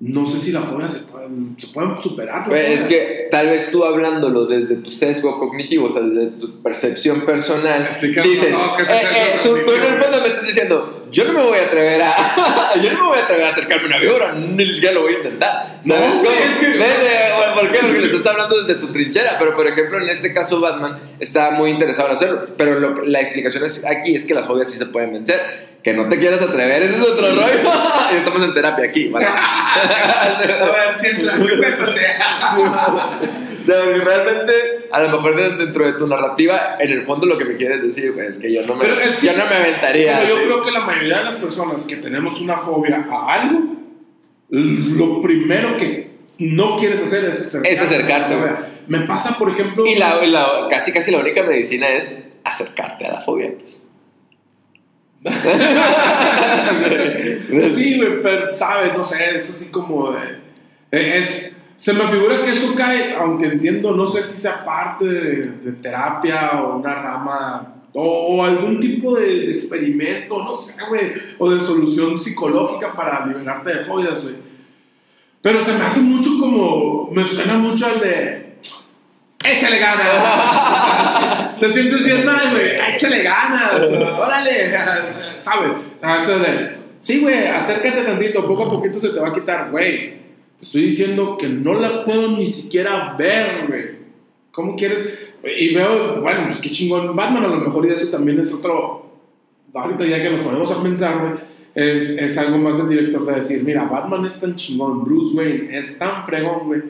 No 0.00 0.24
sé 0.26 0.38
si 0.38 0.52
la 0.52 0.62
fobia 0.62 0.86
se 0.88 1.00
puede, 1.10 1.26
se 1.56 1.66
puede 1.68 2.00
superar. 2.00 2.44
Pues, 2.46 2.82
es 2.82 2.84
que 2.86 3.26
tal 3.32 3.48
vez 3.48 3.70
tú 3.72 3.84
hablándolo 3.84 4.46
desde 4.46 4.76
tu 4.76 4.90
sesgo 4.92 5.38
cognitivo, 5.40 5.86
o 5.86 5.90
sea, 5.90 6.02
desde 6.02 6.26
tu 6.38 6.62
percepción 6.62 7.26
personal, 7.26 7.82
Explicando 7.82 8.30
dices, 8.30 8.54
que 8.76 8.82
es 8.82 8.88
eh, 8.90 8.92
el 8.92 9.06
sesgo 9.08 9.56
eh, 9.56 9.64
tú, 9.64 9.66
tú 9.66 9.72
en 9.76 9.92
el 9.94 10.00
fondo 10.02 10.20
me 10.22 10.28
estás 10.28 10.46
diciendo, 10.46 11.08
yo 11.10 11.24
no 11.24 11.32
me 11.32 11.42
voy 11.42 11.58
a 11.58 11.62
atrever 11.62 12.00
a, 12.02 12.74
yo 12.82 12.92
no 12.92 13.00
me 13.02 13.08
voy 13.08 13.18
a 13.18 13.24
atrever 13.24 13.44
a 13.44 13.48
acercarme 13.48 13.84
a 13.84 13.86
una 13.88 13.98
víbora, 13.98 14.32
ni 14.34 14.64
siquiera 14.66 14.94
lo 14.94 15.02
voy 15.02 15.14
a 15.14 15.16
intentar. 15.16 15.78
¿Sabes 15.82 16.08
No, 16.14 16.16
cómo? 16.22 16.30
es 16.30 16.56
que- 16.60 16.66
Desde- 16.66 17.36
bueno, 17.36 17.54
¿Por 17.54 17.72
qué? 17.72 17.78
Porque 17.80 17.98
le 18.00 18.06
estás 18.16 18.26
hablando 18.32 18.62
desde 18.62 18.80
tu 18.80 18.92
trinchera, 18.92 19.34
pero 19.36 19.56
por 19.56 19.66
ejemplo 19.66 20.00
en 20.00 20.08
este 20.10 20.32
caso 20.32 20.60
Batman 20.60 20.96
está 21.18 21.50
muy 21.50 21.70
interesado 21.70 22.10
en 22.10 22.14
hacerlo, 22.14 22.46
pero 22.56 22.78
lo- 22.78 23.02
la 23.04 23.20
explicación 23.20 23.64
es, 23.64 23.84
aquí 23.84 24.14
es 24.14 24.24
que 24.26 24.34
las 24.34 24.46
fobias 24.46 24.70
sí 24.70 24.78
se 24.78 24.86
pueden 24.86 25.12
vencer. 25.12 25.66
Que 25.88 25.94
no 25.94 26.06
te 26.08 26.18
quieras 26.18 26.42
atrever, 26.42 26.82
ese 26.82 26.96
es 26.96 27.00
otro 27.00 27.28
rollo. 27.30 27.72
Estamos 28.12 28.42
en 28.44 28.52
terapia 28.54 28.84
aquí, 28.84 29.08
¿vale? 29.08 29.26
A 29.28 30.28
ver. 30.38 30.48
O 33.62 33.64
sea, 33.64 33.84
realmente, 34.04 34.52
a 34.92 35.00
lo 35.02 35.08
mejor 35.10 35.36
de- 35.36 35.56
dentro 35.64 35.84
de 35.86 35.92
tu 35.92 36.06
narrativa, 36.06 36.76
en 36.78 36.90
el 36.90 37.04
fondo 37.04 37.26
lo 37.26 37.36
que 37.38 37.44
me 37.44 37.56
quieres 37.56 37.82
decir, 37.82 38.12
güey, 38.12 38.26
es 38.26 38.38
que 38.38 38.52
yo 38.52 38.66
no 38.66 38.74
me, 38.74 38.84
Pero 38.84 39.00
es 39.00 39.16
que- 39.16 39.26
yo 39.26 39.32
no 39.36 39.46
me 39.46 39.54
aventaría. 39.56 40.20
Pero 40.20 40.36
yo 40.38 40.44
creo 40.44 40.62
que 40.62 40.70
la 40.72 40.80
mayoría 40.80 41.18
de 41.18 41.24
las 41.24 41.36
personas 41.36 41.86
que 41.86 41.96
tenemos 41.96 42.40
una 42.40 42.56
fobia 42.58 43.06
a 43.10 43.32
algo, 43.34 43.60
lo 44.50 45.20
primero 45.20 45.76
que 45.76 46.10
no 46.38 46.76
quieres 46.76 47.02
hacer 47.02 47.24
es 47.26 47.40
acercarte. 47.40 47.70
Es 47.72 47.80
acercarte, 47.82 48.34
O 48.34 48.42
sea, 48.42 48.72
Me 48.86 49.00
pasa, 49.00 49.36
por 49.38 49.50
ejemplo. 49.50 49.86
Y 49.86 49.96
la, 49.96 50.16
la- 50.26 50.66
casi 50.70 50.92
casi 50.92 51.10
la 51.10 51.18
única 51.18 51.42
medicina 51.42 51.88
es 51.90 52.16
acercarte 52.44 53.06
a 53.06 53.12
la 53.12 53.20
fobia. 53.20 53.52
Pues. 53.58 53.84
Sí, 57.70 57.96
güey, 57.96 58.22
pero, 58.22 58.56
¿sabes? 58.56 58.96
No 58.96 59.04
sé, 59.04 59.36
es 59.36 59.50
así 59.50 59.66
como 59.66 60.12
de. 60.12 60.20
eh, 60.92 61.18
Es, 61.18 61.56
se 61.76 61.92
me 61.92 62.06
figura 62.08 62.42
que 62.42 62.50
eso 62.50 62.74
cae, 62.74 63.14
aunque 63.14 63.46
entiendo, 63.46 63.94
no 63.94 64.08
sé 64.08 64.22
si 64.22 64.40
sea 64.40 64.64
parte 64.64 65.04
de, 65.04 65.46
de 65.64 65.72
terapia 65.72 66.62
o 66.62 66.78
una 66.78 66.94
rama. 66.94 67.74
O, 67.94 68.36
o 68.36 68.44
algún 68.44 68.78
tipo 68.80 69.16
de, 69.16 69.26
de 69.26 69.50
experimento, 69.52 70.42
no 70.42 70.54
sé, 70.54 70.74
güey. 70.88 71.12
O 71.38 71.50
de 71.50 71.60
solución 71.60 72.18
psicológica 72.18 72.92
para 72.94 73.26
liberarte 73.26 73.74
de 73.78 73.84
fobias, 73.84 74.22
güey. 74.22 74.36
Pero 75.40 75.62
se 75.62 75.72
me 75.72 75.84
hace 75.84 76.00
mucho 76.00 76.30
como. 76.38 77.10
Me 77.12 77.24
suena 77.24 77.56
mucho 77.58 77.86
al 77.86 78.00
de. 78.00 78.56
Échale 79.44 79.78
ganas. 79.78 81.47
Te 81.60 81.72
sientes 81.72 82.04
bien 82.04 82.24
mal, 82.24 82.50
güey. 82.52 82.70
Échale 82.92 83.22
ganas. 83.22 83.80
Órale. 83.90 84.70
¿Sabes? 85.38 85.72
Eso 86.22 86.38
de. 86.38 86.78
Sí, 87.00 87.20
güey, 87.20 87.46
acércate 87.46 88.02
tantito. 88.02 88.46
Poco 88.46 88.64
a 88.64 88.70
poquito 88.70 88.98
se 89.00 89.10
te 89.10 89.20
va 89.20 89.28
a 89.28 89.32
quitar, 89.32 89.70
güey. 89.70 90.18
Te 90.58 90.64
estoy 90.64 90.82
diciendo 90.82 91.36
que 91.38 91.48
no 91.48 91.74
las 91.74 91.92
puedo 91.98 92.36
ni 92.36 92.46
siquiera 92.46 93.14
ver, 93.16 93.66
güey. 93.68 93.84
¿Cómo 94.50 94.74
quieres? 94.76 95.08
Y 95.56 95.74
veo, 95.74 96.20
bueno, 96.20 96.46
pues 96.48 96.60
qué 96.60 96.70
chingón. 96.70 97.14
Batman 97.14 97.44
a 97.44 97.48
lo 97.48 97.56
mejor 97.56 97.86
y 97.86 97.90
eso 97.90 98.08
también 98.08 98.40
es 98.40 98.52
otro. 98.52 99.06
Ahorita 99.74 100.06
ya 100.06 100.22
que 100.22 100.30
nos 100.30 100.40
ponemos 100.40 100.70
a 100.70 100.82
pensar, 100.82 101.18
güey. 101.18 101.58
Es, 101.74 102.10
es 102.10 102.36
algo 102.38 102.58
más 102.58 102.76
del 102.76 102.88
director 102.88 103.24
de 103.24 103.36
decir, 103.36 103.62
mira, 103.62 103.84
Batman 103.84 104.24
es 104.24 104.40
tan 104.40 104.56
chingón, 104.56 105.04
Bruce 105.04 105.36
Wayne 105.36 105.78
es 105.78 105.96
tan 105.96 106.26
fregón, 106.26 106.66
güey, 106.66 106.82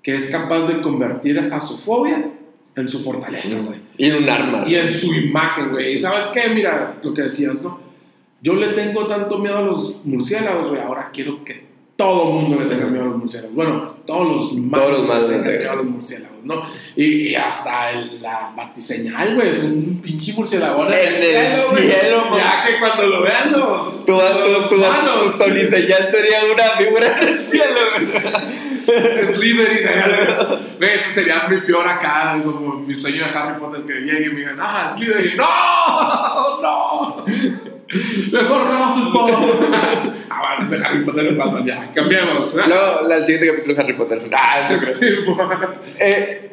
que 0.00 0.14
es 0.14 0.26
capaz 0.26 0.68
de 0.68 0.80
convertir 0.80 1.40
a 1.50 1.60
su 1.60 1.76
fobia 1.76 2.37
en 2.80 2.88
su 2.88 3.02
fortaleza, 3.02 3.60
güey. 3.64 3.80
Y 3.96 4.06
en 4.06 4.22
un 4.22 4.28
arma. 4.28 4.64
Y 4.66 4.74
en 4.76 4.92
su 4.94 5.12
imagen, 5.14 5.70
güey. 5.70 5.96
¿Y 5.96 6.00
sabes 6.00 6.26
qué? 6.34 6.48
Mira, 6.50 6.98
lo 7.02 7.12
que 7.12 7.22
decías, 7.22 7.62
¿no? 7.62 7.80
Yo 8.40 8.54
le 8.54 8.68
tengo 8.68 9.06
tanto 9.06 9.38
miedo 9.38 9.58
a 9.58 9.62
los 9.62 9.96
murciélagos, 10.04 10.70
güey. 10.70 10.80
Ahora 10.80 11.10
quiero 11.12 11.44
que 11.44 11.67
todo 11.98 12.28
el 12.28 12.34
mundo 12.44 12.60
le 12.62 12.66
tenga 12.66 12.86
miedo 12.86 13.02
a 13.02 13.08
los 13.08 13.16
murciélagos. 13.16 13.54
Bueno, 13.56 13.94
todos 14.06 14.28
los 14.28 14.52
malos, 14.54 14.90
los 14.92 15.06
malos 15.08 15.30
le 15.30 15.36
tengan 15.38 15.58
miedo 15.58 15.70
a 15.72 15.74
los 15.74 15.84
murciélagos, 15.84 16.44
¿no? 16.44 16.62
Y, 16.94 17.04
y 17.30 17.34
hasta 17.34 17.90
el- 17.90 18.22
la 18.22 18.52
batiseñal, 18.56 19.34
güey, 19.34 19.48
es 19.48 19.64
un 19.64 20.00
pinche 20.00 20.32
murciélago 20.32 20.86
en 20.86 20.92
En 20.92 20.98
el 21.00 21.60
güey. 21.70 21.88
cielo, 21.90 22.26
man. 22.30 22.38
Ya 22.38 22.64
que 22.64 22.78
cuando 22.78 23.02
lo 23.08 23.22
vean 23.22 23.50
los, 23.50 24.06
Tu, 24.06 24.12
tu, 24.12 24.12
los 24.16 24.68
tu, 24.68 24.74
humanos, 24.76 25.32
tu 25.32 25.38
toniseñal 25.44 26.08
sería 26.08 26.38
una 26.44 26.64
figura 26.78 27.18
en 27.20 27.28
el 27.28 27.42
cielo. 27.42 27.80
güey. 27.96 29.26
Slytherin. 29.34 29.88
Güey, 30.78 30.90
Ese 30.94 31.10
sería 31.10 31.48
mi 31.48 31.56
peor 31.62 31.86
acá, 31.86 32.40
como 32.44 32.74
mi 32.80 32.94
sueño 32.94 33.24
de 33.24 33.30
Harry 33.36 33.58
Potter 33.58 33.82
que 33.84 33.92
llegue 34.02 34.26
y 34.26 34.30
me 34.30 34.36
digan, 34.40 34.58
ah, 34.60 34.88
Slytherin, 34.88 35.36
no, 35.36 36.62
no, 36.62 37.16
mejor 38.32 38.60
Hufflepuff. 38.62 39.30
ah, 40.30 40.56
bueno, 40.58 40.70
de 40.70 40.84
Harry 40.86 41.04
Potter 41.04 41.26
en 41.26 41.38
Batman, 41.38 41.66
ya, 41.66 41.92
cambiemos. 41.94 42.56
¿eh? 42.56 42.62
Luego, 42.66 43.08
la- 43.08 43.16
el 43.16 43.24
siguiente 43.24 43.48
capítulo 43.48 43.74
de 43.74 43.80
Harry 43.82 43.92
Potter. 43.94 44.20
Ah, 44.32 44.68
eso 44.70 44.78
creo. 44.80 44.94
Sí, 44.94 45.06
bueno. 45.26 45.74
Eh, 45.98 46.44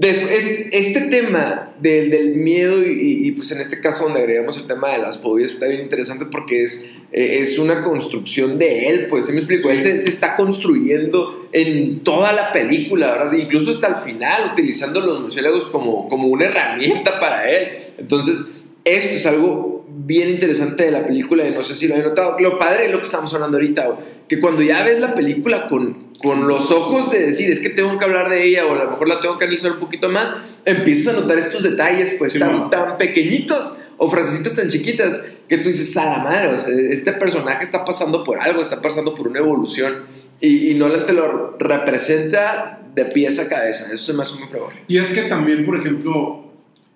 es- 0.00 0.68
este 0.72 1.02
tema 1.02 1.72
del, 1.78 2.10
del 2.10 2.34
miedo 2.34 2.82
y, 2.82 2.90
y, 2.90 3.28
y, 3.28 3.30
pues 3.32 3.52
en 3.52 3.60
este 3.60 3.80
caso 3.80 4.04
donde 4.04 4.20
agregamos 4.20 4.56
el 4.56 4.66
tema 4.66 4.88
de 4.90 4.98
las 4.98 5.18
fobias 5.18 5.52
está 5.52 5.68
bien 5.68 5.82
interesante 5.82 6.24
porque 6.26 6.64
es, 6.64 6.84
eh, 7.12 7.38
es 7.40 7.58
una 7.60 7.84
construcción 7.84 8.58
de 8.58 8.88
él, 8.88 9.06
pues, 9.08 9.26
¿sí 9.26 9.32
me 9.32 9.38
explico? 9.38 9.70
Él 9.70 9.82
se, 9.82 10.00
se 10.00 10.08
está 10.08 10.34
construyendo 10.34 11.48
en 11.52 12.00
toda 12.00 12.32
la 12.32 12.50
película, 12.50 13.12
¿verdad? 13.12 13.32
Incluso 13.34 13.70
hasta 13.70 13.86
el 13.86 13.96
final, 13.96 14.50
utilizando 14.52 15.00
los 15.00 15.20
murciélagos 15.20 15.66
como, 15.66 16.08
como 16.08 16.26
una 16.26 16.46
herramienta 16.46 17.20
para 17.20 17.48
él. 17.48 17.68
Entonces, 17.96 18.60
esto 18.84 19.14
es 19.14 19.24
algo 19.26 19.73
bien 20.06 20.28
interesante 20.28 20.84
de 20.84 20.90
la 20.90 21.06
película, 21.06 21.46
y 21.46 21.50
no 21.50 21.62
sé 21.62 21.74
si 21.74 21.88
lo 21.88 21.94
he 21.94 22.02
notado. 22.02 22.38
Lo 22.38 22.58
padre 22.58 22.86
es 22.86 22.92
lo 22.92 22.98
que 22.98 23.04
estamos 23.04 23.32
hablando 23.34 23.56
ahorita, 23.56 23.98
que 24.28 24.38
cuando 24.40 24.62
ya 24.62 24.82
ves 24.82 25.00
la 25.00 25.14
película 25.14 25.66
con, 25.68 26.12
con 26.22 26.46
los 26.46 26.70
ojos 26.70 27.10
de 27.10 27.26
decir, 27.26 27.50
es 27.50 27.60
que 27.60 27.70
tengo 27.70 27.98
que 27.98 28.04
hablar 28.04 28.28
de 28.28 28.44
ella, 28.44 28.66
o 28.66 28.72
a 28.72 28.84
lo 28.84 28.90
mejor 28.90 29.08
la 29.08 29.20
tengo 29.20 29.38
que 29.38 29.44
analizar 29.44 29.72
un 29.72 29.78
poquito 29.78 30.08
más, 30.10 30.34
empiezas 30.64 31.14
a 31.14 31.20
notar 31.20 31.38
estos 31.38 31.62
detalles, 31.62 32.16
pues, 32.18 32.32
Sí, 32.32 32.38
tan, 32.38 32.70
tan 32.70 32.96
pequeñitos, 32.96 33.74
o 33.96 34.08
frasecitas 34.08 34.54
tan 34.54 34.68
chiquitas, 34.68 35.22
que 35.48 35.58
tú 35.58 35.68
dices, 35.68 35.96
a 35.96 36.04
la 36.04 36.18
madre, 36.18 36.48
o 36.48 36.58
sea, 36.58 36.74
este 36.74 37.12
personaje 37.12 37.64
está 37.64 37.84
pasando 37.84 38.24
por 38.24 38.38
algo, 38.40 38.62
está 38.62 38.82
pasando 38.82 39.14
por 39.14 39.28
una 39.28 39.38
evolución, 39.38 40.04
y, 40.40 40.70
y 40.70 40.74
Nolan 40.74 41.06
te 41.06 41.12
lo 41.12 41.56
representa 41.58 42.80
de 42.94 43.06
pies 43.06 43.38
a 43.38 43.48
cabeza, 43.48 43.86
eso 43.92 44.04
se 44.04 44.12
me 44.12 44.22
hace 44.22 44.38
muy 44.38 44.48
fregón. 44.48 44.74
Y 44.88 44.98
es 44.98 45.12
que 45.12 45.22
también, 45.22 45.64
por 45.64 45.76
ejemplo, 45.76 46.44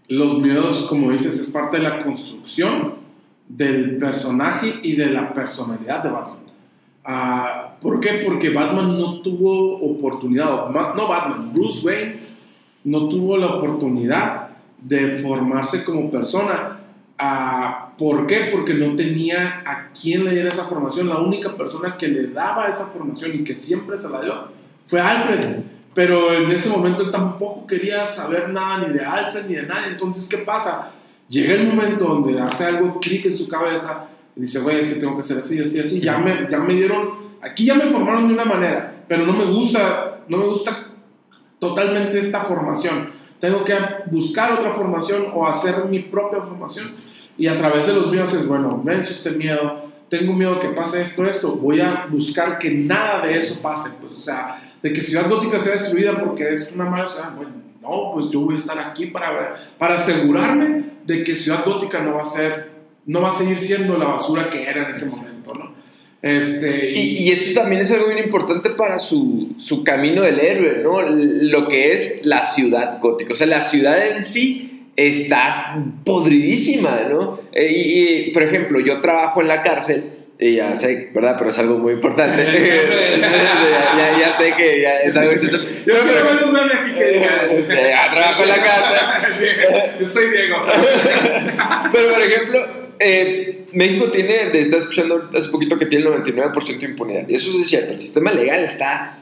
los 0.09 0.39
miedos, 0.41 0.87
como 0.89 1.13
dices, 1.13 1.39
es 1.39 1.51
parte 1.51 1.79
de 1.79 1.83
la 1.83 2.03
construcción 2.03 2.98
del 3.49 3.97
personaje 3.97 4.81
y 4.83 4.95
de 4.97 5.07
la 5.07 5.33
personalidad 5.33 6.03
de 6.03 6.11
Batman. 6.11 6.39
Ah, 7.05 7.77
¿Por 7.81 8.01
qué? 8.01 8.23
Porque 8.25 8.51
Batman 8.51 8.99
no 8.99 9.21
tuvo 9.21 9.79
oportunidad, 9.79 10.69
no 10.71 11.09
Batman, 11.09 11.53
Bruce 11.55 11.87
Wayne 11.87 12.21
no 12.85 13.09
tuvo 13.09 13.37
la 13.37 13.47
oportunidad 13.47 14.49
de 14.81 15.17
formarse 15.17 15.85
como 15.85 16.11
persona. 16.11 16.79
Ah, 17.19 17.93
¿Por 17.97 18.27
qué? 18.27 18.51
Porque 18.53 18.75
no 18.75 18.95
tenía 18.95 19.63
a 19.65 19.91
quien 19.93 20.25
le 20.25 20.33
diera 20.33 20.51
esa 20.51 20.65
formación. 20.65 21.09
La 21.09 21.19
única 21.19 21.57
persona 21.57 21.97
que 21.97 22.09
le 22.09 22.29
daba 22.29 22.69
esa 22.69 22.87
formación 22.87 23.35
y 23.35 23.45
que 23.45 23.57
siempre 23.57 23.97
se 23.99 24.09
la 24.09 24.21
dio 24.23 24.35
fue 24.87 25.01
Alfred. 25.01 25.57
Pero 25.95 26.33
en 26.33 26.51
ese 26.51 26.69
momento 26.69 27.03
él 27.03 27.11
tampoco 27.11 27.67
quería 27.67 28.07
saber 28.07 28.51
nada 28.51 28.87
ni 28.87 28.95
de 28.95 29.05
Alfred 29.05 29.47
ni 29.47 29.55
de 29.55 29.63
nadie. 29.63 29.89
Entonces, 29.89 30.29
¿qué 30.29 30.39
pasa? 30.39 30.93
Llega 31.29 31.55
el 31.55 31.67
momento 31.67 32.07
donde 32.07 32.41
hace 32.41 32.65
algo 32.65 32.99
clic 33.01 33.27
en 33.27 33.37
su 33.37 33.49
cabeza 33.49 34.09
y 34.35 34.41
dice, 34.43 34.61
güey, 34.61 34.81
es 34.81 34.87
que 34.87 34.95
tengo 34.95 35.17
que 35.17 35.23
ser 35.23 35.39
así, 35.39 35.61
así, 35.61 35.81
así. 35.81 36.01
Ya 36.01 36.19
me, 36.19 36.49
ya 36.51 36.59
me 36.59 36.75
dieron, 36.75 37.11
aquí 37.43 37.67
ya 37.67 37.75
me 37.75 37.87
formaron 37.87 38.29
de 38.29 38.35
una 38.35 38.45
manera, 38.45 39.05
pero 39.07 39.27
no 39.27 39.33
me 39.33 39.45
gusta, 39.45 40.21
no 40.29 40.39
me 40.39 40.47
gusta 40.47 40.89
totalmente 41.59 42.19
esta 42.19 42.45
formación. 42.45 43.09
Tengo 43.41 43.65
que 43.65 43.75
buscar 44.11 44.53
otra 44.53 44.73
formación 44.73 45.27
o 45.35 45.47
hacer 45.47 45.85
mi 45.85 46.01
propia 46.01 46.41
formación. 46.41 46.95
Y 47.37 47.47
a 47.47 47.57
través 47.57 47.87
de 47.87 47.93
los 47.93 48.11
míos 48.11 48.33
es, 48.33 48.47
bueno, 48.47 48.81
venzo 48.83 49.13
este 49.13 49.31
miedo, 49.31 49.91
tengo 50.09 50.33
miedo 50.33 50.59
que 50.59 50.69
pase 50.69 51.03
esto, 51.03 51.25
esto, 51.25 51.53
voy 51.53 51.81
a 51.81 52.07
buscar 52.11 52.59
que 52.59 52.71
nada 52.71 53.25
de 53.25 53.39
eso 53.39 53.61
pase. 53.61 53.91
Pues, 54.01 54.17
o 54.17 54.21
sea, 54.21 54.61
de 54.83 54.93
que 54.93 55.01
Ciudad 55.01 55.29
Gótica 55.29 55.59
sea 55.59 55.73
destruida 55.73 56.19
porque 56.19 56.49
es 56.49 56.73
una 56.75 56.87
mala 56.87 57.07
ciudad. 57.07 57.35
Bueno, 57.37 57.53
no, 57.89 58.13
pues 58.15 58.31
yo 58.31 58.41
voy 58.41 58.55
a 58.55 58.57
estar 58.57 58.79
aquí 58.79 59.07
para, 59.07 59.57
para 59.79 59.95
asegurarme 59.95 60.85
de 61.05 61.25
que 61.25 61.35
Ciudad 61.35 61.65
Gótica 61.65 62.01
no 62.01 62.15
va 62.15 62.21
a 62.21 62.25
ser, 62.25 62.71
no 63.07 63.23
va 63.23 63.29
a 63.29 63.33
seguir 63.33 63.59
siendo 63.59 63.97
la 63.97 64.07
basura 64.09 64.51
que 64.51 64.63
era 64.63 64.85
en 64.85 64.91
ese 64.91 65.07
momento, 65.07 65.55
¿no? 65.55 65.73
Este, 66.21 66.91
Y, 66.95 67.29
y 67.29 67.31
eso 67.31 67.55
también 67.61 67.81
es 67.81 67.93
algo 67.93 68.09
bien 68.09 68.19
importante 68.19 68.71
para 68.71 68.99
su, 68.99 69.55
su 69.59 69.85
camino 69.85 70.23
del 70.23 70.41
héroe, 70.41 70.83
¿no? 70.83 71.01
Lo 71.01 71.69
que 71.69 71.93
es 71.93 72.21
la 72.25 72.43
ciudad 72.43 72.99
gótica. 73.01 73.33
O 73.33 73.37
sea, 73.37 73.47
la 73.47 73.63
ciudad 73.63 74.05
en 74.05 74.23
sí 74.23 74.89
está 74.97 75.81
podridísima, 76.05 77.03
¿no? 77.09 77.39
Eh, 77.53 77.73
y, 77.73 78.29
y, 78.29 78.31
por 78.33 78.43
ejemplo, 78.43 78.81
yo 78.81 79.01
trabajo 79.01 79.41
en 79.41 79.49
la 79.49 79.63
cárcel. 79.63 80.18
Y 80.41 80.55
ya 80.55 80.75
sé, 80.77 81.11
¿verdad? 81.13 81.35
Pero 81.37 81.51
es 81.51 81.59
algo 81.59 81.79
muy 81.79 81.95
importante. 81.95 82.45
ya, 83.21 83.97
ya- 83.97 84.19
ya 84.19 84.39
sé 84.39 84.55
que 84.57 84.81
ya 84.83 85.01
es 85.01 85.17
algo... 85.17 85.33
Yo 85.43 85.49
quiero 85.85 86.05
ver 86.05 86.45
un 86.45 86.53
meme 86.53 86.73
aquí 86.75 86.95
que 86.95 87.05
diga. 87.07 87.91
Ya 87.91 88.11
trabajo 88.13 88.43
en 88.45 88.49
la 88.49 88.57
cárcel. 88.57 89.97
Yo 90.01 90.07
soy 90.07 90.31
Diego. 90.31 90.57
Pero, 91.93 92.13
por 92.13 92.23
ejemplo, 92.23 92.67
eh, 93.01 93.65
México 93.73 94.11
tiene, 94.11 94.51
de 94.51 94.61
estar 94.61 94.79
escuchando 94.81 95.29
hace 95.37 95.49
poquito 95.49 95.79
que 95.79 95.87
tiene 95.87 96.07
el 96.07 96.13
99% 96.23 96.79
de 96.79 96.87
impunidad. 96.87 97.29
Y 97.29 97.35
eso 97.35 97.51
es 97.61 97.69
cierto, 97.69 97.93
el 97.95 97.99
sistema 97.99 98.31
legal 98.33 98.63
está 98.63 99.19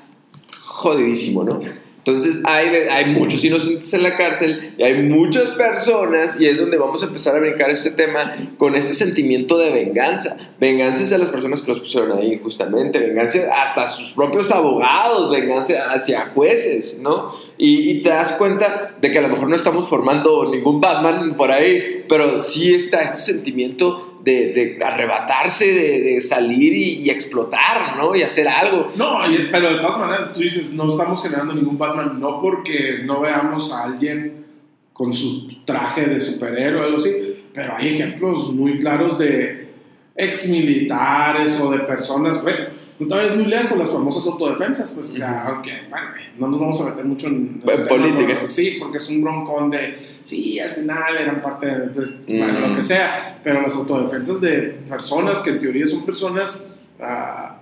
jodidísimo, 0.60 1.44
¿no? 1.44 1.60
Entonces 2.07 2.40
hay, 2.44 2.68
hay 2.68 3.07
muchos 3.07 3.44
inocentes 3.44 3.92
en 3.92 4.04
la 4.04 4.16
cárcel 4.16 4.74
y 4.78 4.82
hay 4.84 5.02
muchas 5.02 5.50
personas 5.50 6.40
y 6.40 6.46
es 6.46 6.57
donde 6.57 6.78
vamos 6.78 7.02
a 7.02 7.07
empezar 7.07 7.34
a 7.34 7.40
brincar 7.40 7.68
este 7.70 7.90
tema 7.90 8.36
con 8.59 8.76
este 8.76 8.94
sentimiento 8.94 9.59
de 9.59 9.70
venganza. 9.70 10.36
Venganza 10.61 11.02
hacia 11.02 11.18
las 11.18 11.30
personas 11.30 11.62
que 11.62 11.72
los 11.72 11.80
pusieron 11.80 12.16
ahí 12.16 12.34
injustamente, 12.34 13.00
venganza 13.00 13.40
hasta 13.61 13.88
sus 13.88 14.12
propios 14.12 14.52
abogados, 14.52 15.32
venganza 15.32 15.90
hacia 15.90 16.26
jueces, 16.32 17.00
¿no? 17.00 17.32
Y, 17.59 17.90
y, 17.90 18.02
te 18.02 18.11
das 18.11 18.32
cuenta 18.32 18.94
de 19.00 19.11
que 19.11 19.18
a 19.18 19.22
lo 19.22 19.28
mejor 19.28 19.48
no 19.48 19.57
estamos 19.57 19.88
formando 19.88 20.48
ningún 20.48 20.80
Batman 20.80 21.36
por 21.36 21.50
ahí, 21.50 22.04
pero 22.09 22.42
sí 22.42 22.72
está 22.72 23.00
este 23.00 23.18
sentimiento 23.18 24.15
de, 24.27 24.79
arrebatarse, 24.85 25.72
de, 25.72 26.20
salir 26.20 26.74
y, 26.74 27.05
y, 27.05 27.11
explotar, 27.11 27.97
¿no? 27.97 28.16
Y 28.16 28.22
hacer 28.22 28.49
algo. 28.49 28.91
No, 28.97 29.20
pero 29.53 29.70
de 29.70 29.77
todas 29.77 29.99
maneras, 29.99 30.33
tú 30.35 30.41
dices, 30.41 30.72
no 30.72 30.91
estamos 30.91 31.22
generando 31.22 31.55
ningún 31.55 31.79
Batman, 31.79 32.18
no 32.18 32.41
porque 32.41 33.03
no 33.05 33.20
veamos 33.20 33.72
a 33.72 33.85
alguien 33.85 34.45
con 34.93 35.14
su 35.14 35.47
traje 35.64 36.07
de 36.07 36.18
superhéroe 36.18 36.81
o 36.81 36.85
algo 36.85 36.97
así, 36.97 37.12
pero 37.55 37.77
hay 37.77 37.95
ejemplos 37.95 38.53
muy 38.53 38.79
claros 38.79 39.16
de 39.16 39.68
ex 40.16 40.49
militares 40.49 41.61
o 41.61 41.70
de 41.70 41.81
personas, 41.81 42.43
bueno, 42.43 42.66
no 42.99 43.07
te 43.07 43.14
vayas 43.14 43.36
muy 43.36 43.47
lejos, 43.47 43.76
las 43.76 43.90
famosas 43.90 44.26
autodefensas, 44.26 44.90
pues, 44.90 45.11
o 45.11 45.16
sea, 45.16 45.44
aunque, 45.49 45.72
bueno, 45.90 46.07
no 46.38 46.49
nos 46.49 46.61
vamos 46.61 46.80
a 46.80 46.84
meter 46.90 47.05
mucho 47.05 47.26
en, 47.26 47.62
en 47.62 47.86
política. 47.86 48.26
Tema, 48.26 48.49
sí, 48.49 48.76
porque 48.78 48.99
es 48.99 49.09
un 49.11 49.22
broncón 49.22 49.70
de, 49.70 49.97
sí, 50.22 50.59
al 50.59 50.70
final 50.70 51.16
eran 51.18 51.42
parte 51.42 51.66
de, 51.66 51.88
de 51.88 52.38
bueno, 52.38 52.61
lo 52.61 52.76
que 52.76 52.82
sea, 52.82 53.38
pero 53.44 53.61
las 53.61 53.74
autodefensas 53.74 54.40
de 54.40 54.80
personas 54.88 55.40
que 55.40 55.51
en 55.51 55.61
teoría 55.61 55.86
son 55.86 56.07
personas 56.07 56.66
uh, 56.99 57.57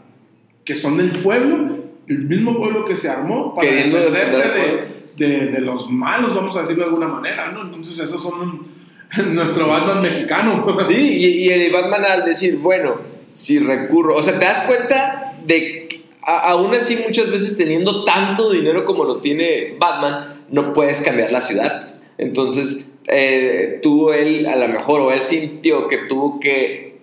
que 0.64 0.76
son 0.76 0.98
del 0.98 1.22
pueblo, 1.22 1.78
el 2.06 2.24
mismo 2.24 2.56
pueblo 2.56 2.84
que 2.84 2.94
se 2.94 3.08
armó 3.08 3.54
para 3.54 3.68
Queriendo 3.68 3.98
defenderse 3.98 4.36
defender 4.36 4.88
de, 5.16 5.26
de, 5.26 5.46
de, 5.46 5.60
los 5.60 5.90
malos, 5.90 6.34
vamos 6.34 6.56
a 6.56 6.60
decirlo 6.60 6.84
de 6.84 6.90
alguna 6.90 7.08
manera, 7.08 7.50
¿no? 7.50 7.62
Entonces, 7.62 7.98
esos 7.98 8.22
son 8.22 8.40
un, 8.40 8.66
nuestro 9.34 9.66
Batman 9.66 10.00
mexicano. 10.00 10.64
Sí, 10.86 10.94
y, 10.94 11.26
y 11.44 11.48
el 11.50 11.72
Batman 11.72 12.04
al 12.04 12.24
decir, 12.24 12.58
bueno, 12.58 13.13
si 13.34 13.58
recurro, 13.58 14.16
o 14.16 14.22
sea, 14.22 14.38
te 14.38 14.44
das 14.44 14.62
cuenta 14.62 15.36
de 15.44 15.84
a, 16.22 16.50
aún 16.50 16.74
así 16.74 16.96
muchas 17.04 17.30
veces 17.30 17.56
teniendo 17.56 18.04
tanto 18.04 18.50
dinero 18.50 18.84
como 18.84 19.04
lo 19.04 19.20
tiene 19.20 19.76
Batman, 19.78 20.44
no 20.50 20.72
puedes 20.72 21.00
cambiar 21.02 21.30
la 21.30 21.40
ciudad. 21.40 21.86
Entonces, 22.16 22.86
eh, 23.06 23.80
tuvo 23.82 24.12
él, 24.12 24.46
a 24.46 24.56
lo 24.56 24.68
mejor, 24.68 25.00
o 25.02 25.12
él 25.12 25.20
sintió 25.20 25.88
que 25.88 25.98
tuvo 25.98 26.40
que 26.40 26.93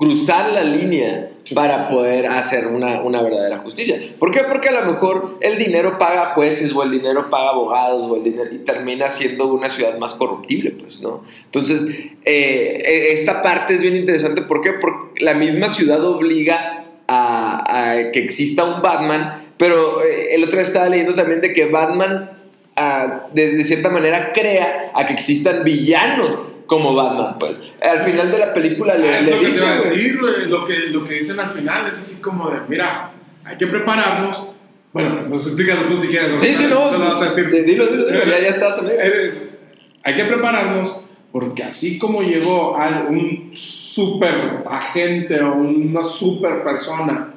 cruzar 0.00 0.50
la 0.50 0.64
línea 0.64 1.30
para 1.54 1.86
poder 1.88 2.24
hacer 2.24 2.68
una, 2.68 3.02
una, 3.02 3.22
verdadera 3.22 3.58
justicia. 3.58 4.00
¿Por 4.18 4.30
qué? 4.30 4.44
Porque 4.48 4.70
a 4.70 4.80
lo 4.80 4.90
mejor 4.90 5.36
el 5.42 5.58
dinero 5.58 5.98
paga 5.98 6.32
jueces 6.34 6.72
o 6.74 6.82
el 6.82 6.90
dinero 6.90 7.28
paga 7.28 7.50
abogados 7.50 8.06
o 8.06 8.16
el 8.16 8.24
dinero 8.24 8.48
y 8.50 8.58
termina 8.60 9.10
siendo 9.10 9.52
una 9.52 9.68
ciudad 9.68 9.98
más 9.98 10.14
corruptible, 10.14 10.70
pues, 10.70 11.02
¿no? 11.02 11.22
Entonces, 11.44 11.84
eh, 12.24 13.08
esta 13.10 13.42
parte 13.42 13.74
es 13.74 13.82
bien 13.82 13.94
interesante. 13.94 14.40
¿Por 14.40 14.62
qué? 14.62 14.72
Porque 14.72 15.22
la 15.22 15.34
misma 15.34 15.68
ciudad 15.68 16.02
obliga 16.02 16.86
a, 17.06 17.90
a, 17.90 18.10
que 18.10 18.20
exista 18.20 18.64
un 18.64 18.80
Batman, 18.80 19.48
pero 19.58 20.02
eh, 20.02 20.34
el 20.34 20.44
otro 20.44 20.54
día 20.54 20.62
estaba 20.62 20.88
leyendo 20.88 21.14
también 21.14 21.42
de 21.42 21.52
que 21.52 21.66
Batman 21.66 22.30
a, 22.74 23.26
de, 23.34 23.52
de, 23.56 23.64
cierta 23.64 23.90
manera 23.90 24.32
crea 24.32 24.92
a 24.94 25.04
que 25.04 25.12
existan 25.12 25.62
villanos 25.62 26.46
como 26.70 26.94
Batman, 26.94 27.36
pues. 27.36 27.56
Al 27.82 28.04
final 28.04 28.30
de 28.30 28.38
la 28.38 28.52
película 28.52 28.94
le, 28.94 29.18
es 29.18 29.24
le 29.24 29.32
lo 29.32 29.40
que 29.40 29.46
dicen, 29.48 29.60
te 29.60 29.66
iba 29.66 29.74
a 29.74 29.76
pues, 29.76 29.90
decir, 29.90 30.14
lo 30.14 30.64
que, 30.64 30.78
lo 30.90 31.02
que 31.02 31.14
dicen 31.14 31.40
al 31.40 31.48
final 31.48 31.88
es 31.88 31.98
así 31.98 32.22
como 32.22 32.48
de, 32.48 32.60
mira, 32.68 33.10
hay 33.44 33.56
que 33.56 33.66
prepararnos. 33.66 34.46
Bueno, 34.92 35.22
no 35.28 35.36
sé, 35.36 35.56
dígalo 35.56 35.82
tú 35.88 35.96
si 35.96 36.06
quieres. 36.06 36.40
Sí, 36.40 36.54
sí, 36.54 36.68
no. 36.70 36.92
no 36.92 36.98
lo 36.98 37.08
vas 37.08 37.22
a 37.22 37.24
decir. 37.24 37.50
Dilo, 37.50 37.88
dilo, 37.88 38.06
dilo, 38.06 38.24
ya, 38.24 38.38
ya 38.38 38.46
estás, 38.46 38.78
amigo. 38.78 38.94
Hay 40.04 40.14
que 40.14 40.24
prepararnos 40.26 41.04
porque 41.32 41.64
así 41.64 41.98
como 41.98 42.22
llegó 42.22 42.76
a 42.76 43.06
un 43.08 43.50
super 43.52 44.62
agente 44.70 45.42
o 45.42 45.54
una 45.54 46.04
super 46.04 46.62
persona 46.62 47.34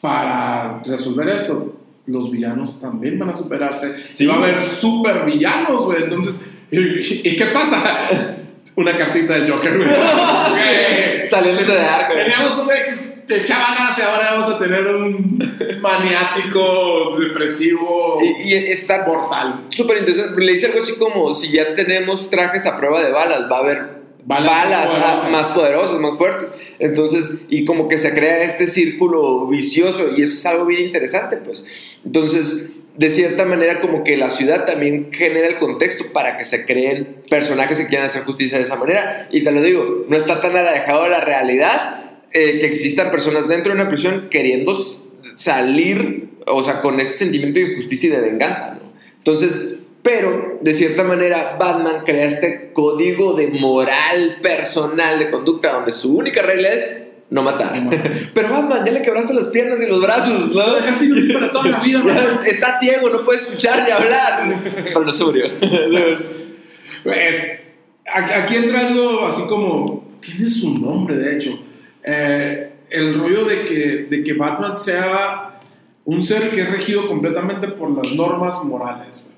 para 0.00 0.82
resolver 0.84 1.28
esto, 1.30 1.74
los 2.06 2.30
villanos 2.30 2.80
también 2.80 3.18
van 3.18 3.30
a 3.30 3.34
superarse. 3.34 4.08
Sí. 4.08 4.22
Y 4.22 4.26
va 4.28 4.34
a 4.34 4.38
haber 4.38 4.60
super 4.60 5.24
villanos, 5.24 5.84
güey. 5.84 6.04
Entonces, 6.04 6.48
¿y, 6.70 7.28
y 7.28 7.36
qué 7.36 7.46
pasa? 7.46 8.36
Una 8.76 8.92
cartita 8.96 9.34
del 9.34 9.50
Joker, 9.50 9.76
güey. 9.78 9.88
Saliéndose 11.26 11.72
de 11.72 11.78
arco. 11.80 12.14
Teníamos 12.14 12.58
un 12.58 12.64
güey 12.66 12.78
que 13.26 13.36
echaba 13.36 13.74
ganas 13.76 13.98
y 13.98 14.02
ahora 14.02 14.32
vamos 14.34 14.46
a 14.54 14.58
tener 14.58 14.86
un 14.86 15.38
maniático, 15.80 17.16
depresivo, 17.18 18.18
Y, 18.22 18.48
y 18.48 18.54
está 18.54 19.04
mortal. 19.06 19.64
súper 19.70 19.98
interesante. 19.98 20.40
Le 20.44 20.52
dice 20.52 20.66
algo 20.66 20.80
así 20.80 20.94
como: 20.96 21.34
si 21.34 21.50
ya 21.50 21.74
tenemos 21.74 22.30
trajes 22.30 22.66
a 22.66 22.76
prueba 22.76 23.02
de 23.02 23.10
balas, 23.10 23.50
va 23.50 23.56
a 23.56 23.60
haber 23.60 23.96
Balas 24.28 24.50
balas, 24.64 24.90
poderosas. 24.90 25.30
más 25.30 25.44
poderosas, 25.48 26.00
más 26.00 26.18
fuertes. 26.18 26.52
Entonces, 26.80 27.30
y 27.48 27.64
como 27.64 27.86
que 27.86 27.96
se 27.96 28.12
crea 28.12 28.42
este 28.42 28.66
círculo 28.66 29.46
vicioso, 29.46 30.08
y 30.16 30.22
eso 30.22 30.34
es 30.34 30.46
algo 30.46 30.66
bien 30.66 30.80
interesante, 30.82 31.36
pues. 31.36 31.64
Entonces, 32.04 32.66
de 32.96 33.10
cierta 33.10 33.44
manera, 33.44 33.80
como 33.80 34.04
que 34.04 34.16
la 34.16 34.30
ciudad 34.30 34.64
también 34.64 35.08
genera 35.12 35.46
el 35.46 35.58
contexto 35.58 36.12
para 36.12 36.36
que 36.36 36.44
se 36.44 36.64
creen 36.64 37.22
personajes 37.28 37.78
que 37.78 37.86
quieran 37.86 38.06
hacer 38.06 38.24
justicia 38.24 38.58
de 38.58 38.64
esa 38.64 38.76
manera. 38.76 39.28
Y 39.30 39.42
te 39.42 39.52
lo 39.52 39.62
digo, 39.62 40.06
no 40.08 40.16
está 40.16 40.40
tan 40.40 40.56
alejado 40.56 41.04
de 41.04 41.10
la 41.10 41.20
realidad 41.20 42.20
eh, 42.32 42.58
que 42.58 42.66
existan 42.66 43.10
personas 43.10 43.48
dentro 43.48 43.74
de 43.74 43.80
una 43.80 43.88
prisión 43.88 44.28
queriendo 44.30 44.76
salir, 45.36 46.30
o 46.46 46.62
sea, 46.62 46.80
con 46.80 46.98
este 47.00 47.14
sentimiento 47.14 47.60
de 47.60 47.72
injusticia 47.72 48.08
y 48.08 48.12
de 48.12 48.20
venganza. 48.20 48.78
Entonces, 49.18 49.76
pero 50.02 50.58
de 50.60 50.72
cierta 50.72 51.02
manera 51.02 51.56
Batman 51.58 52.02
crea 52.04 52.26
este 52.26 52.70
código 52.72 53.34
de 53.34 53.48
moral 53.48 54.38
personal 54.40 55.18
de 55.18 55.30
conducta 55.30 55.72
donde 55.72 55.92
su 55.92 56.16
única 56.16 56.42
regla 56.42 56.68
es 56.68 57.05
no 57.30 57.42
matar. 57.42 57.76
No 57.82 57.90
matar. 57.90 58.12
Pero 58.34 58.50
Batman, 58.50 58.84
ya 58.84 58.92
le 58.92 59.02
quebraste 59.02 59.34
las 59.34 59.46
piernas 59.48 59.80
y 59.82 59.86
los 59.86 60.00
brazos, 60.00 60.50
¿no? 60.54 60.66
Lo 60.66 60.74
dejaste 60.74 61.06
inútil 61.06 61.32
para 61.32 61.50
toda 61.50 61.70
la 61.70 61.78
vida, 61.80 62.02
Batman. 62.02 62.40
Está 62.46 62.78
ciego, 62.78 63.10
no 63.10 63.24
puede 63.24 63.40
escuchar 63.40 63.84
ni 63.84 63.90
hablar. 63.90 64.62
Pero 64.84 65.04
no 65.04 65.12
sobrio. 65.12 65.46
Pues, 67.02 67.62
aquí 68.04 68.56
entra 68.56 68.88
algo 68.88 69.24
así 69.26 69.42
como. 69.42 70.04
Tiene 70.20 70.50
su 70.50 70.76
nombre, 70.76 71.16
de 71.16 71.36
hecho. 71.36 71.56
Eh, 72.02 72.72
el 72.90 73.20
rollo 73.20 73.44
de 73.44 73.64
que, 73.64 74.06
de 74.10 74.24
que 74.24 74.32
Batman 74.32 74.76
sea 74.76 75.60
un 76.04 76.22
ser 76.24 76.50
que 76.50 76.62
es 76.62 76.70
regido 76.70 77.06
completamente 77.06 77.68
por 77.68 77.90
las 77.90 78.12
normas 78.12 78.64
morales. 78.64 79.28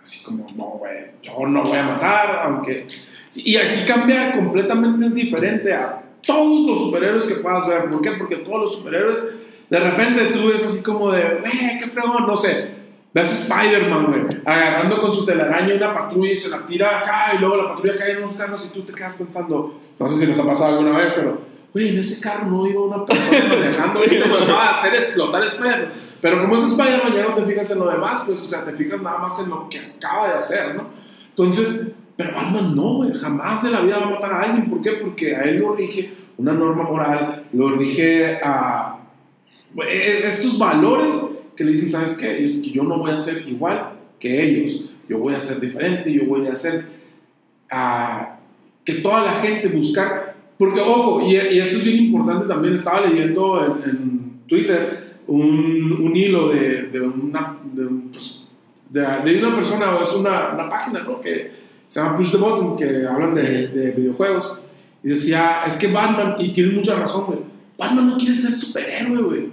Así 0.00 0.22
como, 0.22 0.46
no, 0.56 0.78
güey, 0.78 1.10
yo 1.22 1.46
no 1.46 1.64
voy 1.64 1.76
a 1.76 1.82
matar, 1.82 2.40
aunque. 2.44 2.86
Y 3.34 3.56
aquí 3.56 3.84
cambia 3.84 4.32
completamente, 4.32 5.04
es 5.04 5.14
diferente 5.14 5.74
a 5.74 6.02
todos 6.28 6.66
los 6.66 6.78
superhéroes 6.78 7.26
que 7.26 7.36
puedas 7.36 7.66
ver. 7.66 7.88
¿Por 7.88 8.02
qué? 8.02 8.12
Porque 8.12 8.36
todos 8.36 8.60
los 8.60 8.72
superhéroes, 8.72 9.24
de 9.70 9.80
repente 9.80 10.26
tú 10.26 10.48
ves 10.48 10.62
así 10.62 10.82
como 10.82 11.10
de, 11.10 11.40
güey, 11.40 11.78
qué 11.78 11.86
fregón, 11.90 12.26
no 12.26 12.36
sé. 12.36 12.76
Ves 13.14 13.30
a 13.30 13.56
Spider-Man, 13.56 14.06
güey, 14.06 14.42
agarrando 14.44 15.00
con 15.00 15.14
su 15.14 15.24
telaraña 15.24 15.74
una 15.74 15.94
patrulla 15.94 16.30
y 16.30 16.36
se 16.36 16.50
la 16.50 16.66
tira 16.66 16.98
acá 16.98 17.32
y 17.34 17.38
luego 17.38 17.56
la 17.56 17.68
patrulla 17.68 17.96
cae 17.96 18.12
en 18.12 18.24
unos 18.24 18.36
carros 18.36 18.62
y 18.66 18.68
tú 18.68 18.82
te 18.82 18.92
quedas 18.92 19.14
pensando, 19.14 19.80
no 19.98 20.08
sé 20.10 20.18
si 20.18 20.26
les 20.26 20.38
ha 20.38 20.44
pasado 20.44 20.78
alguna 20.78 20.98
vez, 20.98 21.14
pero, 21.14 21.40
güey, 21.72 21.88
en 21.88 21.98
ese 21.98 22.20
carro 22.20 22.44
no 22.44 22.66
iba 22.66 22.82
una 22.82 23.06
persona 23.06 23.48
manejando 23.48 24.04
y 24.04 24.08
te 24.08 24.24
acaba 24.24 24.64
de 24.64 24.68
hacer 24.68 24.94
explotar 24.96 25.42
Spider-Man. 25.44 25.92
Pero 26.20 26.42
como 26.42 26.56
es 26.56 26.64
Spider-Man, 26.64 27.14
ya 27.14 27.22
no 27.22 27.34
te 27.34 27.46
fijas 27.46 27.70
en 27.70 27.78
lo 27.78 27.88
demás, 27.88 28.22
pues, 28.26 28.38
o 28.42 28.44
sea, 28.44 28.62
te 28.64 28.72
fijas 28.74 29.00
nada 29.00 29.16
más 29.16 29.38
en 29.38 29.48
lo 29.48 29.66
que 29.70 29.78
acaba 29.78 30.28
de 30.28 30.34
hacer, 30.34 30.74
¿no? 30.74 30.90
Entonces, 31.30 31.86
pero 32.18 32.34
Batman 32.34 32.74
no, 32.74 33.08
jamás 33.14 33.62
de 33.62 33.70
la 33.70 33.80
vida 33.80 34.00
va 34.00 34.06
a 34.06 34.10
matar 34.10 34.32
a 34.32 34.42
alguien. 34.42 34.68
¿Por 34.68 34.80
qué? 34.80 34.90
Porque 35.00 35.36
a 35.36 35.42
él 35.42 35.60
lo 35.60 35.76
rige 35.76 36.10
una 36.36 36.52
norma 36.52 36.82
moral, 36.82 37.44
lo 37.52 37.70
rige 37.70 38.40
a 38.42 38.98
güey, 39.72 39.88
eh, 39.88 40.26
estos 40.26 40.58
valores 40.58 41.24
que 41.54 41.62
le 41.62 41.70
dicen, 41.70 41.90
¿sabes 41.90 42.14
qué? 42.18 42.42
Es 42.42 42.58
que 42.58 42.72
yo 42.72 42.82
no 42.82 42.98
voy 42.98 43.12
a 43.12 43.16
ser 43.16 43.46
igual 43.46 43.92
que 44.18 44.42
ellos, 44.42 44.80
yo 45.08 45.18
voy 45.18 45.34
a 45.34 45.38
ser 45.38 45.60
diferente, 45.60 46.12
yo 46.12 46.24
voy 46.24 46.44
a 46.48 46.54
hacer 46.54 46.86
que 48.84 48.94
toda 48.94 49.22
la 49.24 49.34
gente 49.34 49.68
buscar, 49.68 50.34
porque 50.58 50.80
ojo, 50.80 51.22
y, 51.22 51.36
esto 51.36 51.76
es 51.76 51.84
bien 51.84 51.98
importante 52.06 52.48
también, 52.48 52.74
estaba 52.74 53.06
leyendo 53.06 53.80
en, 53.84 54.42
Twitter 54.48 55.20
un, 55.28 56.16
hilo 56.16 56.48
de, 56.48 57.00
una, 57.00 57.58
de, 57.74 57.86
pues, 58.10 58.44
una 58.90 59.54
persona, 59.54 59.98
es 60.02 60.12
una, 60.14 60.54
una 60.54 60.68
página, 60.68 61.04
¿no? 61.04 61.20
Que 61.20 61.67
se 61.88 62.00
llama 62.00 62.16
Push 62.16 62.30
the 62.30 62.36
Button, 62.36 62.76
que 62.76 63.06
hablan 63.06 63.34
de, 63.34 63.68
de 63.68 63.90
videojuegos, 63.90 64.56
y 65.02 65.08
decía, 65.08 65.62
es 65.66 65.76
que 65.76 65.88
Batman, 65.88 66.36
y 66.38 66.52
tiene 66.52 66.72
mucha 66.72 66.94
razón, 66.94 67.40
Batman 67.78 68.10
no 68.10 68.16
quiere 68.16 68.34
ser 68.34 68.50
superhéroe, 68.50 69.22
güey. 69.22 69.48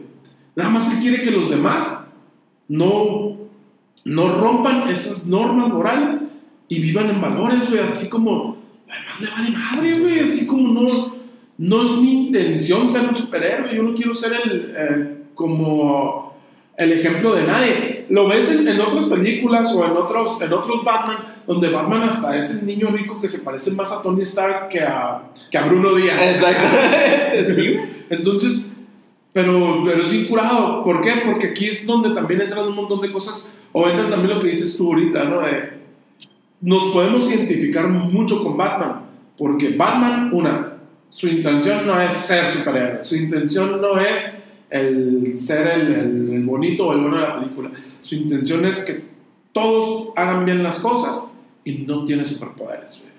Nada 0.55 0.69
más 0.69 0.91
él 0.91 0.99
quiere 0.99 1.21
que 1.21 1.31
los 1.31 1.49
demás 1.49 2.05
no, 2.67 3.37
no 4.03 4.39
rompan 4.39 4.87
esas 4.87 5.27
normas 5.27 5.69
morales 5.69 6.23
y 6.67 6.79
vivan 6.79 7.09
en 7.09 7.21
valores, 7.21 7.69
güey. 7.69 7.81
Así 7.81 8.09
como, 8.09 8.57
además 8.89 9.21
le 9.21 9.29
vale 9.29 9.51
madre, 9.51 9.99
güey, 9.99 10.19
así 10.21 10.47
como 10.47 10.73
no, 10.73 11.15
no 11.57 11.83
es 11.83 11.91
mi 12.01 12.27
intención 12.27 12.89
ser 12.89 13.07
un 13.07 13.15
superhéroe, 13.15 13.75
yo 13.75 13.83
no 13.83 13.93
quiero 13.93 14.13
ser 14.13 14.33
el, 14.43 14.73
eh, 14.75 15.17
como 15.35 16.33
el 16.77 16.93
ejemplo 16.93 17.35
de 17.35 17.43
nadie. 17.45 17.94
Lo 18.09 18.27
ves 18.27 18.49
en, 18.51 18.67
en, 18.67 18.79
otras 18.81 19.05
películas 19.05 19.73
o 19.73 19.85
en 19.85 19.91
otros, 19.97 20.41
en 20.41 20.53
otros 20.53 20.83
Batman, 20.83 21.17
donde 21.47 21.69
Batman 21.69 22.03
hasta 22.03 22.37
es 22.37 22.51
el 22.51 22.65
niño 22.65 22.89
rico 22.89 23.19
que 23.19 23.27
se 23.27 23.39
parece 23.39 23.71
más 23.71 23.91
a 23.91 24.01
Tony 24.01 24.21
Stark 24.21 24.69
que 24.69 24.81
a, 24.81 25.23
que 25.49 25.57
a 25.57 25.65
Bruno 25.65 25.93
Díaz. 25.93 26.19
Sí. 27.55 27.77
Entonces, 28.09 28.67
pero, 29.33 29.83
pero 29.85 30.01
es 30.01 30.09
bien 30.09 30.27
curado. 30.27 30.83
¿Por 30.83 31.01
qué? 31.01 31.13
Porque 31.25 31.47
aquí 31.47 31.65
es 31.65 31.85
donde 31.85 32.11
también 32.11 32.41
entran 32.41 32.67
un 32.67 32.75
montón 32.75 33.01
de 33.01 33.11
cosas, 33.11 33.57
o 33.71 33.87
entra 33.87 34.09
también 34.09 34.35
lo 34.35 34.41
que 34.41 34.47
dices 34.47 34.77
tú 34.77 34.87
ahorita, 34.87 35.25
¿no? 35.25 35.41
De, 35.41 35.75
nos 36.61 36.85
podemos 36.85 37.29
identificar 37.29 37.87
mucho 37.89 38.43
con 38.43 38.57
Batman, 38.57 39.01
porque 39.37 39.75
Batman, 39.75 40.29
una, 40.33 40.77
su 41.09 41.27
intención 41.27 41.85
no 41.85 41.99
es 41.99 42.13
ser 42.13 42.47
superhéroe, 42.49 43.03
su 43.03 43.15
intención 43.15 43.81
no 43.81 43.99
es 43.99 44.41
el 44.75 45.37
ser 45.37 45.67
el, 45.67 45.93
el, 45.93 46.33
el, 46.33 46.43
bonito 46.43 46.87
o 46.87 46.93
el 46.93 46.99
bueno 46.99 47.17
de 47.17 47.21
la 47.21 47.39
película, 47.39 47.71
su 48.01 48.15
intención 48.15 48.65
es 48.65 48.79
que 48.79 49.03
todos 49.51 50.09
hagan 50.15 50.45
bien 50.45 50.61
las 50.63 50.79
cosas 50.79 51.29
y 51.63 51.79
no 51.79 52.05
tiene 52.05 52.25
superpoderes. 52.25 52.99
Güey. 52.99 53.13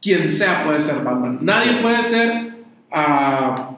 Quien 0.00 0.30
sea 0.30 0.64
puede 0.64 0.80
ser 0.80 1.02
Batman, 1.02 1.38
nadie 1.42 1.80
puede 1.82 2.02
ser 2.02 2.54
uh, 2.90 3.74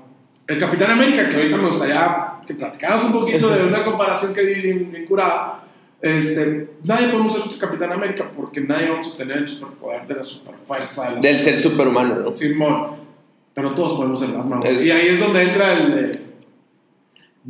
el 0.46 0.58
Capitán 0.58 0.92
América, 0.92 1.28
que 1.28 1.36
ahorita 1.36 1.56
me 1.56 1.66
gustaría 1.68 2.26
que 2.46 2.54
platicaras 2.54 3.04
un 3.04 3.12
poquito 3.12 3.48
de 3.50 3.64
una 3.64 3.84
comparación 3.84 4.32
que 4.32 4.42
vi 4.42 4.54
bien, 4.54 4.90
bien 4.92 5.06
curada. 5.06 5.64
Este, 6.00 6.70
nadie 6.84 7.08
podemos 7.08 7.32
ser 7.32 7.42
Capitán 7.58 7.92
América 7.92 8.30
porque 8.36 8.60
nadie 8.60 8.90
vamos 8.90 9.12
a 9.12 9.16
tener 9.16 9.38
el 9.38 9.48
superpoder 9.48 10.06
de 10.06 10.14
la 10.14 10.24
superfuerza. 10.24 11.08
De 11.08 11.14
la 11.16 11.20
Del 11.20 11.38
ser 11.40 11.60
superhumano, 11.60 12.16
¿no? 12.16 12.34
Simón. 12.34 13.06
Pero 13.54 13.72
todos 13.72 13.94
podemos 13.94 14.20
ser 14.20 14.30
Batman. 14.30 14.64
Es... 14.64 14.84
Y 14.84 14.90
ahí 14.90 15.08
es 15.08 15.18
donde 15.18 15.42
entra 15.42 15.72
el. 15.72 16.26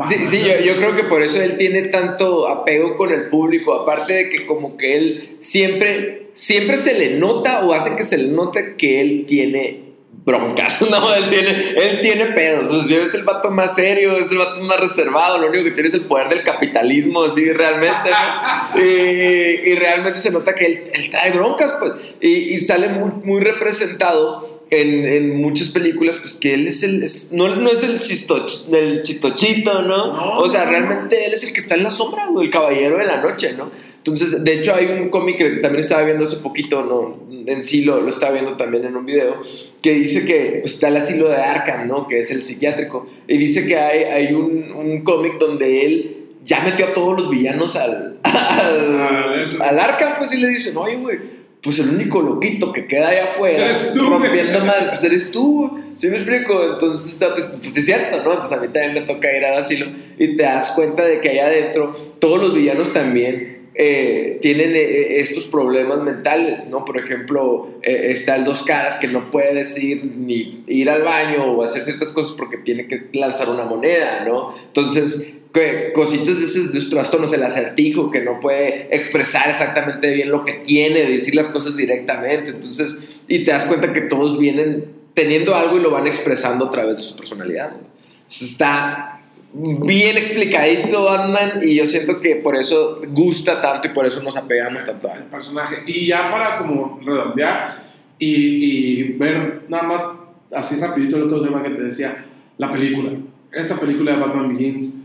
Sí, 0.09 0.27
sí 0.27 0.41
yo, 0.41 0.61
yo, 0.61 0.77
creo 0.77 0.95
que 0.95 1.05
por 1.05 1.23
eso 1.23 1.41
él 1.41 1.57
tiene 1.57 1.85
tanto 1.85 2.49
apego 2.49 2.97
con 2.97 3.13
el 3.13 3.31
público, 3.31 3.73
aparte 3.73 4.13
de 4.13 4.29
que 4.29 4.45
como 4.45 4.77
que 4.77 4.97
él 4.97 5.37
siempre, 5.41 6.29
siempre 6.35 6.77
se 6.77 6.99
le 6.99 7.19
nota 7.19 7.65
o 7.65 7.73
hace 7.73 7.97
que 7.97 8.03
se 8.03 8.19
le 8.19 8.29
note 8.29 8.75
que 8.77 9.01
él 9.01 9.25
tiene 9.27 9.87
broncas, 10.23 10.83
no, 10.91 11.15
él 11.15 11.25
tiene, 11.31 11.75
él 11.79 12.01
tiene 12.03 12.27
pedos, 12.27 12.71
o 12.71 12.83
sea, 12.83 13.03
es 13.05 13.15
el 13.15 13.23
vato 13.23 13.51
más 13.51 13.75
serio, 13.75 14.19
es 14.19 14.31
el 14.31 14.37
vato 14.37 14.61
más 14.61 14.79
reservado, 14.79 15.39
lo 15.39 15.49
único 15.49 15.65
que 15.65 15.71
tiene 15.71 15.89
es 15.89 15.95
el 15.95 16.03
poder 16.03 16.29
del 16.29 16.45
capitalismo, 16.45 17.25
así 17.25 17.51
realmente, 17.51 18.11
¿no? 18.11 18.79
y, 18.79 19.71
y, 19.71 19.75
realmente 19.77 20.19
se 20.19 20.31
nota 20.31 20.55
que 20.55 20.67
él, 20.67 20.85
él 20.93 21.09
trae 21.09 21.31
broncas, 21.31 21.75
pues, 21.79 21.93
y, 22.21 22.55
y 22.55 22.59
sale 22.59 22.89
muy, 22.89 23.13
muy 23.25 23.41
representado 23.41 24.56
en, 24.71 25.05
en, 25.05 25.37
muchas 25.37 25.71
películas, 25.71 26.17
pues 26.21 26.35
que 26.35 26.55
él 26.55 26.67
es 26.67 26.83
el. 26.83 27.03
Es, 27.03 27.31
no, 27.31 27.55
no, 27.55 27.71
es 27.71 27.83
el, 27.83 28.01
chistoch, 28.01 28.69
el 28.73 29.03
chitochito, 29.03 29.83
¿no? 29.83 30.13
¿no? 30.13 30.39
O 30.39 30.49
sea, 30.49 30.65
realmente 30.65 31.25
él 31.25 31.35
es 31.35 31.45
el 31.45 31.53
que 31.53 31.61
está 31.61 31.77
en 31.77 31.85
la 31.85 31.91
sombra, 31.91 32.29
el 32.41 32.51
caballero 32.51 32.99
de 32.99 33.07
la 33.07 33.21
noche, 33.21 33.53
¿no? 33.57 33.71
Entonces, 33.99 34.43
de 34.43 34.55
hecho, 34.55 34.75
hay 34.75 34.87
un 34.87 35.09
cómic 35.09 35.37
que 35.37 35.51
también 35.57 35.81
estaba 35.81 36.03
viendo 36.03 36.25
hace 36.25 36.37
poquito, 36.37 36.83
¿no? 36.83 37.27
En 37.47 37.63
sí 37.63 37.83
lo, 37.83 38.01
lo 38.01 38.11
estaba 38.11 38.33
viendo 38.33 38.57
también 38.57 38.85
en 38.85 38.97
un 38.97 39.07
video, 39.07 39.41
que 39.83 39.93
dice 39.93 40.25
que 40.25 40.59
pues, 40.63 40.75
está 40.75 40.89
el 40.89 40.97
asilo 40.97 41.29
de 41.29 41.37
Arkham, 41.37 41.87
¿no? 41.87 42.09
Que 42.09 42.21
es 42.21 42.31
el 42.31 42.43
psiquiátrico. 42.43 43.07
Y 43.29 43.37
dice 43.37 43.67
que 43.67 43.77
hay, 43.77 44.05
hay 44.05 44.35
un, 44.35 44.73
un 44.73 45.03
cómic 45.03 45.39
donde 45.39 45.87
él 45.87 46.17
ya 46.43 46.61
metió 46.61 46.87
a 46.87 46.95
todos 46.95 47.21
los 47.21 47.31
villanos 47.31 47.77
al, 47.77 48.19
al, 48.23 48.97
Ah, 48.99 49.45
al 49.61 49.79
Arkham, 49.79 50.15
pues, 50.19 50.33
y 50.33 50.39
le 50.39 50.49
dice, 50.49 50.73
no, 50.73 50.83
oye, 50.83 50.97
güey 50.97 51.36
pues 51.67 51.81
el 51.81 51.91
único 51.91 52.23
loquito 52.23 52.73
que 52.73 52.87
queda 52.87 53.09
allá 53.09 53.25
afuera 53.25 53.67
Eres 53.67 53.93
tú, 53.93 54.09
rompiendo 54.09 54.65
madre, 54.65 54.87
pues 54.89 55.03
eres 55.03 55.33
tú, 55.33 55.83
¿sí 55.97 56.09
me 56.09 56.17
explico? 56.17 56.73
Entonces, 56.73 57.19
pues 57.61 57.77
es 57.77 57.85
cierto, 57.85 58.23
¿no? 58.23 58.35
Entonces 58.35 58.57
a 58.57 58.61
mí 58.61 58.69
también 58.69 58.95
me 58.95 59.01
toca 59.01 59.37
ir 59.37 59.45
al 59.45 59.57
asilo 59.57 59.87
y 60.17 60.37
te 60.37 60.45
das 60.45 60.71
cuenta 60.71 61.05
de 61.05 61.21
que 61.21 61.31
allá 61.31 61.47
adentro 61.47 61.93
todos 62.21 62.41
los 62.41 62.55
villanos 62.55 62.93
también 62.93 63.56
eh, 63.79 64.39
tienen 64.41 64.75
eh, 64.75 65.21
estos 65.21 65.45
problemas 65.45 66.03
mentales, 66.03 66.67
¿no? 66.67 66.87
Por 66.87 66.97
ejemplo, 66.97 67.79
eh, 67.83 68.07
está 68.09 68.37
el 68.37 68.45
Dos 68.45 68.63
Caras 68.63 68.97
que 68.97 69.07
no 69.07 69.31
puede 69.31 69.53
decir 69.53 70.03
ni 70.17 70.65
ir 70.67 70.89
al 70.89 71.03
baño 71.03 71.45
o 71.45 71.63
hacer 71.63 71.85
ciertas 71.85 72.09
cosas 72.09 72.33
porque 72.39 72.57
tiene 72.57 72.87
que 72.87 73.09
lanzar 73.13 73.51
una 73.51 73.65
moneda, 73.65 74.25
¿no? 74.27 74.55
Entonces, 74.69 75.35
que 75.53 75.93
cositas 75.93 76.39
de 76.39 76.47
esos, 76.47 76.73
de 76.73 76.79
esos 76.79 76.89
trastornos, 76.89 77.31
el 77.35 77.43
acertijo 77.43 78.11
que 78.11 78.23
no 78.23 78.41
puede 78.41 78.89
expresar 78.97 79.51
exactamente 79.51 80.11
bien 80.11 80.31
lo 80.31 80.43
que 80.43 80.55
tiene, 80.55 81.05
decir 81.05 81.35
las 81.35 81.49
cosas 81.49 81.77
directamente, 81.77 82.51
entonces, 82.51 83.19
y 83.29 83.45
te 83.45 83.51
das 83.51 83.67
cuenta 83.67 83.93
que 83.93 84.03
todos 84.03 84.39
vienen 84.39 84.87
teniendo 85.13 85.55
algo 85.55 85.77
y 85.77 85.83
lo 85.83 85.91
van 85.91 86.07
expresando 86.07 86.69
a 86.69 86.71
través 86.71 86.97
de 86.97 87.03
su 87.03 87.15
personalidad. 87.15 87.73
Entonces, 87.75 88.53
está 88.53 89.16
bien 89.53 90.17
explicadito 90.17 91.05
Batman 91.05 91.61
y 91.63 91.77
yo 91.77 91.87
siento 91.87 92.21
que 92.21 92.37
por 92.37 92.57
eso 92.57 92.99
gusta 93.09 93.61
tanto 93.61 93.89
y 93.89 93.91
por 93.91 94.07
eso 94.07 94.23
nos 94.23 94.37
apegamos 94.37 94.85
tanto 94.85 95.09
a 95.09 95.15
él. 95.15 95.23
El 95.23 95.29
personaje. 95.29 95.77
Y 95.87 96.07
ya 96.07 96.31
para 96.31 96.59
como 96.59 97.01
redondear 97.05 97.85
y, 98.19 99.13
ver 99.15 99.65
nada 99.69 99.83
más 99.85 100.05
así 100.53 100.77
rapidito 100.77 101.17
el 101.17 101.25
otro 101.25 101.43
tema 101.43 101.63
que 101.63 101.71
te 101.71 101.83
decía, 101.83 102.25
la 102.59 102.71
película. 102.71 103.13
Esta 103.53 103.79
película 103.79 104.13
de 104.13 104.21
Batman 104.21 104.49
Begins 104.49 104.97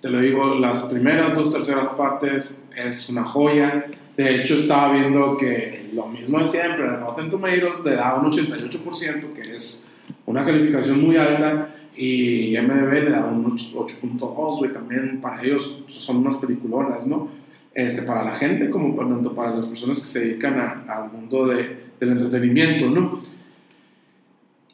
te 0.00 0.10
lo 0.10 0.20
digo, 0.20 0.54
las 0.54 0.84
primeras 0.84 1.34
dos 1.34 1.52
terceras 1.52 1.88
partes 1.96 2.64
es 2.76 3.08
una 3.08 3.24
joya. 3.24 3.86
De 4.16 4.36
hecho, 4.36 4.54
estaba 4.54 4.92
viendo 4.92 5.36
que 5.36 5.90
lo 5.92 6.06
mismo 6.06 6.38
de 6.38 6.46
siempre, 6.46 6.86
Rotten 6.86 7.30
Tomatoes 7.30 7.80
le 7.84 7.96
da 7.96 8.14
un 8.14 8.30
88%, 8.30 9.32
que 9.32 9.56
es 9.56 9.88
una 10.26 10.44
calificación 10.44 11.00
muy 11.00 11.16
alta, 11.16 11.74
y 11.98 12.56
MDB 12.56 12.92
le 13.04 13.10
da 13.10 13.26
un 13.26 13.44
8.2, 13.44 14.58
güey, 14.58 14.72
también 14.72 15.20
para 15.20 15.42
ellos 15.42 15.82
son 15.88 16.18
unas 16.18 16.36
peliculonas, 16.36 17.04
¿no? 17.04 17.28
Este, 17.74 18.02
para 18.02 18.22
la 18.22 18.32
gente 18.32 18.70
como 18.70 18.94
tanto 18.94 19.34
para 19.34 19.56
las 19.56 19.66
personas 19.66 19.98
que 19.98 20.06
se 20.06 20.20
dedican 20.20 20.58
al 20.88 21.10
mundo 21.10 21.46
de, 21.48 21.76
del 21.98 22.10
entretenimiento, 22.10 22.88
¿no? 22.88 23.20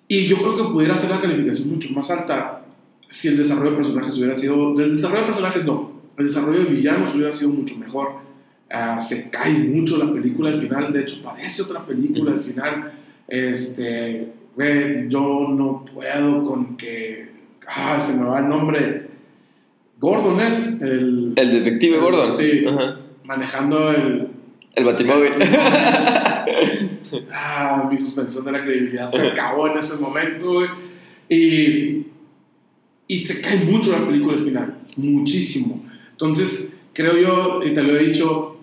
Y 0.07 0.27
yo 0.27 0.37
creo 0.37 0.55
que 0.55 0.65
pudiera 0.65 0.95
ser 0.97 1.11
la 1.11 1.21
calificación 1.21 1.71
mucho 1.71 1.93
más 1.95 2.11
alta 2.11 2.65
si 3.09 3.29
el 3.29 3.39
desarrollo 3.39 3.71
de 3.71 3.77
personajes 3.77 4.17
hubiera 4.17 4.35
sido. 4.35 4.79
El 4.79 4.91
desarrollo 4.91 5.21
de 5.21 5.27
personajes 5.27 5.65
no. 5.65 5.93
El 6.19 6.27
desarrollo 6.27 6.65
de 6.65 6.71
villanos 6.71 7.15
hubiera 7.15 7.31
sido 7.31 7.51
mucho 7.51 7.77
mejor. 7.79 8.17
Uh, 8.71 9.01
se 9.01 9.31
cae 9.31 9.53
mucho 9.55 9.97
la 9.97 10.13
película 10.13 10.51
al 10.51 10.61
final. 10.61 10.93
De 10.93 11.01
hecho, 11.01 11.23
parece 11.23 11.63
otra 11.63 11.87
película 11.87 12.33
al 12.33 12.41
final. 12.41 12.93
Este. 13.27 14.44
Güey, 14.55 15.09
yo 15.09 15.49
no 15.51 15.85
puedo 15.85 16.45
con 16.45 16.77
que. 16.77 17.33
Ah, 17.67 18.01
se 18.01 18.17
me 18.17 18.25
va 18.25 18.41
el 18.41 18.49
nombre. 18.49 19.09
Gordon 19.99 20.41
es 20.41 20.67
el. 20.81 21.33
El 21.37 21.51
detective 21.65 21.97
el, 21.97 22.03
Gordon. 22.03 22.33
Sí. 22.33 22.65
Ajá. 22.67 22.99
Manejando 23.25 23.91
el. 23.91 24.29
El 24.75 24.85
batimóvil. 24.85 25.33
ah, 27.33 27.87
mi 27.89 27.97
suspensión 27.97 28.45
de 28.45 28.53
la 28.53 28.63
credibilidad 28.63 29.13
se 29.13 29.29
acabó 29.29 29.69
en 29.69 29.79
ese 29.79 30.01
momento, 30.03 30.53
güey. 30.55 30.69
Y 31.29 32.07
y 33.07 33.19
se 33.21 33.41
cae 33.41 33.65
mucho 33.65 33.93
la 33.93 34.07
película 34.07 34.35
al 34.35 34.45
final, 34.45 34.79
muchísimo. 34.97 35.85
Entonces, 36.13 36.77
creo 36.93 37.19
yo, 37.19 37.61
y 37.63 37.73
te 37.73 37.83
lo 37.83 37.97
he 37.97 38.05
dicho, 38.05 38.57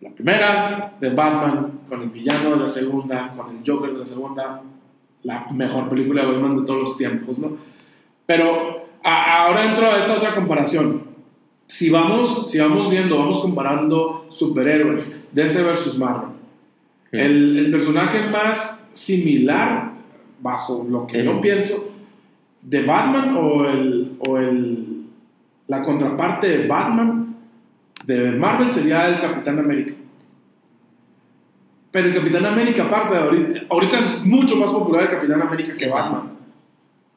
la 0.00 0.10
primera 0.10 0.96
de 1.00 1.10
Batman, 1.10 1.80
con 1.88 2.02
el 2.02 2.10
villano 2.10 2.50
de 2.50 2.56
la 2.56 2.68
segunda, 2.68 3.32
con 3.34 3.56
el 3.56 3.62
Joker 3.66 3.92
de 3.92 3.98
la 3.98 4.06
segunda, 4.06 4.62
la 5.22 5.46
mejor 5.50 5.88
película 5.88 6.24
de 6.24 6.32
Batman 6.32 6.58
de 6.58 6.64
todos 6.64 6.80
los 6.80 6.96
tiempos, 6.96 7.38
¿no? 7.38 7.56
Pero 8.26 8.88
a, 9.02 9.44
ahora 9.44 9.64
entro 9.64 9.86
a 9.86 9.98
esa 9.98 10.14
otra 10.14 10.34
comparación. 10.34 11.08
Si 11.66 11.90
vamos, 11.90 12.50
si 12.50 12.58
vamos 12.58 12.88
viendo, 12.88 13.18
vamos 13.18 13.40
comparando 13.40 14.26
superhéroes, 14.30 15.22
DC 15.32 15.62
versus 15.62 15.98
Marvel. 15.98 16.30
Mm. 17.12 17.16
El, 17.16 17.58
el, 17.58 17.70
personaje 17.70 18.28
más 18.30 18.84
similar, 18.92 19.92
bajo 20.40 20.86
lo 20.88 21.06
que 21.06 21.24
yo 21.24 21.40
pienso, 21.40 21.92
de 22.62 22.82
Batman 22.82 23.36
o, 23.36 23.68
el, 23.68 24.16
o 24.26 24.38
el, 24.38 25.04
la 25.66 25.82
contraparte 25.82 26.48
de 26.48 26.66
Batman 26.66 27.36
de 28.04 28.32
Marvel 28.32 28.72
sería 28.72 29.08
el 29.08 29.20
Capitán 29.20 29.58
América. 29.58 29.94
Pero 31.90 32.08
el 32.08 32.14
Capitán 32.14 32.44
América, 32.46 32.84
aparte 32.84 33.14
de 33.14 33.20
ahorita, 33.20 33.60
ahorita 33.70 33.98
es 33.98 34.24
mucho 34.24 34.56
más 34.56 34.70
popular 34.70 35.04
el 35.04 35.10
Capitán 35.10 35.40
América 35.42 35.76
que 35.76 35.88
Batman. 35.88 36.36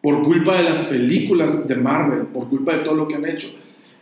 Por 0.02 0.24
culpa 0.24 0.56
de 0.56 0.64
las 0.64 0.86
películas 0.86 1.68
de 1.68 1.76
Marvel, 1.76 2.28
por 2.28 2.50
culpa 2.50 2.72
de 2.74 2.80
todo 2.80 2.96
lo 2.96 3.08
que 3.08 3.16
han 3.16 3.26
hecho. 3.26 3.50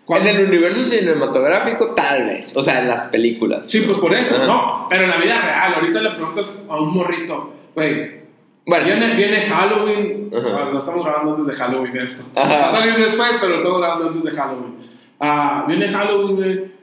Cuando... 0.06 0.30
En 0.30 0.38
el 0.38 0.46
universo 0.48 0.84
cinematográfico, 0.86 1.94
tal 1.94 2.26
vez. 2.26 2.56
O 2.56 2.64
sea, 2.64 2.82
en 2.82 2.88
las 2.88 3.08
películas. 3.08 3.68
Sí, 3.68 3.82
pues 3.82 4.00
por 4.00 4.14
eso, 4.14 4.36
Ajá. 4.36 4.46
no. 4.46 4.88
Pero 4.90 5.04
en 5.04 5.10
la 5.10 5.18
vida 5.18 5.42
real, 5.42 5.74
ahorita 5.76 6.02
le 6.02 6.12
preguntas 6.12 6.62
a 6.70 6.82
un 6.82 6.94
morrito, 6.94 7.54
güey, 7.76 8.20
bueno. 8.66 8.86
Viene, 8.86 9.16
viene 9.16 9.38
Halloween, 9.38 10.30
uh-huh. 10.32 10.72
lo 10.72 10.80
estamos 10.80 11.04
grabando 11.04 11.32
antes 11.32 11.48
de 11.48 11.56
Halloween 11.56 11.98
esto. 11.98 12.24
Uh-huh. 12.36 12.42
Va 12.44 12.70
a 12.70 12.72
salir 12.72 12.96
después, 12.96 13.38
pero 13.40 13.50
lo 13.50 13.58
estamos 13.58 13.80
grabando 13.80 14.08
antes 14.10 14.24
de 14.24 14.32
Halloween. 14.32 14.76
Uh, 15.20 15.68
viene 15.68 15.88
Halloween, 15.90 16.36
güey. 16.36 16.79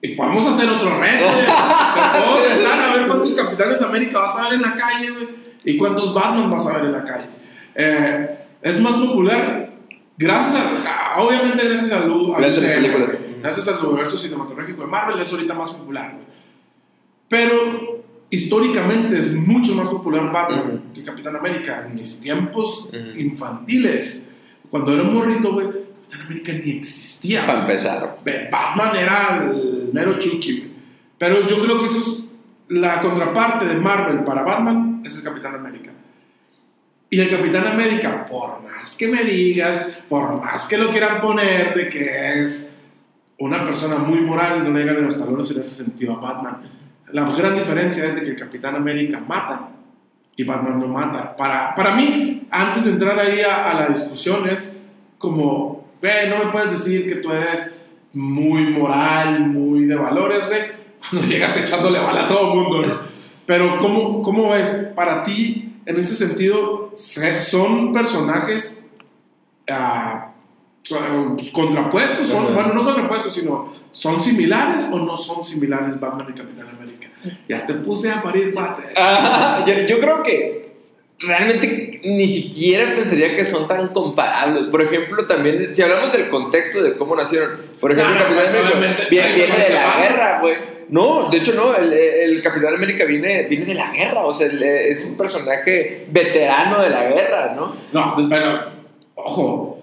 Y 0.00 0.14
podemos 0.14 0.46
hacer 0.46 0.68
otro 0.68 0.98
reto. 1.00 1.24
Te 1.26 2.20
puedo 2.20 2.48
retar 2.54 2.80
a 2.80 2.94
ver 2.94 3.06
cuántos 3.08 3.34
capitanes 3.34 3.82
América 3.82 4.20
vas 4.20 4.36
a 4.38 4.44
ver 4.44 4.52
en 4.54 4.62
la 4.62 4.74
calle, 4.76 5.10
güey? 5.10 5.28
¿Y 5.64 5.76
cuántos 5.76 6.14
Batman 6.14 6.50
vas 6.50 6.66
a 6.66 6.74
ver 6.74 6.84
en 6.86 6.92
la 6.92 7.04
calle? 7.04 7.26
Eh, 7.74 8.38
es 8.62 8.80
más 8.80 8.94
popular 8.94 9.72
gracias 10.16 10.54
a, 10.86 11.20
obviamente 11.22 11.64
gracias 11.66 11.92
a, 11.92 12.00
lu- 12.04 12.32
a 12.34 12.38
Gracias 12.40 12.64
a 12.64 12.80
güey. 12.80 13.18
gracias 13.40 13.68
al 13.68 13.84
universo 13.86 14.16
cinematográfico 14.16 14.82
de 14.82 14.86
Marvel 14.88 15.18
es 15.20 15.30
ahorita 15.32 15.54
más 15.54 15.70
popular, 15.72 16.12
güey. 16.14 16.26
Pero 17.28 18.04
históricamente 18.30 19.18
es 19.18 19.34
mucho 19.34 19.74
más 19.74 19.88
popular 19.88 20.32
Batman 20.32 20.82
Ujú. 20.86 20.92
que 20.94 21.02
Capitán 21.02 21.36
América. 21.36 21.84
En 21.86 21.94
mis 21.94 22.20
tiempos 22.20 22.86
Ujú. 22.86 23.18
infantiles, 23.18 24.28
cuando 24.70 24.92
era 24.92 25.02
un 25.02 25.14
morrito, 25.14 25.52
güey, 25.52 25.68
Capitán 26.08 26.26
América 26.26 26.52
ni 26.52 26.70
existía. 26.72 27.46
Para 27.46 27.60
empezar. 27.60 28.18
Batman 28.50 28.96
era 28.96 29.44
el 29.44 29.90
mero 29.92 30.18
Chucky, 30.18 30.58
güey. 30.58 30.70
Pero 31.18 31.46
yo 31.46 31.60
creo 31.62 31.78
que 31.78 31.86
eso 31.86 31.98
es 31.98 32.24
la 32.68 33.00
contraparte 33.00 33.66
de 33.66 33.74
Marvel 33.74 34.24
para 34.24 34.42
Batman, 34.42 35.02
es 35.04 35.16
el 35.16 35.22
Capitán 35.22 35.54
América. 35.54 35.92
Y 37.10 37.20
el 37.20 37.30
Capitán 37.30 37.66
América, 37.66 38.24
por 38.24 38.62
más 38.62 38.94
que 38.94 39.08
me 39.08 39.24
digas, 39.24 40.00
por 40.08 40.40
más 40.40 40.66
que 40.66 40.76
lo 40.76 40.90
quieran 40.90 41.20
poner 41.20 41.74
de 41.74 41.88
que 41.88 42.40
es 42.40 42.68
una 43.38 43.64
persona 43.64 43.98
muy 43.98 44.20
moral, 44.20 44.62
no 44.62 44.70
le 44.70 44.80
llegan 44.84 45.02
los 45.02 45.18
talones 45.18 45.50
en 45.50 45.60
ese 45.60 45.84
sentido 45.84 46.14
a 46.14 46.20
Batman. 46.20 46.62
La 47.12 47.24
gran 47.32 47.56
diferencia 47.56 48.04
es 48.04 48.14
de 48.14 48.22
que 48.22 48.30
el 48.30 48.36
Capitán 48.36 48.76
América 48.76 49.20
mata 49.26 49.70
y 50.36 50.44
Batman 50.44 50.78
no 50.78 50.88
mata. 50.88 51.34
Para, 51.34 51.74
para 51.74 51.94
mí, 51.94 52.46
antes 52.50 52.84
de 52.84 52.90
entrar 52.90 53.18
ahí 53.18 53.40
a, 53.40 53.70
a 53.70 53.74
la 53.74 53.86
discusión, 53.88 54.46
es 54.48 54.76
como, 55.16 55.87
ve, 56.00 56.26
no 56.28 56.44
me 56.44 56.50
puedes 56.50 56.70
decir 56.70 57.06
que 57.06 57.16
tú 57.16 57.30
eres 57.32 57.74
muy 58.12 58.66
moral, 58.70 59.40
muy 59.48 59.84
de 59.84 59.96
valores, 59.96 60.48
ve, 60.48 60.72
cuando 61.10 61.28
llegas 61.28 61.56
echándole 61.56 61.98
bala 62.00 62.22
a 62.22 62.28
todo 62.28 62.52
el 62.52 62.58
mundo, 62.58 62.82
¿no? 62.86 62.98
Pero 63.46 63.78
¿cómo, 63.78 64.22
cómo 64.22 64.50
ves? 64.50 64.90
Para 64.94 65.22
ti, 65.24 65.76
en 65.86 65.96
este 65.96 66.14
sentido, 66.14 66.90
se- 66.94 67.40
son 67.40 67.92
personajes 67.92 68.78
son, 70.82 71.36
pues, 71.36 71.50
contrapuestos, 71.50 72.26
son, 72.28 72.54
bueno, 72.54 72.72
no 72.72 72.84
contrapuestos, 72.84 73.32
sino 73.34 73.72
son 73.90 74.22
similares 74.22 74.88
o 74.90 74.98
no 74.98 75.16
son 75.16 75.44
similares 75.44 75.98
Batman 76.00 76.26
y 76.30 76.32
Capitán 76.38 76.68
América. 76.68 77.08
Ya 77.48 77.66
te 77.66 77.74
puse 77.74 78.10
a 78.10 78.22
parir 78.22 78.54
bate. 78.54 78.84
Ah, 78.96 79.64
yo, 79.66 79.74
yo 79.86 80.00
creo 80.00 80.22
que 80.22 80.67
realmente 81.20 82.00
ni 82.04 82.28
siquiera 82.28 82.92
pensaría 82.94 83.36
que 83.36 83.44
son 83.44 83.66
tan 83.66 83.88
comparables. 83.88 84.64
Por 84.70 84.82
ejemplo, 84.82 85.26
también, 85.26 85.74
si 85.74 85.82
hablamos 85.82 86.12
del 86.12 86.28
contexto 86.28 86.82
de 86.82 86.96
cómo 86.96 87.16
nacieron, 87.16 87.50
por 87.80 87.92
ejemplo, 87.92 88.14
No, 88.14 88.20
no, 88.20 88.24
Capitán 88.36 88.46
pues, 88.62 88.74
América 88.74 89.06
viene, 89.10 89.32
de 89.64 89.74
la 89.74 89.96
guerra, 90.00 90.38
güey. 90.40 90.54
No, 90.90 91.28
de 91.30 91.36
hecho 91.38 91.52
no, 91.54 91.76
el, 91.76 91.92
el 91.92 92.40
Capitán 92.42 92.74
América 92.74 93.04
viene, 93.04 93.42
viene 93.42 93.66
de 93.66 93.74
la 93.74 93.90
guerra, 93.92 94.20
o 94.24 94.32
sea, 94.32 94.46
el- 94.46 94.62
es 94.62 95.04
un 95.04 95.16
personaje 95.18 96.06
veterano 96.10 96.82
de 96.82 96.88
la 96.88 97.02
guerra, 97.10 97.52
¿no? 97.54 97.74
No, 97.92 98.28
pero, 98.30 98.70
ojo, 99.14 99.82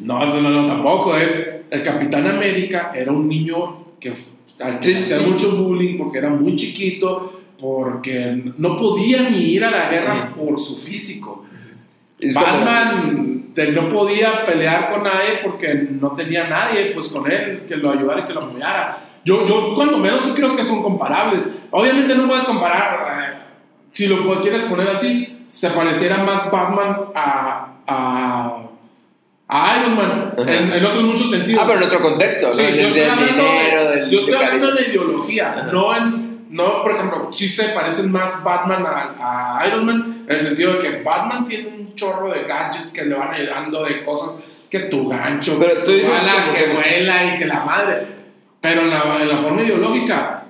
no, 0.00 0.24
no, 0.26 0.40
no, 0.42 0.50
no, 0.50 0.66
tampoco 0.66 1.16
es. 1.16 1.56
El 1.70 1.82
Capitán 1.82 2.26
América 2.26 2.92
era 2.94 3.10
un 3.12 3.26
niño 3.28 3.94
que 3.98 4.12
al 4.60 4.84
Sí, 4.84 4.94
sí. 4.94 5.14
mucho 5.24 5.56
bullying 5.56 5.96
porque 5.96 6.18
era 6.18 6.28
muy 6.28 6.54
chiquito, 6.54 7.41
porque 7.60 8.52
no 8.58 8.76
podía 8.76 9.28
ni 9.30 9.38
ir 9.38 9.64
a 9.64 9.70
la 9.70 9.88
guerra 9.90 10.32
por 10.34 10.58
su 10.60 10.76
físico. 10.76 11.44
Es 12.18 12.34
Batman 12.36 13.46
no 13.72 13.88
podía 13.88 14.44
pelear 14.46 14.90
con 14.90 15.02
nadie 15.02 15.40
porque 15.44 15.74
no 15.90 16.12
tenía 16.12 16.48
nadie 16.48 16.92
pues 16.94 17.08
con 17.08 17.30
él 17.30 17.64
que 17.68 17.76
lo 17.76 17.90
ayudara 17.90 18.20
y 18.20 18.24
que 18.24 18.32
lo 18.32 18.42
apoyara. 18.44 19.04
Yo, 19.24 19.46
yo 19.46 19.74
cuando 19.74 19.98
menos 19.98 20.22
sí 20.22 20.32
creo 20.34 20.56
que 20.56 20.64
son 20.64 20.82
comparables. 20.82 21.48
Obviamente 21.70 22.14
no 22.14 22.26
puedes 22.26 22.44
comparar, 22.44 23.06
eh, 23.34 23.38
si 23.92 24.06
lo 24.08 24.40
quieres 24.40 24.62
poner 24.64 24.88
así, 24.88 25.44
se 25.48 25.68
pareciera 25.70 26.18
más 26.24 26.50
Batman 26.50 26.96
a, 27.14 27.68
a, 27.86 28.56
a 29.48 29.76
Iron 29.80 29.96
Man 29.96 30.34
en, 30.38 30.72
en 30.72 30.84
otros 30.84 31.02
muchos 31.04 31.30
sentidos. 31.30 31.60
Ah, 31.62 31.66
pero 31.68 31.80
en 31.80 31.86
otro 31.86 32.00
contexto, 32.00 32.48
¿no? 32.48 32.54
Sí, 32.54 32.62
En 32.62 32.74
yo 32.76 32.86
estoy 32.88 33.02
hablando, 33.02 33.42
dinero, 33.44 33.90
del- 33.90 34.10
yo 34.10 34.18
estoy 34.18 34.32
de 34.34 34.38
hablando 34.40 34.72
de 34.72 34.88
ideología, 34.88 35.52
Ajá. 35.58 35.68
no 35.72 35.96
en, 35.96 36.21
no, 36.52 36.82
por 36.82 36.92
ejemplo, 36.92 37.28
sí 37.32 37.48
se 37.48 37.70
parecen 37.70 38.12
más 38.12 38.42
Batman 38.44 38.84
a, 38.86 39.58
a 39.60 39.66
Iron 39.66 39.84
Man, 39.86 40.24
en 40.28 40.32
el 40.34 40.40
sentido 40.40 40.74
de 40.74 40.78
que 40.78 41.02
Batman 41.02 41.44
tiene 41.44 41.68
un 41.68 41.94
chorro 41.94 42.30
de 42.32 42.42
gadgets 42.44 42.90
que 42.92 43.04
le 43.04 43.14
van 43.14 43.32
ayudando 43.32 43.84
de 43.84 44.04
cosas 44.04 44.36
que 44.70 44.80
tu 44.80 45.08
gancho, 45.08 45.56
Pero 45.58 45.74
que 45.74 45.80
tú 45.80 45.84
tu 45.86 45.92
dices 45.92 46.10
que 46.54 46.72
vuela 46.72 47.24
y 47.26 47.34
que 47.38 47.46
la 47.46 47.60
madre. 47.64 48.06
Pero 48.60 48.82
en 48.82 48.90
la, 48.90 49.18
en 49.20 49.28
la 49.28 49.38
forma 49.38 49.62
ideológica, 49.62 50.44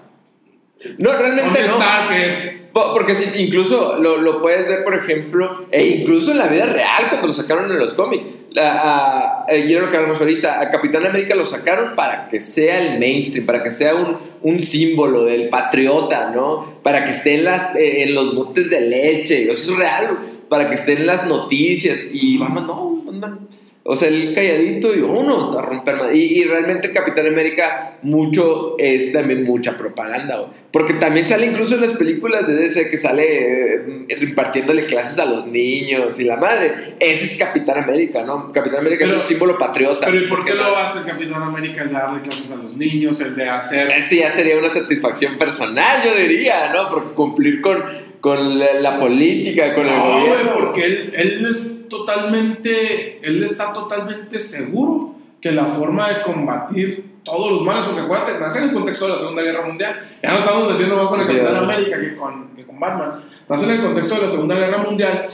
No, 0.98 1.12
realmente 1.16 1.60
no. 1.60 1.66
Stark 1.78 2.12
es 2.14 2.58
Po- 2.72 2.92
Porque 2.94 3.14
incluso 3.36 3.96
lo, 3.98 4.16
lo 4.18 4.40
puedes 4.40 4.66
ver, 4.66 4.82
por 4.84 4.94
ejemplo, 4.94 5.66
e 5.70 5.86
incluso 5.86 6.30
en 6.32 6.38
la 6.38 6.46
vida 6.46 6.66
real, 6.66 7.08
cuando 7.10 7.26
lo 7.28 7.32
sacaron 7.34 7.70
en 7.70 7.78
los 7.78 7.92
cómics. 7.94 8.24
A- 8.60 9.44
era 9.48 9.80
lo 9.82 9.90
que 9.90 9.96
hablamos 9.96 10.18
ahorita, 10.20 10.60
a 10.60 10.70
Capitán 10.70 11.06
América 11.06 11.34
lo 11.34 11.46
sacaron 11.46 11.94
para 11.96 12.28
que 12.28 12.40
sea 12.40 12.80
el 12.82 12.98
mainstream, 12.98 13.46
para 13.46 13.62
que 13.62 13.70
sea 13.70 13.94
un, 13.94 14.16
un 14.42 14.60
símbolo 14.60 15.24
del 15.24 15.48
patriota, 15.48 16.30
¿no? 16.34 16.80
Para 16.82 17.04
que 17.04 17.12
esté 17.12 17.34
en, 17.36 17.44
las, 17.44 17.74
eh, 17.76 18.02
en 18.04 18.14
los 18.14 18.34
botes 18.34 18.68
de 18.70 18.80
leche, 18.82 19.50
eso 19.50 19.72
es 19.72 19.78
real, 19.78 20.18
para 20.48 20.68
que 20.68 20.74
esté 20.74 20.92
en 20.92 21.06
las 21.06 21.26
noticias. 21.26 22.06
Y 22.12 22.36
Batman, 22.38 22.66
no, 22.66 23.02
Batman. 23.04 23.48
O 23.84 23.96
sea, 23.96 24.08
el 24.08 24.32
calladito 24.32 24.94
y 24.94 25.00
vámonos 25.00 25.56
a 25.56 25.62
romper. 25.62 25.96
Y, 26.14 26.40
y 26.40 26.44
realmente 26.44 26.86
el 26.88 26.94
Capitán 26.94 27.26
América 27.26 27.98
mucho 28.02 28.76
es 28.78 29.12
también 29.12 29.42
mucha 29.42 29.76
propaganda, 29.76 30.36
güey. 30.36 30.50
Porque 30.70 30.94
también 30.94 31.26
sale 31.26 31.46
incluso 31.46 31.74
en 31.74 31.80
las 31.82 31.92
películas 31.94 32.46
de 32.46 32.54
DC 32.54 32.90
que 32.90 32.96
sale 32.96 33.74
eh, 33.74 34.06
impartiéndole 34.22 34.86
clases 34.86 35.18
a 35.18 35.24
los 35.26 35.46
niños 35.46 36.18
y 36.20 36.24
la 36.24 36.36
madre. 36.36 36.94
Ese 37.00 37.24
es 37.24 37.34
Capitán 37.34 37.82
América, 37.82 38.22
¿no? 38.22 38.50
Capitán 38.52 38.80
América 38.80 39.04
Pero- 39.04 39.16
es 39.18 39.22
un 39.24 39.28
símbolo 39.28 39.58
patriota. 39.58 40.06
Pero 40.06 40.18
¿y 40.24 40.28
por 40.28 40.44
qué 40.44 40.54
lo 40.54 40.64
hace 40.76 41.00
el 41.00 41.04
Capitán 41.04 41.42
América 41.42 41.82
el 41.82 41.88
de 41.88 41.94
darle 41.94 42.22
clases 42.22 42.52
a 42.52 42.56
los 42.56 42.76
niños, 42.76 43.20
el 43.20 43.34
de 43.34 43.48
hacer... 43.48 43.90
Ese 43.90 44.18
ya 44.18 44.30
sería 44.30 44.56
una 44.58 44.68
satisfacción 44.68 45.36
personal, 45.38 46.02
yo 46.06 46.14
diría, 46.16 46.70
¿no? 46.72 46.88
Porque 46.88 47.14
cumplir 47.14 47.60
con, 47.60 47.82
con 48.20 48.58
la, 48.58 48.74
la 48.80 48.98
política, 48.98 49.74
con 49.74 49.86
el 49.86 49.92
No, 49.92 50.10
güey, 50.20 50.28
gobierno. 50.30 50.52
porque 50.56 50.84
él, 50.84 51.12
él 51.14 51.46
es 51.50 51.74
totalmente, 51.92 53.18
él 53.22 53.42
está 53.44 53.72
totalmente 53.72 54.40
seguro 54.40 55.14
que 55.40 55.52
la 55.52 55.66
forma 55.66 56.08
de 56.08 56.22
combatir 56.22 57.12
todos 57.22 57.52
los 57.52 57.62
males, 57.62 57.84
porque 57.84 58.00
acuérdate, 58.00 58.38
nace 58.40 58.58
en 58.60 58.68
el 58.70 58.74
contexto 58.74 59.04
de 59.06 59.12
la 59.12 59.18
Segunda 59.18 59.42
Guerra 59.42 59.66
Mundial, 59.66 60.00
ya 60.22 60.32
no 60.32 60.38
estamos 60.38 60.70
metiendo 60.72 60.96
más 60.96 61.06
con 61.08 61.20
el 61.20 61.26
Sí, 61.26 61.34
Capitán. 61.34 61.56
América 61.56 62.00
que 62.00 62.16
con, 62.16 62.48
que 62.56 62.64
con 62.64 62.80
Batman, 62.80 63.24
nace 63.48 63.64
en 63.66 63.70
el 63.72 63.82
contexto 63.82 64.14
de 64.16 64.22
la 64.22 64.28
Segunda 64.28 64.54
Guerra 64.56 64.78
Mundial, 64.78 65.26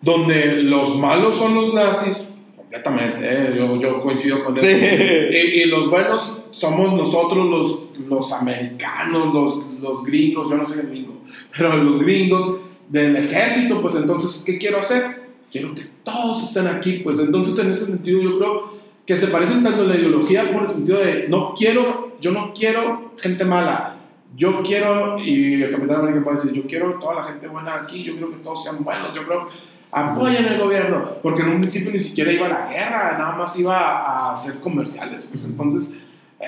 donde 0.00 0.62
los 0.62 0.96
malos 0.98 1.34
son 1.36 1.54
los 1.54 1.74
nazis, 1.74 2.26
completamente, 2.56 3.18
eh, 3.22 3.54
yo, 3.56 3.76
yo 3.78 4.00
coincido 4.00 4.44
con 4.44 4.56
eso, 4.56 4.66
Sí. 4.66 4.72
y, 4.74 5.62
y 5.62 5.64
los 5.66 5.90
buenos 5.90 6.32
somos 6.52 6.92
nosotros 6.94 7.46
los, 7.46 8.08
los 8.08 8.32
americanos, 8.32 9.34
los, 9.34 9.66
los 9.80 10.04
gringos, 10.04 10.48
yo 10.48 10.56
no 10.56 10.66
soy 10.66 10.78
gringo, 10.82 11.14
pero 11.56 11.76
los 11.76 12.00
gringos 12.02 12.58
del 12.88 13.16
ejército, 13.16 13.80
pues 13.80 13.94
entonces, 13.96 14.42
¿qué 14.44 14.58
quiero 14.58 14.78
hacer? 14.78 15.21
Quiero 15.52 15.74
que 15.74 15.82
todos 16.02 16.42
estén 16.42 16.66
aquí, 16.66 17.00
pues. 17.04 17.18
Entonces 17.18 17.58
en 17.58 17.70
ese 17.70 17.84
sentido 17.84 18.22
yo 18.22 18.38
creo 18.38 18.72
que 19.04 19.16
se 19.16 19.26
parecen 19.26 19.62
tanto 19.62 19.82
en 19.82 19.88
la 19.88 19.96
ideología 19.96 20.50
por 20.50 20.62
el 20.62 20.70
sentido 20.70 20.98
de 20.98 21.28
no 21.28 21.52
quiero, 21.54 22.16
yo 22.20 22.30
no 22.30 22.54
quiero 22.54 23.12
gente 23.18 23.44
mala, 23.44 23.96
yo 24.34 24.62
quiero, 24.62 25.18
y 25.18 25.62
el 25.62 25.70
Capitán 25.70 26.00
América 26.00 26.24
puede 26.24 26.36
decir, 26.36 26.52
yo 26.52 26.66
quiero 26.66 26.98
toda 26.98 27.16
la 27.16 27.24
gente 27.24 27.48
buena 27.48 27.74
aquí, 27.74 28.02
yo 28.02 28.14
quiero 28.14 28.30
que 28.30 28.38
todos 28.38 28.64
sean 28.64 28.82
buenos, 28.82 29.12
yo 29.12 29.26
creo, 29.26 29.48
apoyen 29.90 30.46
el 30.46 30.58
gobierno, 30.58 31.16
porque 31.22 31.42
en 31.42 31.50
un 31.50 31.60
principio 31.60 31.92
ni 31.92 32.00
siquiera 32.00 32.32
iba 32.32 32.46
a 32.46 32.48
la 32.48 32.72
guerra, 32.72 33.18
nada 33.18 33.36
más 33.36 33.58
iba 33.58 33.76
a 33.78 34.32
hacer 34.32 34.60
comerciales, 34.60 35.24
pues. 35.24 35.44
Entonces, 35.44 35.94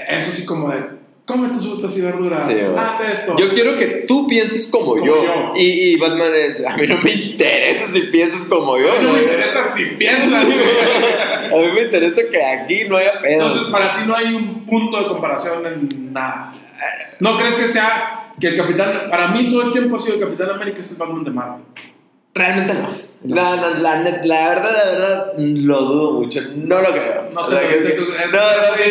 eso 0.09 0.33
sí 0.33 0.47
como 0.47 0.71
de, 0.71 0.83
come 1.25 1.49
tus 1.49 1.64
frutas 1.66 1.97
y 1.97 2.01
verduras, 2.03 2.47
Sí, 2.47 2.55
haz 2.77 3.01
esto. 3.01 3.37
Yo 3.39 3.51
quiero 3.51 3.79
que 3.79 4.05
tú 4.07 4.27
pienses 4.27 4.66
como, 4.68 4.93
Como 4.95 5.05
yo. 5.07 5.25
yo. 5.25 5.53
Y, 5.57 5.93
y 5.95 5.97
Batman 5.97 6.35
es, 6.35 6.64
a 6.64 6.77
mí 6.77 6.87
no 6.87 6.99
me 7.03 7.12
interesa 7.12 7.87
si 7.89 8.01
piensas 8.03 8.45
como 8.45 8.79
yo. 8.79 8.89
no 9.01 9.01
me 9.01 9.09
güey. 9.11 9.22
interesa 9.22 9.68
si 9.75 9.85
piensas. 9.97 10.45
A 10.45 11.57
mí 11.57 11.66
me 11.75 11.83
interesa 11.83 12.22
que 12.31 12.45
aquí 12.45 12.85
no 12.89 12.97
haya 12.97 13.20
pedos. 13.20 13.47
Entonces, 13.53 13.72
para 13.72 13.97
ti 13.97 14.03
no 14.07 14.14
hay 14.16 14.35
un 14.35 14.66
punto 14.66 14.99
de 15.01 15.07
comparación 15.07 15.66
en 15.66 16.12
nada. 16.12 16.55
¿No 17.20 17.39
crees 17.39 17.55
que 17.55 17.68
sea 17.68 18.33
que 18.41 18.49
el 18.49 18.57
Capitán, 18.57 19.05
para 19.09 19.29
mí 19.29 19.49
todo 19.51 19.62
el 19.62 19.72
tiempo 19.72 19.97
ha 19.97 19.99
sido 19.99 20.14
el 20.14 20.20
Capitán 20.20 20.51
América 20.51 20.81
es 20.81 20.91
el 20.91 20.97
Batman 20.97 21.25
de 21.25 21.31
Marvel? 21.31 21.64
Realmente 22.35 22.74
no. 22.74 22.89
La, 23.26 23.57
la, 23.57 23.70
la, 23.78 24.03
net- 24.03 24.24
la 24.24 24.49
verdad, 24.51 24.70
la 24.74 24.85
verdad, 24.93 25.32
lo 25.39 25.80
dudo 25.80 26.12
mucho. 26.20 26.41
No 26.57 26.82
lo 26.82 26.91
creo. 26.91 27.30
No 27.32 27.47
te 27.49 27.55
O 27.55 27.59
sea, 27.59 27.68
parece 27.68 27.87
que- 27.87 27.93
tu- 27.95 28.05
No, 28.05 28.12
no, 28.12 28.76
sí, 28.76 28.91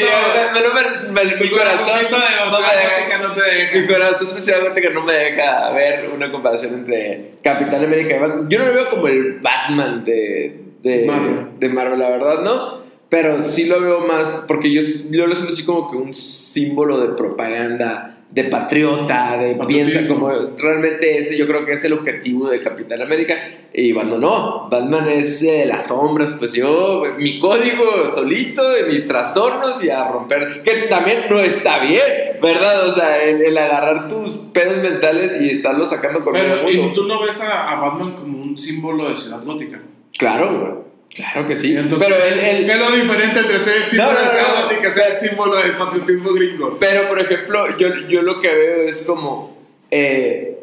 me- 1.14 1.36
mi 1.36 1.50
corazón. 1.50 2.00
de 2.00 2.10
no 2.10 2.18
me 2.60 2.66
deja- 2.76 3.18
no 3.22 3.32
te 3.34 3.42
deja. 3.44 3.80
Mi 3.80 3.88
corazón 3.88 4.36
de 4.36 4.42
Ciudad 4.42 4.62
Gótica 4.62 4.90
no 4.90 5.04
me 5.04 5.14
deja 5.14 5.70
ver 5.72 6.10
una 6.10 6.32
comparación 6.32 6.74
entre 6.74 7.36
Capitán 7.44 7.84
América 7.84 8.16
y 8.16 8.20
Batman. 8.20 8.50
Yo 8.50 8.60
no 8.60 8.66
lo 8.66 8.74
veo 8.74 8.90
como 8.90 9.08
el 9.08 9.40
Batman 9.40 10.04
de, 10.04 10.60
de, 10.82 11.06
Marvel. 11.06 11.46
de 11.60 11.70
Marvel, 11.70 12.00
la 12.00 12.10
verdad, 12.10 12.40
¿no? 12.42 12.82
Pero 13.10 13.46
sí 13.46 13.66
lo 13.66 13.80
veo 13.82 14.00
más, 14.00 14.44
porque 14.48 14.72
yo, 14.74 14.82
yo 15.12 15.28
lo 15.28 15.36
siento 15.36 15.54
así 15.54 15.64
como 15.64 15.92
que 15.92 15.98
un 15.98 16.12
símbolo 16.16 17.00
de 17.00 17.10
propaganda 17.16 18.18
de 18.34 18.46
patriota, 18.46 19.38
de 19.38 19.54
piensa 19.68 20.08
como 20.08 20.30
realmente 20.58 21.20
ese 21.20 21.38
yo 21.38 21.46
creo 21.46 21.66
que 21.66 21.74
es 21.74 21.84
el 21.84 21.94
objetivo 21.94 22.50
del 22.50 22.64
Capitán 22.64 23.00
América 23.04 23.36
y 23.72 23.92
Batman 23.92 24.22
no, 24.22 24.68
Batman 24.70 25.08
es 25.08 25.42
de 25.42 25.68
las 25.68 25.88
sombras, 25.88 26.34
pues 26.40 26.54
yo 26.54 27.04
mi 27.20 27.40
código 27.40 28.12
solito, 28.12 28.68
de 28.72 28.84
mis 28.84 29.08
trastornos 29.08 29.84
y 29.84 29.92
a 29.92 30.08
romper, 30.08 30.64
que 30.64 30.88
también 30.90 31.26
no 31.30 31.40
está 31.42 31.78
bien, 31.80 32.40
¿verdad? 32.42 32.90
O 32.90 32.94
sea, 32.94 33.24
el, 33.24 33.56
agarrar 33.56 34.08
tus 34.08 34.38
pedos 34.52 34.78
mentales 34.78 35.40
y 35.40 35.50
estarlos 35.50 35.92
sacando 35.92 36.24
con 36.24 36.34
Pero 36.34 36.68
¿y 36.68 36.92
tú 36.92 37.06
no 37.06 37.22
ves 37.22 37.40
a, 37.42 37.72
a 37.72 37.80
Batman 37.80 38.16
como 38.16 38.42
un 38.42 38.58
símbolo 38.58 39.10
de 39.10 39.16
ciudad 39.16 39.44
gótica? 39.44 39.80
Claro, 40.18 40.60
güey. 40.60 40.83
Claro 41.14 41.48
que 41.48 41.56
sí. 41.56 41.76
pero 41.76 42.00
¿Qué 42.00 42.66
es 42.66 42.80
lo 42.80 42.92
diferente 42.92 43.40
entre 43.42 43.60
ser 43.60 43.78
el 43.78 43.84
símbolo 43.84 44.14
de 44.14 44.76
y 44.76 44.82
que 44.82 44.92
ser 44.92 45.12
el 45.12 45.18
símbolo 45.18 45.58
del 45.58 45.78
patriotismo 45.78 46.34
gringo? 46.34 46.78
Pero, 46.80 47.08
por 47.08 47.20
ejemplo, 47.20 47.78
yo, 47.78 47.88
yo 48.10 48.22
lo 48.24 48.40
que 48.40 48.50
veo 48.50 48.88
es 48.88 49.04
como. 49.04 49.58
Eh, 49.92 50.58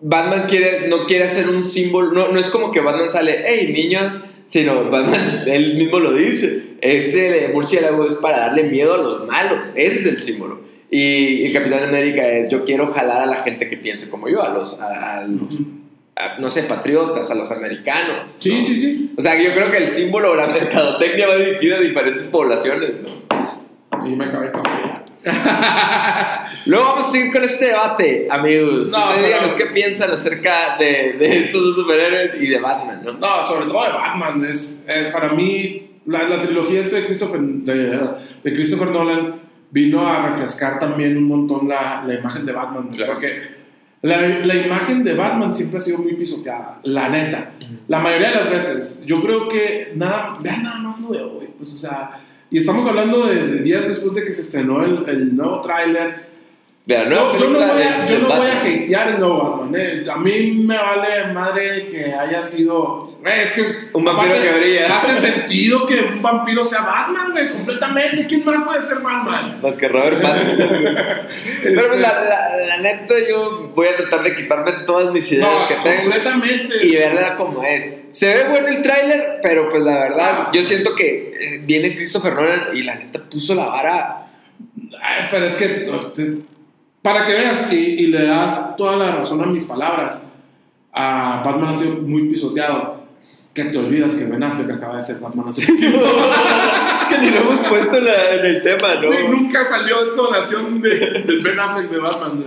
Batman 0.00 0.44
quiere, 0.48 0.88
no 0.88 1.06
quiere 1.06 1.24
hacer 1.24 1.48
un 1.48 1.64
símbolo. 1.64 2.12
No, 2.12 2.28
no 2.28 2.38
es 2.38 2.46
como 2.48 2.70
que 2.70 2.80
Batman 2.80 3.10
sale, 3.10 3.44
hey, 3.46 3.72
niños. 3.72 4.20
Sino 4.46 4.88
Batman, 4.90 5.42
él 5.48 5.76
mismo 5.76 5.98
lo 5.98 6.12
dice. 6.12 6.76
Este 6.80 7.48
murciélago 7.52 8.06
es 8.06 8.14
para 8.14 8.38
darle 8.38 8.62
miedo 8.64 8.94
a 8.94 8.98
los 8.98 9.26
malos. 9.26 9.70
Ese 9.74 10.00
es 10.00 10.06
el 10.06 10.18
símbolo. 10.18 10.60
Y 10.88 11.44
el 11.46 11.52
Capitán 11.52 11.82
América 11.82 12.28
es: 12.28 12.48
yo 12.48 12.64
quiero 12.64 12.92
jalar 12.92 13.22
a 13.22 13.26
la 13.26 13.42
gente 13.42 13.68
que 13.68 13.76
piense 13.76 14.08
como 14.08 14.28
yo, 14.28 14.40
a 14.40 14.50
los, 14.50 14.78
a, 14.80 15.24
los 15.26 15.58
no 16.38 16.50
sé, 16.50 16.62
patriotas, 16.64 17.30
a 17.30 17.34
los 17.34 17.50
americanos. 17.50 18.36
Sí, 18.38 18.62
sí, 18.64 18.76
sí. 18.76 19.14
O 19.16 19.20
sea, 19.20 19.40
yo 19.40 19.52
creo 19.54 19.70
que 19.70 19.78
el 19.78 19.88
símbolo 19.88 20.32
o 20.32 20.34
la 20.34 20.46
mercadotecnia 20.46 21.28
va 21.28 21.36
dirigido 21.36 21.76
a 21.76 21.80
diferentes 21.80 22.26
poblaciones, 22.26 22.92
¿no? 23.02 24.06
Y 24.06 24.16
me 24.16 24.24
acabé 24.24 24.50
café. 24.50 24.70
Luego 26.66 26.84
vamos 26.84 27.08
a 27.08 27.10
seguir 27.10 27.32
con 27.32 27.42
este 27.42 27.66
debate, 27.66 28.28
amigos. 28.30 28.92
No, 28.92 29.08
Ustedes 29.10 29.54
qué 29.54 29.66
piensan 29.66 30.10
acerca 30.12 30.76
de, 30.78 31.16
de, 31.18 31.38
estos 31.38 31.62
dos 31.62 31.76
superhéroes 31.76 32.40
y 32.40 32.46
de 32.46 32.60
Batman, 32.60 33.02
¿no? 33.04 33.12
No, 33.14 33.46
sobre 33.46 33.66
todo 33.66 33.84
de 33.84 33.92
Batman. 33.92 34.44
Es, 34.44 34.84
eh, 34.86 35.10
para 35.12 35.30
mí, 35.30 35.98
la, 36.06 36.22
la, 36.24 36.40
trilogía 36.40 36.80
este 36.80 36.96
de 36.96 37.04
Christopher, 37.06 37.40
de, 37.40 37.98
de, 38.44 38.52
Christopher 38.52 38.90
Nolan 38.90 39.40
vino 39.70 40.06
a 40.06 40.30
refrescar 40.30 40.78
también 40.78 41.16
un 41.16 41.24
montón 41.24 41.68
la, 41.68 42.04
la 42.06 42.14
imagen 42.14 42.46
de 42.46 42.52
Batman. 42.52 42.90
Porque 43.06 43.55
la, 44.06 44.46
la, 44.46 44.54
imagen 44.54 45.04
de 45.04 45.14
Batman 45.14 45.52
siempre 45.52 45.78
ha 45.78 45.80
sido 45.80 45.98
muy 45.98 46.14
pisoteada, 46.14 46.80
la 46.84 47.08
neta. 47.08 47.52
La 47.88 47.98
mayoría 47.98 48.30
de 48.30 48.36
las 48.36 48.50
veces. 48.50 49.02
Yo 49.04 49.20
creo 49.22 49.48
que 49.48 49.92
nada, 49.96 50.38
vean 50.40 50.62
nada 50.62 50.78
más 50.78 51.00
lo 51.00 51.12
de 51.12 51.22
hoy. 51.22 51.48
Pues, 51.56 51.72
o 51.72 51.76
sea, 51.76 52.12
y 52.50 52.58
estamos 52.58 52.86
hablando 52.86 53.26
de, 53.26 53.62
días 53.62 53.86
después 53.86 54.14
de 54.14 54.24
que 54.24 54.32
se 54.32 54.42
estrenó 54.42 54.84
el, 54.84 55.08
el 55.08 55.36
nuevo 55.36 55.60
tráiler. 55.60 56.26
Yo, 56.86 56.96
yo, 57.36 57.50
no 57.50 57.58
voy 57.58 57.82
a, 57.82 58.06
yo 58.06 58.20
no 58.20 58.28
voy 58.28 58.46
a 58.46 58.60
hatear 58.60 59.08
el 59.08 59.18
nuevo 59.18 59.38
Batman. 59.38 59.74
Eh. 59.76 60.04
A 60.08 60.18
mí 60.18 60.52
me 60.64 60.76
vale 60.76 61.32
madre 61.32 61.88
que 61.88 62.14
haya 62.14 62.42
sido 62.44 63.05
es 63.26 63.52
que 63.52 63.60
es, 63.60 63.88
un 63.92 64.04
vampiro 64.04 64.34
que 64.40 64.52
brilla. 64.52 64.96
Hace 64.96 65.16
sentido 65.32 65.86
que 65.86 66.00
un 66.00 66.22
vampiro 66.22 66.64
sea 66.64 66.82
Batman, 66.82 67.32
güey, 67.32 67.50
completamente. 67.50 68.26
¿Quién 68.26 68.44
más 68.44 68.62
puede 68.64 68.82
ser 68.82 69.00
Batman? 69.00 69.60
Más 69.62 69.76
que 69.76 69.88
Robert 69.88 70.22
Pattinson. 70.22 70.68
Pero 71.62 71.88
pues, 71.88 72.00
la, 72.00 72.56
la, 72.68 72.76
neta, 72.78 73.14
yo 73.28 73.72
voy 73.74 73.88
a 73.88 73.96
tratar 73.96 74.22
de 74.22 74.36
quitarme 74.36 74.72
todas 74.84 75.12
mis 75.12 75.30
ideas 75.32 75.66
que 75.68 75.74
tengo. 75.76 76.02
Completamente. 76.02 76.86
Y 76.86 76.94
verla 76.94 77.36
como 77.36 77.62
es. 77.62 77.86
Se 78.10 78.32
ve 78.32 78.48
bueno 78.48 78.68
el 78.68 78.82
tráiler, 78.82 79.40
pero 79.42 79.68
pues 79.68 79.82
la 79.82 79.98
verdad, 79.98 80.34
ah. 80.38 80.50
yo 80.52 80.64
siento 80.64 80.94
que 80.94 81.34
eh, 81.38 81.62
viene 81.64 81.94
Christopher 81.94 82.34
Nolan 82.34 82.74
y 82.74 82.82
la 82.82 82.94
neta 82.94 83.22
puso 83.24 83.54
la 83.54 83.66
vara. 83.66 84.26
Ay, 85.02 85.24
pero 85.30 85.44
es 85.46 85.54
que. 85.54 85.82
Para 87.02 87.26
que 87.26 87.34
veas 87.34 87.70
y, 87.70 87.76
y 87.76 88.06
le 88.08 88.24
das 88.24 88.76
toda 88.76 88.96
la 88.96 89.16
razón 89.16 89.42
a 89.42 89.46
mis 89.46 89.64
palabras, 89.64 90.22
a 90.92 91.42
Batman 91.44 91.68
ha 91.68 91.72
sido 91.72 91.92
muy 91.96 92.28
pisoteado 92.28 93.05
que 93.56 93.64
te 93.64 93.78
olvidas 93.78 94.14
que 94.14 94.26
Ben 94.26 94.42
Affleck 94.42 94.70
acaba 94.70 94.96
de 94.96 95.02
ser 95.02 95.18
Batman 95.18 95.48
hace 95.48 95.64
Que 97.08 97.18
ni 97.18 97.30
lo 97.30 97.38
hemos 97.38 97.68
puesto 97.68 97.96
en 97.96 98.44
el 98.44 98.60
tema, 98.62 98.96
¿no? 98.96 99.28
nunca 99.30 99.64
salió 99.64 100.06
en 100.06 100.16
colación 100.16 100.82
de, 100.82 101.22
del 101.26 101.40
Ben 101.40 101.58
Affleck 101.58 101.90
de 101.90 101.98
Batman. 101.98 102.44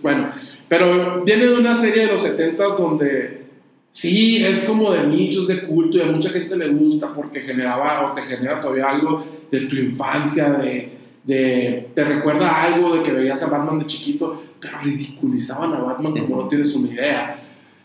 Bueno, 0.00 0.28
pero 0.68 1.22
viene 1.22 1.46
de 1.46 1.54
una 1.58 1.74
serie 1.74 2.06
de 2.06 2.12
los 2.12 2.24
70s 2.24 2.78
donde 2.78 3.46
sí, 3.90 4.42
es 4.42 4.64
como 4.64 4.90
de 4.90 5.06
nichos 5.06 5.46
de 5.48 5.64
culto 5.64 5.98
y 5.98 6.00
a 6.00 6.06
mucha 6.06 6.30
gente 6.30 6.56
le 6.56 6.68
gusta 6.68 7.12
porque 7.12 7.40
generaba 7.40 8.10
o 8.10 8.14
te 8.14 8.22
genera 8.22 8.58
todavía 8.58 8.88
algo 8.88 9.22
de 9.50 9.60
tu 9.66 9.76
infancia, 9.76 10.50
de, 10.50 10.92
de, 11.24 11.90
te 11.94 12.04
recuerda 12.04 12.62
algo 12.62 12.94
de 12.94 13.02
que 13.02 13.12
veías 13.12 13.42
a 13.42 13.50
Batman 13.50 13.80
de 13.80 13.86
chiquito, 13.86 14.42
pero 14.58 14.78
ridiculizaban 14.82 15.74
a 15.74 15.80
Batman 15.80 16.14
como 16.20 16.42
no 16.42 16.48
tienes 16.48 16.72
una 16.74 16.88
idea. 16.88 17.42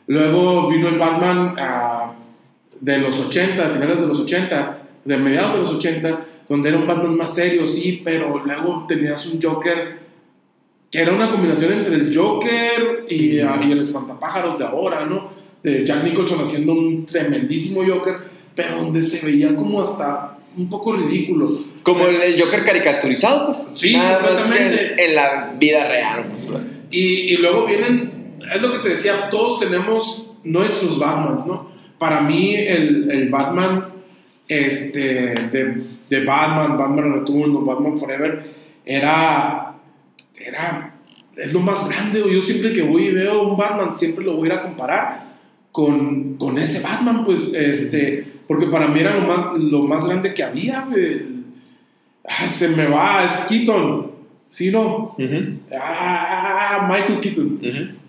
Luego 0.08 0.68
vino 0.68 0.90
el 0.90 0.98
Batman 0.98 1.56
a 1.58 2.01
de 2.82 2.98
los 2.98 3.18
80, 3.18 3.68
de 3.68 3.74
finales 3.74 4.02
de 4.02 4.08
los 4.08 4.20
80, 4.20 4.82
de 5.06 5.18
mediados 5.18 5.54
de 5.54 5.60
los 5.60 5.70
80, 5.70 6.26
donde 6.50 6.70
era 6.70 6.78
un 6.78 6.88
Batman 6.88 7.16
más 7.16 7.34
serio, 7.34 7.66
sí, 7.66 8.02
pero 8.04 8.42
luego 8.44 8.86
tenías 8.88 9.26
un 9.28 9.42
Joker 9.42 10.02
que 10.92 11.00
era 11.00 11.14
una 11.14 11.32
combinación 11.32 11.72
entre 11.72 11.96
el 11.96 12.14
Joker 12.14 13.06
y, 13.08 13.40
ah, 13.40 13.60
y 13.66 13.72
el 13.72 13.80
espantapájaros 13.80 14.60
de 14.60 14.66
ahora, 14.66 15.06
¿no? 15.06 15.30
De 15.64 15.86
Jack 15.86 16.04
Nicholson 16.04 16.42
haciendo 16.42 16.74
un 16.74 17.06
tremendísimo 17.06 17.82
Joker, 17.88 18.16
pero 18.54 18.76
donde 18.78 19.02
se 19.02 19.26
veía 19.26 19.56
como 19.56 19.82
hasta 19.82 20.38
un 20.58 20.70
poco 20.70 20.92
ridículo. 20.92 21.60
Como 21.84 22.08
el 22.08 22.40
Joker 22.40 22.66
caricaturizado, 22.66 23.46
pues. 23.48 23.68
Sí, 23.76 23.94
completamente. 23.94 25.02
En 25.02 25.16
la 25.16 25.54
vida 25.58 25.88
real. 25.88 26.26
Pues, 26.30 26.50
y, 26.90 27.34
y 27.34 27.38
luego 27.38 27.66
vienen, 27.66 28.34
es 28.54 28.62
lo 28.62 28.74
que 28.74 28.80
te 28.80 28.90
decía, 28.90 29.30
todos 29.30 29.62
tenemos 29.62 30.28
nuestros 30.44 31.00
Batmans, 31.00 31.46
¿no? 31.46 31.70
Para 32.02 32.20
mí 32.20 32.56
el, 32.56 33.12
el 33.12 33.30
Batman 33.30 33.86
este, 34.48 35.36
de, 35.52 35.84
de, 36.10 36.26
Batman, 36.26 36.76
Batman 36.76 37.14
Return 37.14 37.64
Batman 37.64 38.00
Forever, 38.00 38.44
era, 38.84 39.76
era, 40.36 40.96
es 41.38 41.54
lo 41.54 41.60
más 41.60 41.88
grande. 41.88 42.24
Yo 42.28 42.42
siempre 42.42 42.74
que 42.74 42.82
voy 42.82 43.04
y 43.04 43.12
veo 43.12 43.44
un 43.44 43.56
Batman, 43.56 43.94
siempre 43.94 44.26
lo 44.26 44.36
voy 44.36 44.50
a 44.50 44.54
ir 44.54 44.60
a 44.60 44.64
comparar 44.64 45.28
con, 45.72 46.38
con 46.38 46.58
ese 46.58 46.80
Batman, 46.80 47.24
pues, 47.24 47.54
este, 47.54 48.26
porque 48.48 48.66
para 48.66 48.88
mí 48.88 49.00
era 49.00 49.14
lo 49.14 49.22
más, 49.22 49.60
lo 49.60 49.84
más 49.84 50.04
grande 50.04 50.34
que 50.34 50.44
había, 50.44 50.88
ah, 52.28 52.48
se 52.48 52.70
me 52.70 52.88
va, 52.88 53.26
es 53.26 53.32
Keaton. 53.48 54.11
¿Sí, 54.52 54.70
no? 54.70 55.16
ah, 55.74 56.86
Michael 56.92 57.22
Keaton. 57.22 57.60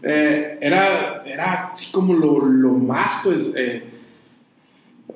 Eh, 0.03 0.59
era, 0.61 1.23
era 1.25 1.69
así 1.69 1.93
como 1.93 2.15
lo, 2.15 2.45
lo 2.45 2.73
más, 2.73 3.21
pues, 3.23 3.53
eh, 3.55 3.85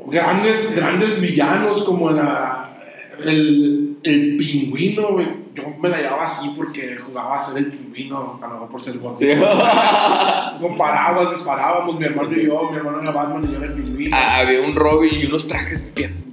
grandes, 0.07 0.72
grandes 0.77 1.20
villanos 1.20 1.83
como 1.83 2.12
la, 2.12 2.79
el, 3.24 3.86
el 4.11 4.37
pingüino, 4.37 5.17
Yo 5.55 5.63
me 5.81 5.89
la 5.89 5.99
llevaba 5.99 6.25
así 6.25 6.53
porque 6.57 6.97
jugaba 6.97 7.37
a 7.37 7.41
ser 7.41 7.59
el 7.59 7.67
pingüino, 7.67 8.39
a 8.43 8.47
lo 8.47 8.55
mejor 8.55 8.69
por 8.69 8.81
ser 8.81 8.99
gordito. 8.99 9.33
Sí. 9.33 9.41
Comparábamos, 10.61 11.31
disparábamos, 11.33 11.99
mi 11.99 12.05
hermano 12.05 12.33
y 12.33 12.47
yo, 12.47 12.71
mi 12.71 12.77
hermano 12.77 13.01
era 13.03 13.11
Batman 13.11 13.45
y 13.45 13.53
yo 13.53 13.57
era 13.57 13.67
el 13.67 13.73
pingüino. 13.73 14.17
Ah, 14.17 14.39
había 14.41 14.61
un 14.61 14.75
Robin 14.75 15.15
y 15.15 15.27
unos 15.27 15.47
trajes 15.47 15.85
bien 15.95 16.27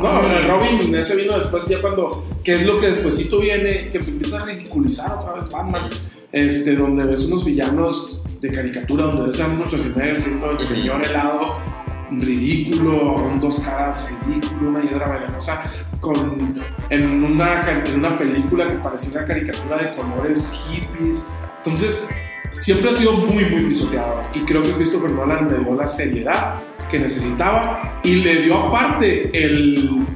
no, 0.00 0.36
el 0.36 0.48
Robin, 0.48 0.94
ese 0.94 1.16
vino 1.16 1.34
después, 1.34 1.66
ya 1.66 1.80
cuando, 1.80 2.24
¿qué 2.44 2.54
es 2.54 2.66
lo 2.66 2.80
que 2.80 2.88
despuésito 2.88 3.40
viene? 3.40 3.88
Que 3.90 4.02
se 4.04 4.10
empieza 4.10 4.42
a 4.42 4.46
ridiculizar 4.46 5.12
otra 5.12 5.34
vez 5.34 5.50
Batman, 5.50 5.90
este, 6.32 6.76
donde 6.76 7.04
ves 7.04 7.24
unos 7.24 7.44
villanos 7.44 8.20
de 8.40 8.50
caricatura, 8.50 9.04
donde 9.04 9.26
ves 9.26 9.40
a 9.40 9.48
muchos 9.48 9.80
Schwarzenegger 9.80 10.20
siendo 10.20 10.50
el 10.52 10.62
señor 10.62 11.04
helado, 11.04 11.56
ridículo, 12.10 13.14
con 13.14 13.40
dos 13.40 13.60
caras, 13.60 14.06
ridículo, 14.26 14.70
una 14.70 14.82
hiedra 14.82 15.08
venenosa, 15.08 15.70
con, 16.00 16.54
en, 16.90 17.24
una, 17.24 17.82
en 17.84 17.98
una 17.98 18.16
película 18.16 18.68
que 18.68 18.76
parecía 18.76 19.20
una 19.20 19.26
caricatura 19.26 19.76
de 19.78 19.94
colores 19.94 20.60
hippies. 20.68 21.26
Entonces, 21.58 22.00
siempre 22.60 22.90
ha 22.90 22.94
sido 22.94 23.12
muy, 23.12 23.44
muy 23.44 23.62
pisoteado. 23.66 24.22
Y 24.34 24.40
creo 24.40 24.62
que 24.62 24.72
Christopher 24.72 25.12
Nolan 25.12 25.48
le 25.50 25.58
dio 25.58 25.74
la 25.74 25.86
seriedad 25.86 26.56
que 26.90 26.98
necesitaba 26.98 28.00
y 28.02 28.16
le 28.16 28.42
dio 28.42 28.56
aparte 28.56 29.30
el, 29.32 30.06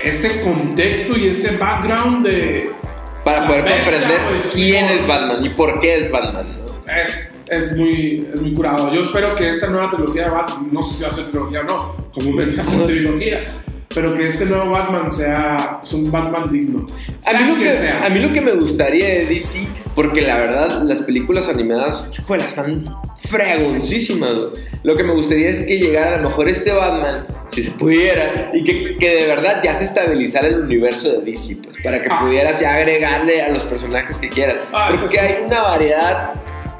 ese 0.00 0.40
contexto 0.42 1.16
y 1.16 1.28
ese 1.28 1.56
background 1.56 2.26
de... 2.26 2.70
Para 3.24 3.46
poder 3.46 3.64
comprender 3.64 4.20
pues, 4.28 4.50
quién 4.52 4.86
es 4.86 5.06
Batman 5.06 5.44
y 5.44 5.50
por 5.50 5.78
qué 5.78 5.98
es 5.98 6.10
Batman. 6.10 6.46
Es, 6.88 7.31
es, 7.52 7.76
muy, 7.76 8.26
es 8.34 8.40
muy 8.40 8.52
curado. 8.54 8.92
Yo 8.92 9.02
espero 9.02 9.34
que 9.34 9.48
esta 9.50 9.66
nueva 9.68 9.90
trilogía 9.90 10.24
de 10.24 10.30
Batman, 10.30 10.68
no 10.72 10.82
sé 10.82 10.94
si 10.94 11.02
va 11.02 11.08
a 11.08 11.12
ser 11.12 11.24
trilogía 11.26 11.60
o 11.60 11.64
no, 11.64 11.96
comúnmente 12.14 12.60
hace 12.60 12.76
trilogía, 12.76 13.44
pero 13.94 14.14
que 14.14 14.26
este 14.28 14.44
nuevo 14.46 14.70
Batman 14.70 15.12
sea 15.12 15.80
un 15.92 16.10
Batman 16.10 16.50
digno. 16.50 16.86
A 17.26 17.38
mí, 17.38 17.48
lo 17.52 17.58
que, 17.58 17.88
a 17.88 18.08
mí, 18.10 18.18
lo 18.20 18.32
que, 18.32 18.40
me 18.40 18.52
gustaría 18.52 19.06
de 19.06 19.26
DC, 19.26 19.66
porque 19.94 20.22
la 20.22 20.36
verdad 20.38 20.82
las 20.82 21.00
películas 21.02 21.48
animadas, 21.48 22.10
híjole, 22.18 22.44
están 22.44 22.84
fregoncísimas. 23.28 24.30
Lo 24.82 24.96
que 24.96 25.04
me 25.04 25.12
gustaría 25.12 25.48
es 25.50 25.62
que 25.62 25.78
llegara 25.78 26.16
a 26.16 26.18
lo 26.20 26.28
mejor 26.30 26.48
este 26.48 26.72
Batman, 26.72 27.26
si 27.48 27.62
se 27.62 27.70
pudiera, 27.72 28.50
y 28.54 28.64
que, 28.64 28.96
que 28.96 29.14
de 29.16 29.26
verdad 29.26 29.60
ya 29.62 29.74
se 29.74 29.84
estabilizara 29.84 30.48
el 30.48 30.60
universo 30.62 31.20
de 31.20 31.30
DC. 31.30 31.56
Pues. 31.62 31.76
para 31.84 32.00
que 32.00 32.08
Ah. 32.10 32.20
pudieras 32.20 32.60
ya 32.60 32.74
agregarle 32.74 33.42
a 33.42 33.48
los 33.50 33.62
personajes 33.64 34.18
que 34.18 34.28
quieras. 34.28 34.56
Ah, 34.72 34.90
Porque 34.98 35.18
hay 35.20 35.42
una 35.44 35.62
variedad 35.62 36.34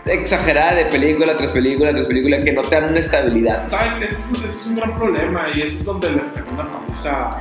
exagerada 0.05 0.74
de 0.74 0.86
película 0.86 1.34
tras 1.34 1.50
película 1.50 1.92
tras 1.92 2.07
película 2.07 2.42
que 2.42 2.53
no 2.53 2.62
te 2.62 2.74
dan 2.74 2.90
una 2.90 2.98
estabilidad. 3.00 3.68
¿Sabes? 3.68 3.96
Ese 3.96 4.05
es, 4.07 4.32
ese 4.32 4.44
es 4.46 4.66
un 4.66 4.76
gran 4.76 4.96
problema 4.96 5.46
y 5.55 5.61
eso 5.62 5.76
es 5.78 5.84
donde 5.84 6.11
le 6.11 6.18
pegó 6.18 6.53
una 6.53 6.66
paliza 6.66 7.40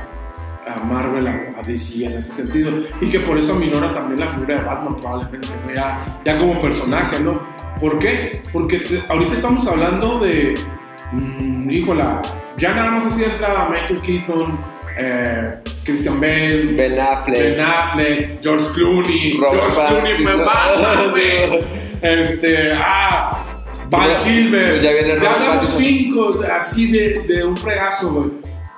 a 0.64 0.84
Marvel, 0.84 1.26
a, 1.26 1.62
DC 1.66 2.04
en 2.04 2.12
ese 2.12 2.30
sentido. 2.30 2.70
Y 3.00 3.10
que 3.10 3.20
por 3.20 3.36
eso 3.38 3.52
aminora 3.52 3.92
también 3.92 4.20
la 4.20 4.28
figura 4.28 4.56
de 4.58 4.62
Batman 4.62 4.96
probablemente, 4.96 5.48
¿no? 5.66 5.74
ya, 5.74 6.20
ya 6.24 6.38
como 6.38 6.60
personaje, 6.60 7.18
¿no? 7.20 7.40
¿Por 7.80 7.98
qué? 7.98 8.42
Porque 8.52 8.78
te- 8.78 9.02
ahorita 9.08 9.32
estamos 9.34 9.66
hablando 9.66 10.20
de, 10.20 10.54
mm, 11.10 11.68
híjola, 11.68 12.22
ya 12.58 12.74
nada 12.74 12.92
más 12.92 13.06
así 13.06 13.24
entra 13.24 13.68
Michael 13.68 14.00
Keaton, 14.02 14.58
eh, 14.98 15.54
Christian 15.84 16.20
Bale, 16.20 16.74
Ben 16.74 17.00
Affleck. 17.00 17.38
Ben 17.38 17.60
Affleck, 17.60 18.40
George 18.40 18.66
Clooney. 18.74 19.32
George 19.40 19.88
Clooney 19.88 20.12
fue. 20.22 20.36
Batman, 20.36 21.10
güey. 21.10 21.81
Este, 22.02 22.72
ah, 22.74 23.44
Val 23.88 24.10
Ya- 24.10 24.24
Kilmer. 24.24 24.80
ya 24.82 24.92
viene 24.92 25.14
Robert 25.14 25.26
hablamos 25.26 25.56
Pattinson. 25.56 25.80
cinco 25.82 26.40
así 26.52 26.90
de, 26.90 27.24
de 27.28 27.44
un 27.44 27.56
fregazo, 27.56 28.12
güey. 28.14 28.30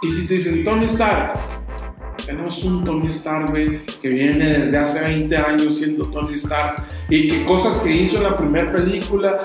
Y 0.03 0.09
si 0.09 0.27
te 0.27 0.35
dicen 0.35 0.64
Tony 0.64 0.85
Stark, 0.85 1.33
tenemos 2.27 2.62
un 2.64 2.85
Tony 2.85 3.07
Stark, 3.09 3.51
güey, 3.51 3.81
que 4.03 4.09
viene 4.09 4.45
desde 4.59 4.77
hace 4.79 5.01
20 5.05 5.37
años 5.37 5.79
siendo 5.79 6.05
Tony 6.11 6.35
Stark 6.35 6.83
y 7.09 7.29
que 7.29 7.45
cosas 7.45 7.77
que 7.79 7.91
hizo 7.91 8.16
en 8.18 8.25
la 8.25 8.37
primera 8.37 8.70
película 8.72 9.41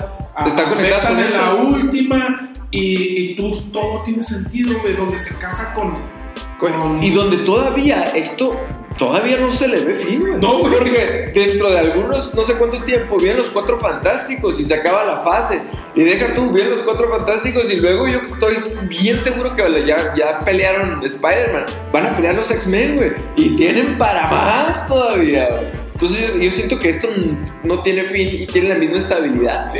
Está 0.46 0.64
con 0.68 0.78
en 0.84 1.32
la 1.32 1.54
última 1.54 2.52
y, 2.70 3.30
y 3.32 3.36
tú 3.36 3.50
todo 3.72 4.02
tiene 4.04 4.22
sentido, 4.22 4.78
güey, 4.80 4.94
donde 4.94 5.18
se 5.18 5.34
casa 5.36 5.72
con. 5.74 5.94
con- 6.58 7.02
Y 7.02 7.10
donde 7.10 7.38
todavía 7.38 8.02
esto 8.14 8.52
todavía 9.00 9.38
no 9.38 9.50
se 9.50 9.66
le 9.66 9.80
ve 9.80 9.94
fin, 9.94 10.20
güey. 10.20 10.34
No, 10.34 10.58
güey. 10.58 10.74
Porque 10.74 11.32
dentro 11.34 11.70
de 11.70 11.78
algunos, 11.78 12.34
no 12.34 12.44
sé 12.44 12.54
cuánto 12.54 12.82
tiempo, 12.84 13.16
vienen 13.16 13.38
los 13.38 13.48
cuatro 13.48 13.78
fantásticos 13.78 14.60
y 14.60 14.64
se 14.64 14.74
acaba 14.74 15.04
la 15.04 15.20
fase. 15.20 15.62
Y 15.94 16.02
deja 16.04 16.34
tú, 16.34 16.52
vienen 16.52 16.72
los 16.72 16.82
cuatro 16.82 17.08
fantásticos 17.08 17.72
y 17.72 17.76
luego 17.76 18.06
yo 18.06 18.18
estoy 18.20 18.56
bien 18.88 19.18
seguro 19.20 19.56
que 19.56 19.62
ya, 19.86 20.14
ya 20.14 20.40
pelearon 20.40 21.02
Spider-Man. 21.02 21.64
Van 21.90 22.06
a 22.06 22.14
pelear 22.14 22.34
los 22.34 22.50
X-Men, 22.50 22.96
güey. 22.96 23.12
Y 23.36 23.56
tienen 23.56 23.96
para 23.96 24.30
más 24.30 24.86
todavía, 24.86 25.48
güey. 25.48 25.66
Entonces 25.94 26.34
yo, 26.34 26.38
yo 26.38 26.50
siento 26.50 26.78
que 26.78 26.90
esto 26.90 27.08
no 27.64 27.82
tiene 27.82 28.06
fin 28.06 28.28
y 28.32 28.46
tiene 28.46 28.68
la 28.68 28.74
misma 28.74 28.98
estabilidad. 28.98 29.68
Sí, 29.70 29.78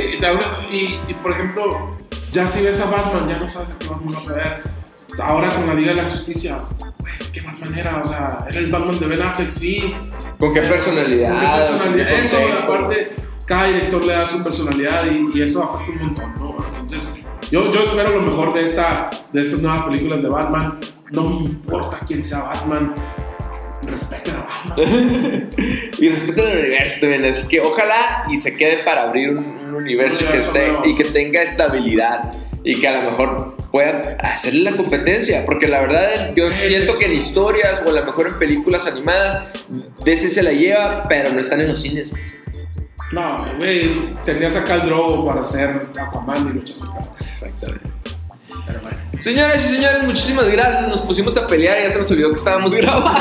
y, 0.71 0.75
y, 0.75 0.99
y, 1.07 1.13
por 1.13 1.31
ejemplo, 1.31 1.95
ya 2.31 2.47
si 2.47 2.63
ves 2.63 2.81
a 2.81 2.85
Batman, 2.85 3.29
ya 3.29 3.37
no 3.37 3.47
sabes 3.47 3.69
a 3.69 3.77
qué 3.77 3.87
vas 3.87 4.29
a 4.29 4.33
ver. 4.33 4.81
Ahora 5.21 5.49
con 5.49 5.67
la 5.67 5.73
Liga 5.73 5.93
de 5.93 6.01
la 6.01 6.09
Justicia, 6.09 6.59
güey, 7.01 7.13
¿qué 7.33 7.41
Batman 7.41 7.77
era? 7.77 8.03
O 8.03 8.07
sea, 8.07 8.45
era 8.49 8.59
el 8.59 8.71
Batman 8.71 8.99
de 8.99 9.05
Ben 9.07 9.21
Affleck, 9.21 9.49
sí. 9.49 9.93
¿Con 10.39 10.53
qué 10.53 10.61
personalidad? 10.61 11.29
¿Con 11.31 11.39
qué 11.39 11.47
personalidad? 11.57 12.09
¿Con 12.09 12.17
qué 12.17 12.25
Eso, 12.25 12.37
aparte, 12.63 13.11
cada 13.45 13.65
director 13.67 14.05
le 14.05 14.13
da 14.13 14.27
su 14.27 14.43
personalidad 14.43 15.03
y, 15.11 15.37
y 15.37 15.41
eso 15.41 15.63
afecta 15.63 15.91
un 15.91 16.05
montón, 16.07 16.33
¿no? 16.39 16.55
Entonces, 16.79 17.13
yo, 17.51 17.71
yo 17.71 17.81
espero 17.81 18.11
lo 18.15 18.21
mejor 18.21 18.53
de, 18.53 18.63
esta, 18.63 19.09
de 19.33 19.41
estas 19.41 19.61
nuevas 19.61 19.83
películas 19.85 20.21
de 20.23 20.29
Batman. 20.29 20.79
No 21.11 21.23
me 21.25 21.35
importa 21.45 21.99
quién 22.07 22.23
sea 22.23 22.43
Batman, 22.43 22.93
respeten 23.85 24.35
a 24.35 24.45
Batman. 24.45 25.49
y 25.99 26.09
respeten 26.09 26.47
el 26.47 26.59
universo 26.67 26.97
también, 27.01 27.25
así 27.25 27.47
que 27.49 27.59
ojalá 27.59 28.23
y 28.29 28.37
se 28.37 28.55
quede 28.55 28.83
para 28.83 29.03
abrir 29.03 29.31
un, 29.31 29.39
un 29.67 29.75
universo, 29.75 30.19
Un 30.21 30.31
que 30.31 30.37
universo 30.37 30.51
esté- 30.53 30.67
nuevo. 30.71 30.85
y 30.87 30.95
que 30.95 31.03
tenga 31.05 31.41
estabilidad 31.41 32.31
y 32.63 32.79
que 32.79 32.87
a 32.87 33.01
lo 33.01 33.11
mejor 33.11 33.57
pueda 33.71 34.17
hacerle 34.19 34.69
la 34.69 34.77
competencia, 34.77 35.45
porque 35.45 35.67
la 35.67 35.81
verdad 35.81 36.33
yo 36.35 36.51
siento 36.51 36.97
que 36.97 37.05
en 37.05 37.13
historias 37.13 37.81
o 37.85 37.89
a 37.89 37.93
lo 37.93 38.05
mejor 38.05 38.27
en 38.27 38.39
películas 38.39 38.85
animadas 38.85 39.45
DC 40.03 40.29
se 40.29 40.43
la 40.43 40.51
lleva, 40.51 41.05
pero 41.07 41.31
no 41.31 41.39
están 41.39 41.61
en 41.61 41.69
los 41.69 41.81
cines. 41.81 42.13
No, 43.11 43.45
güey, 43.57 44.05
tenías 44.23 44.55
acá 44.55 44.75
el 44.75 44.87
Drogo 44.87 45.25
para 45.25 45.41
hacer 45.41 45.87
Aquaman 45.99 46.49
y 46.49 46.53
luchas 46.53 46.79
Exactamente. 47.19 47.89
Pero. 48.65 48.81
Señores 49.21 49.63
y 49.65 49.75
señores, 49.75 50.03
muchísimas 50.03 50.49
gracias. 50.49 50.87
Nos 50.87 51.01
pusimos 51.01 51.37
a 51.37 51.45
pelear 51.45 51.77
y 51.79 51.83
ya 51.83 51.89
se 51.91 51.99
nos 51.99 52.09
olvidó 52.09 52.29
que 52.29 52.37
estábamos 52.37 52.73
grabando. 52.75 53.11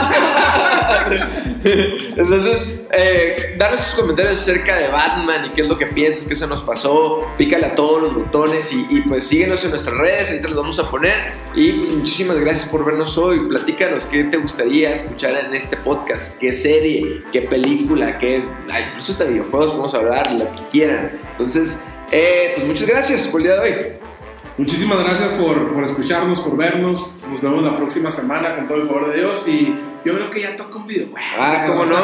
Entonces, 1.63 2.69
eh, 2.93 3.55
danos 3.59 3.85
tus 3.85 3.95
comentarios 3.95 4.41
acerca 4.41 4.79
de 4.79 4.89
Batman 4.89 5.47
y 5.47 5.49
qué 5.51 5.61
es 5.61 5.69
lo 5.69 5.77
que 5.77 5.87
piensas, 5.87 6.25
qué 6.27 6.35
se 6.35 6.47
nos 6.47 6.63
pasó. 6.63 7.21
Pícale 7.37 7.67
a 7.67 7.75
todos 7.75 8.01
los 8.01 8.15
botones 8.15 8.73
y, 8.73 9.03
pues 9.03 9.27
síguenos 9.27 9.63
en 9.65 9.71
nuestras 9.71 9.95
redes, 9.95 10.31
ahí 10.31 10.41
te 10.41 10.49
los 10.49 10.57
vamos 10.57 10.79
a 10.79 10.91
poner. 10.91 11.33
Y 11.55 11.73
pues, 11.73 11.93
muchísimas 11.93 12.39
gracias 12.39 12.71
por 12.71 12.85
vernos 12.85 13.19
hoy. 13.19 13.47
Platícanos 13.49 14.05
qué 14.07 14.25
te 14.25 14.39
gustaría 14.39 14.93
escuchar 14.93 15.45
en 15.45 15.55
este 15.55 15.77
podcast, 15.77 16.39
qué 16.39 16.55
serie, 16.55 17.25
qué 17.31 17.43
película, 17.43 18.19
qué. 18.19 18.43
incluso 18.89 19.13
hasta 19.13 19.25
videojuegos 19.25 19.73
podemos 19.73 19.93
hablar, 19.93 20.33
lo 20.33 20.51
que 20.53 20.69
quieran. 20.71 21.13
Entonces, 21.33 21.79
eh, 22.11 22.53
pues 22.55 22.67
muchas 22.67 22.89
gracias 22.89 23.29
por 23.29 23.43
el 23.43 23.49
día 23.49 23.57
de 23.57 23.61
hoy. 23.61 24.10
Muchísimas 24.59 24.99
gracias 24.99 25.33
por, 25.33 25.73
por 25.73 25.85
escucharnos, 25.85 26.41
por 26.41 26.57
vernos. 26.57 27.19
Nos 27.31 27.41
vemos 27.41 27.65
la 27.65 27.77
próxima 27.77 28.11
semana 28.11 28.57
con 28.57 28.67
todo 28.67 28.79
el 28.79 28.87
favor 28.87 29.11
de 29.11 29.19
Dios 29.19 29.47
y 29.49 29.75
yo 30.05 30.15
creo 30.15 30.31
que 30.31 30.43
ya 30.43 30.57
toca 30.57 30.77
un 30.77 30.87
videojuego. 30.87 31.19
Ah, 31.39 31.65
¿cómo 31.67 31.85
no? 31.87 31.97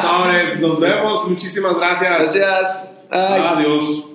Sobres, 0.00 0.60
nos 0.60 0.80
vemos. 0.80 1.28
Muchísimas 1.28 1.76
gracias. 1.76 2.18
Gracias. 2.34 2.88
Ay. 3.10 3.42
Adiós. 3.46 4.09